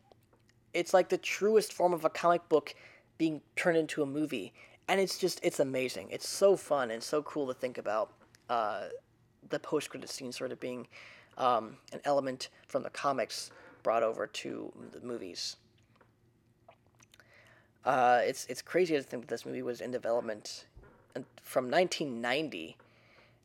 it's 0.75 0.95
like 0.95 1.09
the 1.09 1.19
truest 1.19 1.73
form 1.73 1.93
of 1.93 2.05
a 2.05 2.11
comic 2.11 2.49
book 2.49 2.75
being 3.17 3.41
turned 3.57 3.77
into 3.77 4.03
a 4.03 4.07
movie. 4.07 4.53
And 4.89 5.01
it's 5.01 5.19
just 5.19 5.41
it's 5.43 5.61
amazing. 5.61 6.09
It's 6.11 6.29
so 6.29 6.57
fun 6.57 6.91
and 6.91 7.03
so 7.03 7.23
cool 7.23 7.47
to 7.49 7.55
think 7.55 7.79
about 7.79 8.13
uh, 8.49 8.85
the 9.51 9.59
post-credit 9.59 10.09
scene 10.09 10.33
sort 10.33 10.53
of 10.53 10.61
being 10.61 10.87
um, 11.37 11.77
an 11.93 12.01
element 12.05 12.49
from 12.67 12.83
the 12.83 12.91
comics 12.91 13.51
brought 13.83 14.03
over 14.03 14.27
to 14.27 14.73
the 14.93 15.01
movies. 15.07 15.57
Uh, 17.85 18.21
it's 18.25 18.47
it's 18.47 18.63
crazy 18.63 18.95
to 18.95 19.03
think 19.03 19.23
that 19.23 19.29
this 19.29 19.47
movie 19.47 19.63
was 19.63 19.81
in 19.81 19.91
development 19.91 20.67
from 21.43 21.71
1990, 21.71 22.77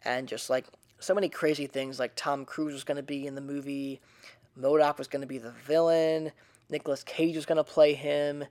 and 0.03 0.28
just 0.28 0.49
like 0.49 0.65
so 0.99 1.13
many 1.13 1.30
crazy 1.30 1.67
things, 1.67 1.99
like 1.99 2.13
Tom 2.15 2.45
Cruise 2.45 2.74
was 2.74 2.84
going 2.84 2.97
to 2.97 3.03
be 3.03 3.28
in 3.28 3.36
the 3.36 3.41
movie, 3.41 4.01
MODOK 4.59 4.97
was 4.97 5.07
going 5.07 5.21
to 5.21 5.28
be 5.28 5.38
the 5.38 5.51
villain, 5.51 6.32
Nicolas 6.74 7.03
Cage 7.03 7.36
was 7.38 7.45
going 7.45 7.57
to 7.57 7.63
play 7.63 7.93
him, 7.93 8.43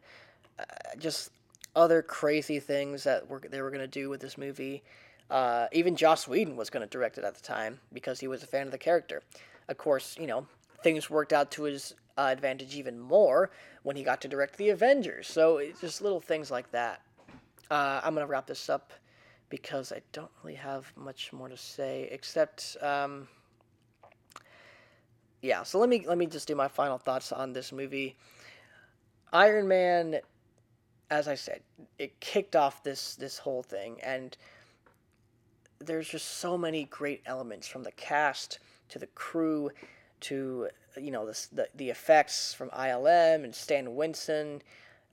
uh, 0.59 0.65
just 0.99 1.31
other 1.77 2.03
crazy 2.03 2.61
things 2.61 3.05
that 3.05 3.29
were 3.29 3.43
they 3.51 3.61
were 3.61 3.71
going 3.71 3.81
to 3.81 3.87
do 3.87 4.09
with 4.09 4.21
this 4.21 4.39
movie. 4.39 4.83
Uh, 5.31 5.67
even 5.73 5.97
Joss 5.97 6.27
Whedon 6.29 6.57
was 6.57 6.71
going 6.71 6.87
to 6.87 6.91
direct 6.91 7.19
it 7.19 7.25
at 7.25 7.35
the 7.35 7.43
time 7.43 7.81
because 7.93 8.21
he 8.21 8.29
was 8.29 8.43
a 8.43 8.47
fan 8.47 8.67
of 8.67 8.73
the 8.73 8.79
character. 8.79 9.23
Of 9.69 9.77
course, 9.77 10.17
you 10.19 10.27
know, 10.27 10.47
things 10.83 11.11
worked 11.11 11.33
out 11.33 11.51
to 11.53 11.65
his 11.65 11.95
uh, 12.17 12.29
advantage 12.31 12.75
even 12.77 12.99
more 12.99 13.51
when 13.83 13.97
he 13.97 14.03
got 14.03 14.21
to 14.23 14.29
direct 14.29 14.57
the 14.57 14.71
Avengers. 14.71 15.27
So 15.27 15.59
it's 15.59 15.81
just 15.81 16.03
little 16.03 16.21
things 16.21 16.51
like 16.51 16.71
that. 16.73 17.01
Uh, 17.71 18.01
I'm 18.05 18.15
going 18.15 18.27
to 18.27 18.31
wrap 18.31 18.47
this 18.47 18.69
up 18.69 18.93
because 19.49 19.93
I 19.93 20.03
don't 20.13 20.31
really 20.43 20.57
have 20.57 20.93
much 20.97 21.33
more 21.33 21.49
to 21.49 21.57
say 21.57 22.09
except. 22.11 22.77
Um, 22.81 23.29
yeah, 25.43 25.65
so 25.65 25.79
let 25.81 25.89
me 25.89 26.05
let 26.07 26.17
me 26.17 26.27
just 26.27 26.47
do 26.47 26.55
my 26.55 26.69
final 26.69 26.99
thoughts 26.99 27.33
on 27.33 27.53
this 27.53 27.73
movie. 27.73 28.17
Iron 29.33 29.67
Man, 29.67 30.21
as 31.11 31.27
I 31.27 31.35
said, 31.35 31.61
it 31.99 32.19
kicked 32.21 32.55
off 32.55 32.85
this 32.85 33.17
this 33.17 33.39
whole 33.39 33.65
thing, 33.65 33.99
and 34.03 34.37
there's 35.81 36.09
just 36.09 36.39
so 36.39 36.57
many 36.57 36.85
great 36.85 37.23
elements 37.27 37.67
from 37.67 37.83
the 37.83 37.91
cast 37.93 38.61
to 38.89 39.01
the 39.01 39.09
crew 39.09 39.71
to 40.21 40.69
you 40.97 41.11
know 41.11 41.27
the, 41.27 41.47
the, 41.53 41.69
the 41.75 41.91
effects 41.91 42.55
from 42.55 42.71
ILM 42.71 43.43
and 43.43 43.53
Stan 43.53 43.97
Winston, 43.97 44.63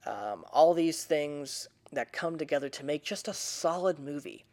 um, 0.05 0.45
all 0.53 0.75
these 0.75 1.05
things 1.05 1.67
that 1.91 2.13
come 2.13 2.37
together 2.37 2.69
to 2.69 2.85
make 2.85 3.03
just 3.03 3.27
a 3.27 3.33
solid 3.33 3.97
movie. 3.97 4.45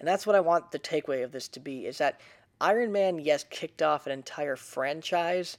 And 0.00 0.08
that's 0.08 0.26
what 0.26 0.34
I 0.34 0.40
want 0.40 0.72
the 0.72 0.80
takeaway 0.80 1.22
of 1.22 1.30
this 1.30 1.46
to 1.48 1.60
be 1.60 1.86
is 1.86 1.98
that 1.98 2.20
Iron 2.60 2.92
Man, 2.92 3.18
yes, 3.18 3.44
kicked 3.48 3.82
off 3.82 4.06
an 4.06 4.12
entire 4.12 4.56
franchise, 4.56 5.58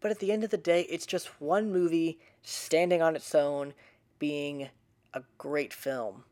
but 0.00 0.10
at 0.10 0.18
the 0.18 0.32
end 0.32 0.44
of 0.44 0.50
the 0.50 0.56
day, 0.56 0.82
it's 0.82 1.06
just 1.06 1.40
one 1.40 1.70
movie 1.70 2.18
standing 2.42 3.02
on 3.02 3.14
its 3.14 3.34
own, 3.34 3.74
being 4.18 4.68
a 5.14 5.22
great 5.38 5.72
film. 5.72 6.24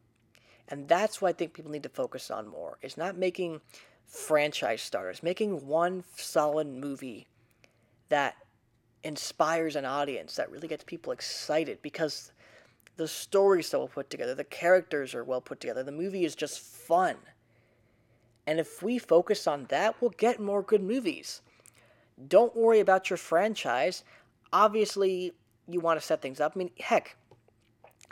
And 0.68 0.88
that's 0.88 1.20
what 1.20 1.30
I 1.30 1.32
think 1.32 1.52
people 1.52 1.70
need 1.70 1.82
to 1.82 1.88
focus 1.88 2.30
on 2.30 2.48
more. 2.48 2.78
Is 2.82 2.96
not 2.96 3.16
making 3.16 3.60
franchise 4.06 4.82
starters, 4.82 5.22
making 5.22 5.66
one 5.66 6.04
solid 6.16 6.66
movie 6.66 7.26
that 8.08 8.36
inspires 9.02 9.76
an 9.76 9.84
audience, 9.84 10.36
that 10.36 10.50
really 10.50 10.68
gets 10.68 10.84
people 10.84 11.12
excited 11.12 11.80
because 11.82 12.32
the 12.96 13.08
story's 13.08 13.68
so 13.68 13.78
well 13.78 13.88
put 13.88 14.10
together, 14.10 14.34
the 14.34 14.44
characters 14.44 15.14
are 15.14 15.24
well 15.24 15.40
put 15.40 15.60
together, 15.60 15.82
the 15.82 15.92
movie 15.92 16.24
is 16.24 16.34
just 16.34 16.60
fun. 16.60 17.16
And 18.46 18.58
if 18.58 18.82
we 18.82 18.98
focus 18.98 19.46
on 19.46 19.66
that, 19.68 20.00
we'll 20.00 20.10
get 20.10 20.40
more 20.40 20.62
good 20.62 20.82
movies. 20.82 21.42
Don't 22.28 22.56
worry 22.56 22.80
about 22.80 23.10
your 23.10 23.16
franchise. 23.16 24.04
Obviously, 24.52 25.32
you 25.68 25.80
want 25.80 26.00
to 26.00 26.06
set 26.06 26.20
things 26.20 26.40
up. 26.40 26.52
I 26.54 26.58
mean, 26.58 26.70
heck, 26.78 27.16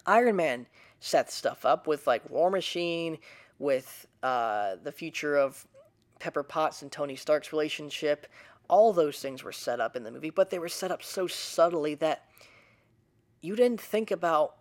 Iron 0.06 0.36
Man 0.36 0.66
set 1.00 1.30
stuff 1.30 1.64
up 1.64 1.86
with 1.86 2.06
like 2.06 2.28
War 2.30 2.50
Machine, 2.50 3.18
with 3.58 4.06
uh, 4.22 4.76
the 4.82 4.92
future 4.92 5.36
of 5.36 5.66
Pepper 6.18 6.42
Potts 6.42 6.82
and 6.82 6.90
Tony 6.90 7.16
Stark's 7.16 7.52
relationship, 7.52 8.26
all 8.68 8.92
those 8.92 9.20
things 9.20 9.42
were 9.42 9.52
set 9.52 9.80
up 9.80 9.96
in 9.96 10.04
the 10.04 10.10
movie, 10.10 10.30
but 10.30 10.50
they 10.50 10.58
were 10.58 10.68
set 10.68 10.90
up 10.90 11.02
so 11.02 11.26
subtly 11.26 11.94
that 11.96 12.24
you 13.40 13.56
didn't 13.56 13.80
think 13.80 14.10
about 14.10 14.56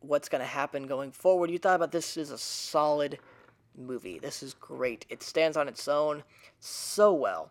what's 0.00 0.28
going 0.28 0.40
to 0.40 0.46
happen 0.46 0.86
going 0.86 1.12
forward. 1.12 1.50
You 1.50 1.58
thought 1.58 1.76
about 1.76 1.92
this 1.92 2.16
is 2.16 2.30
a 2.30 2.38
solid 2.38 3.18
movie. 3.76 4.18
This 4.18 4.42
is 4.42 4.54
great. 4.54 5.06
It 5.08 5.22
stands 5.22 5.56
on 5.56 5.68
its 5.68 5.88
own 5.88 6.22
so 6.60 7.12
well. 7.12 7.50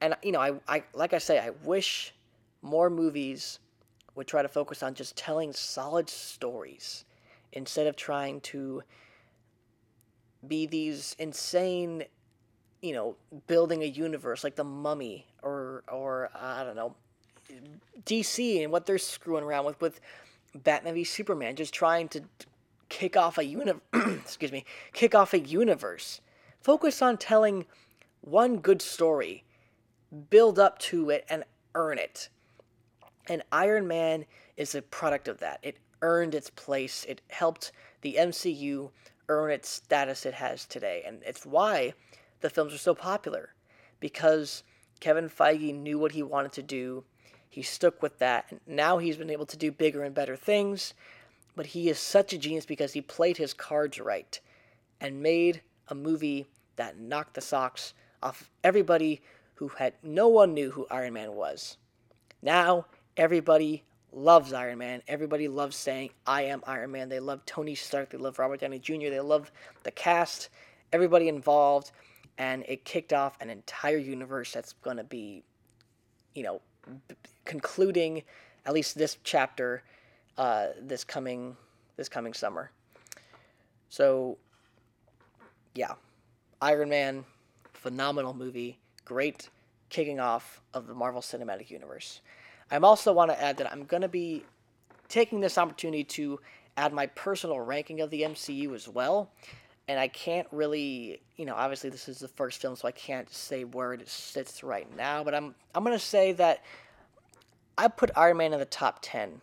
And 0.00 0.16
you 0.22 0.32
know, 0.32 0.40
I, 0.40 0.52
I 0.68 0.84
like 0.94 1.12
I 1.12 1.18
say, 1.18 1.38
I 1.38 1.50
wish 1.64 2.14
more 2.62 2.90
movies 2.90 3.58
would 4.14 4.26
try 4.26 4.42
to 4.42 4.48
focus 4.48 4.82
on 4.82 4.94
just 4.94 5.16
telling 5.16 5.52
solid 5.52 6.08
stories 6.08 7.04
instead 7.52 7.86
of 7.86 7.96
trying 7.96 8.40
to 8.40 8.82
be 10.46 10.66
these 10.66 11.14
insane 11.18 12.04
you 12.82 12.92
know, 12.92 13.16
building 13.46 13.82
a 13.82 13.86
universe 13.86 14.42
like 14.44 14.56
the 14.56 14.64
Mummy 14.64 15.26
or 15.42 15.84
or 15.90 16.30
I 16.34 16.64
don't 16.64 16.76
know, 16.76 16.94
DC 18.04 18.62
and 18.62 18.72
what 18.72 18.84
they're 18.84 18.98
screwing 18.98 19.44
around 19.44 19.64
with 19.64 19.80
with 19.80 20.00
Batman 20.54 20.94
v 20.94 21.04
Superman, 21.04 21.56
just 21.56 21.72
trying 21.72 22.08
to 22.08 22.22
kick 22.92 23.16
off 23.16 23.38
a 23.38 23.44
uni- 23.44 23.72
excuse 23.94 24.52
me, 24.52 24.66
kick 24.92 25.14
off 25.14 25.32
a 25.32 25.38
universe. 25.38 26.20
Focus 26.60 27.00
on 27.00 27.16
telling 27.16 27.64
one 28.20 28.58
good 28.58 28.82
story, 28.82 29.44
build 30.28 30.58
up 30.58 30.78
to 30.78 31.08
it, 31.08 31.24
and 31.30 31.42
earn 31.74 31.96
it. 31.98 32.28
And 33.28 33.42
Iron 33.50 33.88
Man 33.88 34.26
is 34.58 34.74
a 34.74 34.82
product 34.82 35.26
of 35.26 35.38
that. 35.38 35.58
It 35.62 35.78
earned 36.02 36.34
its 36.34 36.50
place. 36.50 37.06
It 37.08 37.22
helped 37.30 37.72
the 38.02 38.16
MCU 38.18 38.90
earn 39.28 39.50
its 39.50 39.70
status 39.70 40.26
it 40.26 40.34
has 40.34 40.66
today, 40.66 41.02
and 41.06 41.22
it's 41.24 41.46
why 41.46 41.94
the 42.42 42.50
films 42.50 42.74
are 42.74 42.78
so 42.78 42.94
popular 42.94 43.54
because 44.00 44.64
Kevin 45.00 45.30
Feige 45.30 45.74
knew 45.74 45.98
what 45.98 46.12
he 46.12 46.22
wanted 46.22 46.52
to 46.52 46.62
do. 46.62 47.04
He 47.48 47.62
stuck 47.62 48.02
with 48.02 48.18
that. 48.18 48.46
And 48.50 48.60
now 48.66 48.98
he's 48.98 49.16
been 49.16 49.30
able 49.30 49.46
to 49.46 49.56
do 49.56 49.72
bigger 49.72 50.02
and 50.02 50.14
better 50.14 50.36
things. 50.36 50.92
But 51.54 51.66
he 51.66 51.88
is 51.88 51.98
such 51.98 52.32
a 52.32 52.38
genius 52.38 52.66
because 52.66 52.92
he 52.92 53.00
played 53.00 53.36
his 53.36 53.52
cards 53.52 54.00
right 54.00 54.38
and 55.00 55.22
made 55.22 55.62
a 55.88 55.94
movie 55.94 56.46
that 56.76 56.98
knocked 56.98 57.34
the 57.34 57.40
socks 57.40 57.94
off 58.22 58.50
everybody 58.64 59.20
who 59.54 59.68
had 59.68 59.94
no 60.02 60.28
one 60.28 60.54
knew 60.54 60.70
who 60.70 60.86
Iron 60.90 61.14
Man 61.14 61.32
was. 61.32 61.76
Now 62.40 62.86
everybody 63.16 63.82
loves 64.12 64.52
Iron 64.52 64.78
Man. 64.78 65.02
Everybody 65.08 65.48
loves 65.48 65.76
saying 65.76 66.10
I 66.26 66.42
am 66.42 66.62
Iron 66.66 66.92
Man. 66.92 67.08
They 67.08 67.20
love 67.20 67.44
Tony 67.44 67.74
Stark. 67.74 68.10
They 68.10 68.18
love 68.18 68.38
Robert 68.38 68.60
Downey 68.60 68.78
Jr. 68.78 69.10
They 69.10 69.20
love 69.20 69.50
the 69.82 69.90
cast, 69.90 70.48
everybody 70.92 71.28
involved 71.28 71.92
and 72.38 72.64
it 72.66 72.84
kicked 72.84 73.12
off 73.12 73.36
an 73.40 73.50
entire 73.50 73.98
universe 73.98 74.52
that's 74.52 74.72
going 74.74 74.96
to 74.96 75.04
be, 75.04 75.44
you 76.34 76.42
know, 76.42 76.60
b- 77.08 77.14
concluding 77.44 78.22
at 78.64 78.72
least 78.72 78.96
this 78.96 79.18
chapter 79.22 79.82
uh, 80.38 80.68
this 80.80 81.04
coming 81.04 81.56
this 81.96 82.08
coming 82.08 82.32
summer. 82.32 82.70
So, 83.88 84.38
yeah, 85.74 85.92
Iron 86.60 86.88
Man, 86.88 87.24
phenomenal 87.74 88.32
movie, 88.32 88.78
great 89.04 89.50
kicking 89.90 90.18
off 90.18 90.62
of 90.72 90.86
the 90.86 90.94
Marvel 90.94 91.20
Cinematic 91.20 91.70
Universe. 91.70 92.22
I 92.70 92.78
also 92.78 93.12
want 93.12 93.30
to 93.30 93.40
add 93.40 93.58
that 93.58 93.70
I'm 93.70 93.84
going 93.84 94.00
to 94.00 94.08
be 94.08 94.44
taking 95.08 95.40
this 95.40 95.58
opportunity 95.58 96.04
to 96.04 96.40
add 96.78 96.94
my 96.94 97.06
personal 97.08 97.60
ranking 97.60 98.00
of 98.00 98.08
the 98.08 98.22
MCU 98.22 98.74
as 98.74 98.88
well. 98.88 99.30
And 99.88 100.00
I 100.00 100.08
can't 100.08 100.48
really, 100.50 101.20
you 101.36 101.44
know, 101.44 101.54
obviously 101.54 101.90
this 101.90 102.08
is 102.08 102.20
the 102.20 102.28
first 102.28 102.62
film, 102.62 102.76
so 102.76 102.88
I 102.88 102.92
can't 102.92 103.28
say 103.30 103.64
where 103.64 103.92
it 103.92 104.08
sits 104.08 104.62
right 104.62 104.88
now. 104.96 105.22
But 105.22 105.34
I'm 105.34 105.54
I'm 105.74 105.84
gonna 105.84 105.98
say 105.98 106.32
that 106.32 106.64
I 107.76 107.88
put 107.88 108.10
Iron 108.16 108.38
Man 108.38 108.52
in 108.54 108.58
the 108.58 108.64
top 108.64 109.00
ten, 109.02 109.42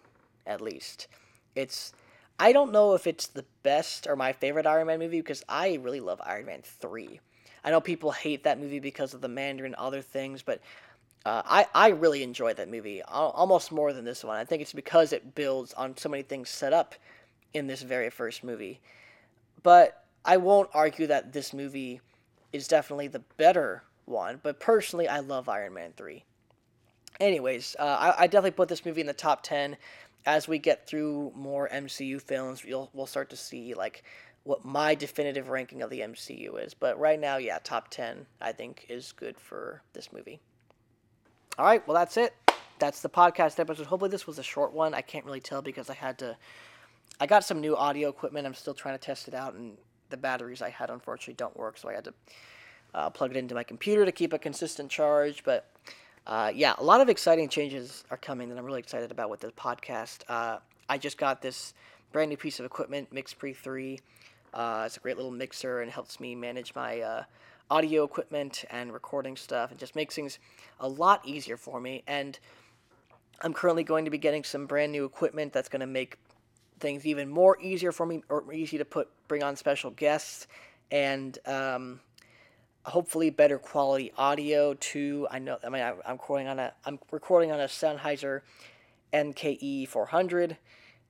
at 0.50 0.60
least. 0.60 1.08
It's 1.56 1.94
I 2.40 2.52
don't 2.52 2.72
know 2.72 2.94
if 2.94 3.06
it's 3.08 3.28
the 3.28 3.46
best 3.64 4.08
or 4.08 4.16
my 4.16 4.34
favorite 4.34 4.66
Iron 4.66 4.88
Man 4.88 5.00
movie 5.00 5.22
because 5.22 5.44
I 5.48 5.80
really 5.82 6.00
love 6.00 6.22
Iron 6.26 6.46
Man 6.46 6.62
three. 6.64 7.20
I 7.64 7.72
know 7.72 7.82
people 7.82 8.12
hate 8.12 8.44
that 8.44 8.60
movie 8.60 8.80
because 8.80 9.14
of 9.14 9.22
the 9.22 9.28
Mandarin 9.28 9.74
and 9.74 9.76
other 9.76 10.02
things, 10.02 10.42
but 10.42 10.62
uh, 11.26 11.42
I, 11.46 11.68
I 11.76 11.90
really 11.90 12.24
enjoyed 12.24 12.56
that 12.58 12.70
movie 12.70 13.02
almost 13.04 13.74
more 13.74 13.92
than 13.92 14.06
this 14.06 14.24
one. 14.24 14.38
I 14.38 14.46
think 14.46 14.62
it's 14.62 14.74
because 14.74 15.12
it 15.12 15.36
builds 15.36 15.74
on 15.74 15.98
so 15.98 16.08
many 16.08 16.24
things 16.24 16.50
set 16.50 16.72
up 16.72 16.96
in 17.54 17.68
this 17.68 17.82
very 17.82 18.10
first 18.10 18.44
movie. 18.44 18.80
But 19.62 20.06
I 20.24 20.38
won't 20.38 20.70
argue 20.74 21.08
that 21.08 21.34
this 21.34 21.54
movie 21.54 22.00
is 22.54 22.70
definitely 22.70 23.08
the 23.10 23.24
better 23.36 23.84
one. 24.06 24.40
But 24.42 24.62
personally, 24.62 25.10
I 25.10 25.20
love 25.20 25.50
Iron 25.50 25.74
Man 25.74 25.92
3. 25.98 26.24
Anyways, 27.20 27.76
uh, 27.78 27.84
I, 28.18 28.24
I 28.24 28.28
definitely 28.28 28.52
put 28.52 28.70
this 28.70 28.86
movie 28.86 29.02
in 29.02 29.08
the 29.08 29.14
top 29.14 29.44
10. 29.44 29.78
As 30.26 30.48
we 30.48 30.60
get 30.60 30.86
through 30.86 31.32
more 31.36 31.70
MCU 31.70 32.22
films, 32.22 32.64
you'll, 32.66 32.90
we'll 32.94 33.06
start 33.06 33.30
to 33.30 33.36
see 33.36 33.74
like 33.74 34.04
what 34.44 34.64
my 34.66 34.96
definitive 34.96 35.50
ranking 35.50 35.82
of 35.82 35.90
the 35.90 36.02
MCU 36.02 36.64
is. 36.64 36.74
But 36.74 37.00
right 37.00 37.20
now, 37.20 37.38
yeah, 37.38 37.60
top 37.64 37.90
10 37.90 38.26
I 38.42 38.52
think 38.52 38.86
is 38.90 39.12
good 39.12 39.40
for 39.40 39.82
this 39.94 40.12
movie. 40.12 40.40
All 41.58 41.66
right, 41.66 41.86
well, 41.88 41.96
that's 41.96 42.16
it. 42.16 42.34
That's 42.80 43.02
the 43.02 43.10
podcast 43.10 43.60
episode. 43.60 43.88
Hopefully, 43.88 44.10
this 44.10 44.26
was 44.26 44.40
a 44.40 44.44
short 44.44 44.72
one. 44.72 44.94
I 44.94 45.02
can't 45.02 45.26
really 45.26 45.42
tell 45.42 45.62
because 45.62 45.90
I 45.90 45.94
had 45.94 46.18
to. 46.20 46.38
I 47.20 47.26
got 47.26 47.44
some 47.44 47.60
new 47.60 47.76
audio 47.76 48.08
equipment. 48.08 48.48
I'm 48.48 48.54
still 48.54 48.74
trying 48.74 48.96
to 48.96 49.00
test 49.00 49.28
it 49.28 49.34
out, 49.34 49.56
and 49.56 49.78
the 50.10 50.16
batteries 50.16 50.62
I 50.62 50.70
had 50.70 50.90
unfortunately 50.90 51.34
don't 51.34 51.58
work, 51.58 51.78
so 51.78 51.90
I 51.90 51.94
had 51.94 52.06
to 52.06 52.14
uh, 52.94 53.10
plug 53.10 53.32
it 53.32 53.38
into 53.38 53.56
my 53.56 53.64
computer 53.64 54.06
to 54.06 54.12
keep 54.14 54.32
a 54.32 54.40
consistent 54.40 54.90
charge. 54.90 55.44
But 55.44 55.70
uh, 56.30 56.52
yeah, 56.54 56.76
a 56.78 56.84
lot 56.84 57.02
of 57.02 57.10
exciting 57.10 57.50
changes 57.50 58.04
are 58.12 58.18
coming 58.18 58.50
that 58.50 58.58
I'm 58.60 58.64
really 58.64 58.80
excited 58.80 59.10
about 59.10 59.32
with 59.32 59.40
the 59.40 59.48
podcast. 59.48 60.20
Uh, 60.30 60.60
I 60.88 61.00
just 61.00 61.18
got 61.18 61.42
this 61.42 61.74
brand 62.12 62.30
new 62.30 62.38
piece 62.38 62.60
of 62.60 62.66
equipment, 62.68 63.12
MixPre 63.12 63.56
3. 63.56 64.00
Uh, 64.54 64.84
it's 64.86 64.96
a 64.96 65.00
great 65.00 65.18
little 65.18 65.32
mixer 65.32 65.82
and 65.82 65.92
helps 65.92 66.20
me 66.20 66.36
manage 66.36 66.76
my 66.76 67.02
uh, 67.02 67.24
audio 67.72 68.04
equipment 68.04 68.64
and 68.70 68.94
recording 68.94 69.36
stuff 69.36 69.72
and 69.72 69.80
just 69.80 69.96
makes 69.96 70.14
things 70.14 70.38
a 70.80 70.88
lot 70.88 71.28
easier 71.28 71.58
for 71.58 71.82
me. 71.82 72.04
And 72.06 72.38
I'm 73.42 73.54
currently 73.54 73.84
going 73.84 74.06
to 74.06 74.12
be 74.12 74.20
getting 74.20 74.44
some 74.44 74.68
brand 74.68 74.92
new 74.92 75.06
equipment 75.06 75.52
that's 75.52 75.68
going 75.68 75.80
to 75.80 75.88
make 75.88 76.20
things 76.80 77.08
even 77.08 77.28
more 77.28 77.60
easier 77.60 77.92
for 77.92 78.06
me 78.06 78.22
or 78.30 78.54
easy 78.54 78.78
to 78.78 78.86
put 78.86 79.10
bring 79.28 79.42
on 79.42 79.56
special 79.56 79.90
guests 79.90 80.46
and 80.92 81.40
um, 81.48 82.00
hopefully 82.90 83.30
better 83.30 83.58
quality 83.58 84.12
audio 84.18 84.74
too. 84.74 85.28
I 85.32 85.40
know 85.40 85.58
I 85.64 85.70
mean 85.70 85.82
I, 85.82 85.90
am 86.06 86.14
recording 86.14 86.48
on 86.48 86.60
a 86.60 86.74
I'm 86.86 87.00
recording 87.12 87.52
on 87.52 87.60
a 87.60 87.66
Sennheiser 87.66 88.42
MKE 89.14 89.88
400. 89.88 90.58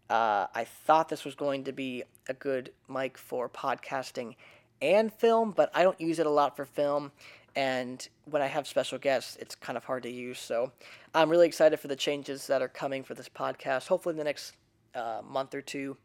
Uh, 0.09 0.47
I 0.55 0.65
thought 0.65 1.09
this 1.09 1.23
was 1.23 1.36
going 1.36 1.65
to 1.65 1.71
be 1.71 2.03
a 2.27 2.34
good 2.34 2.71
mic 2.88 3.17
for 3.17 3.47
podcasting 3.47 4.36
and 4.82 5.13
film, 5.13 5.51
but 5.51 5.69
I 5.73 5.84
don't 5.84 5.99
use 5.99 6.19
it 6.19 6.25
a 6.25 6.32
lot 6.32 6.55
for 6.55 6.65
film. 6.65 7.11
And 7.55 8.07
when 8.25 8.41
I 8.41 8.47
have 8.47 8.67
special 8.67 8.97
guests, 8.97 9.38
it's 9.39 9.55
kind 9.55 9.77
of 9.77 9.84
hard 9.84 10.03
to 10.03 10.09
use. 10.09 10.39
So 10.39 10.71
I'm 11.13 11.30
really 11.30 11.47
excited 11.47 11.80
for 11.80 11.88
the 11.88 11.95
changes 11.95 12.47
that 12.47 12.61
are 12.61 12.67
coming 12.67 13.03
for 13.03 13.13
this 13.13 13.30
podcast. 13.30 13.88
Hopefully, 13.88 14.13
in 14.13 14.17
the 14.17 14.23
next 14.23 14.53
uh, 14.95 15.21
month 15.27 15.53
or 15.53 15.61
two. 15.61 15.97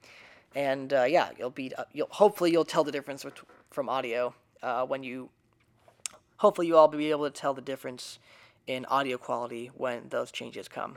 And 0.54 0.92
uh, 0.92 1.04
yeah, 1.04 1.30
you'll 1.38 1.50
be 1.50 1.74
uh, 1.74 1.84
you'll 1.92 2.08
hopefully 2.10 2.50
you'll 2.50 2.64
tell 2.64 2.84
the 2.84 2.92
difference 2.92 3.24
with, 3.24 3.34
from 3.70 3.88
audio 3.88 4.34
uh, 4.62 4.84
when 4.86 5.02
you. 5.02 5.30
Hopefully, 6.38 6.66
you 6.66 6.76
all 6.76 6.88
be 6.88 7.10
able 7.10 7.24
to 7.24 7.30
tell 7.30 7.54
the 7.54 7.62
difference 7.62 8.18
in 8.66 8.84
audio 8.86 9.18
quality 9.18 9.70
when 9.74 10.08
those 10.08 10.30
changes 10.30 10.68
come. 10.68 10.96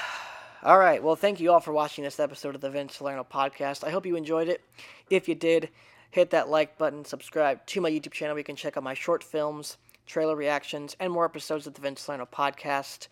All 0.63 0.77
right. 0.77 1.01
Well, 1.01 1.15
thank 1.15 1.39
you 1.39 1.51
all 1.51 1.59
for 1.59 1.71
watching 1.71 2.03
this 2.03 2.19
episode 2.19 2.53
of 2.53 2.61
the 2.61 2.69
Vince 2.69 2.97
Salerno 2.97 3.23
podcast. 3.23 3.83
I 3.83 3.89
hope 3.89 4.05
you 4.05 4.15
enjoyed 4.15 4.47
it. 4.47 4.61
If 5.09 5.27
you 5.27 5.33
did, 5.33 5.69
hit 6.11 6.29
that 6.29 6.49
like 6.49 6.77
button, 6.77 7.03
subscribe 7.03 7.65
to 7.65 7.81
my 7.81 7.89
YouTube 7.89 8.11
channel. 8.11 8.37
You 8.37 8.43
can 8.43 8.55
check 8.55 8.77
out 8.77 8.83
my 8.83 8.93
short 8.93 9.23
films, 9.23 9.77
trailer 10.05 10.35
reactions, 10.35 10.95
and 10.99 11.11
more 11.11 11.25
episodes 11.25 11.65
of 11.65 11.73
the 11.73 11.81
Vince 11.81 12.01
Salerno 12.01 12.27
podcast. 12.31 13.07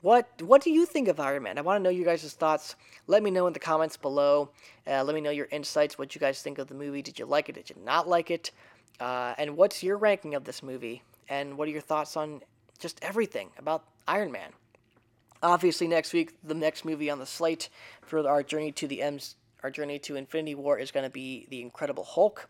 What 0.00 0.40
What 0.40 0.62
do 0.62 0.70
you 0.70 0.86
think 0.86 1.08
of 1.08 1.20
Iron 1.20 1.42
Man? 1.42 1.58
I 1.58 1.60
want 1.60 1.78
to 1.78 1.82
know 1.82 1.90
you 1.90 2.04
guys' 2.04 2.32
thoughts. 2.32 2.76
Let 3.06 3.22
me 3.22 3.30
know 3.30 3.46
in 3.48 3.52
the 3.52 3.58
comments 3.58 3.96
below. 3.96 4.50
Uh, 4.86 5.02
let 5.02 5.14
me 5.14 5.20
know 5.20 5.30
your 5.30 5.48
insights. 5.50 5.98
What 5.98 6.14
you 6.14 6.20
guys 6.20 6.40
think 6.40 6.58
of 6.58 6.68
the 6.68 6.74
movie? 6.74 7.02
Did 7.02 7.18
you 7.18 7.26
like 7.26 7.48
it? 7.48 7.56
Did 7.56 7.68
you 7.68 7.76
not 7.84 8.08
like 8.08 8.30
it? 8.30 8.52
Uh, 9.00 9.34
and 9.38 9.56
what's 9.56 9.82
your 9.82 9.96
ranking 9.96 10.34
of 10.34 10.44
this 10.44 10.62
movie? 10.62 11.02
And 11.28 11.56
what 11.56 11.68
are 11.68 11.72
your 11.72 11.80
thoughts 11.80 12.16
on 12.16 12.40
just 12.78 12.98
everything 13.02 13.50
about 13.58 13.84
Iron 14.06 14.32
Man? 14.32 14.50
Obviously, 15.42 15.86
next 15.86 16.12
week, 16.12 16.34
the 16.42 16.54
next 16.54 16.84
movie 16.84 17.10
on 17.10 17.18
the 17.18 17.26
slate 17.26 17.68
for 18.02 18.28
our 18.28 18.42
journey 18.42 18.72
to 18.72 18.88
the 18.88 19.02
M's, 19.02 19.36
our 19.62 19.70
journey 19.70 19.98
to 20.00 20.16
Infinity 20.16 20.54
War 20.54 20.78
is 20.78 20.90
going 20.90 21.04
to 21.04 21.10
be 21.10 21.46
The 21.48 21.60
Incredible 21.60 22.04
Hulk, 22.04 22.48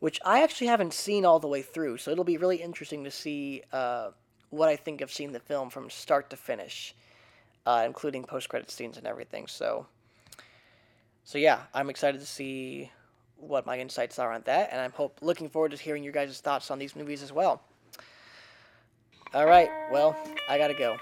which 0.00 0.18
I 0.24 0.42
actually 0.42 0.66
haven't 0.66 0.92
seen 0.92 1.24
all 1.24 1.38
the 1.38 1.46
way 1.46 1.62
through. 1.62 1.98
So 1.98 2.10
it'll 2.10 2.24
be 2.24 2.36
really 2.36 2.56
interesting 2.56 3.04
to 3.04 3.10
see 3.10 3.62
uh, 3.72 4.10
what 4.48 4.68
I 4.68 4.76
think 4.76 5.02
of 5.02 5.12
seeing 5.12 5.32
the 5.32 5.40
film 5.40 5.70
from 5.70 5.88
start 5.88 6.30
to 6.30 6.36
finish, 6.36 6.94
uh, 7.64 7.84
including 7.86 8.24
post-credit 8.24 8.70
scenes 8.70 8.96
and 8.96 9.06
everything. 9.06 9.46
So, 9.46 9.86
so 11.22 11.38
yeah, 11.38 11.60
I'm 11.72 11.90
excited 11.90 12.20
to 12.20 12.26
see 12.26 12.90
what 13.40 13.66
my 13.66 13.78
insights 13.78 14.18
are 14.18 14.32
on 14.32 14.42
that, 14.46 14.70
and 14.72 14.80
I'm 14.80 14.92
hope 14.92 15.18
looking 15.22 15.48
forward 15.48 15.72
to 15.72 15.76
hearing 15.76 16.02
your 16.02 16.12
guys' 16.12 16.40
thoughts 16.40 16.70
on 16.70 16.78
these 16.78 16.94
movies 16.94 17.22
as 17.22 17.32
well. 17.32 17.62
All 19.32 19.46
right, 19.46 19.70
well, 19.90 20.16
I 20.48 20.58
gotta 20.58 20.74
go. 20.74 20.96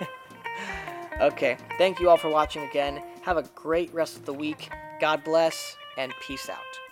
Okay, 1.20 1.56
thank 1.78 2.00
you 2.00 2.10
all 2.10 2.16
for 2.16 2.28
watching 2.28 2.64
again. 2.64 3.00
Have 3.22 3.36
a 3.36 3.44
great 3.54 3.92
rest 3.94 4.16
of 4.16 4.24
the 4.24 4.32
week. 4.32 4.68
God 5.00 5.22
bless, 5.22 5.76
and 5.96 6.12
peace 6.26 6.48
out. 6.48 6.83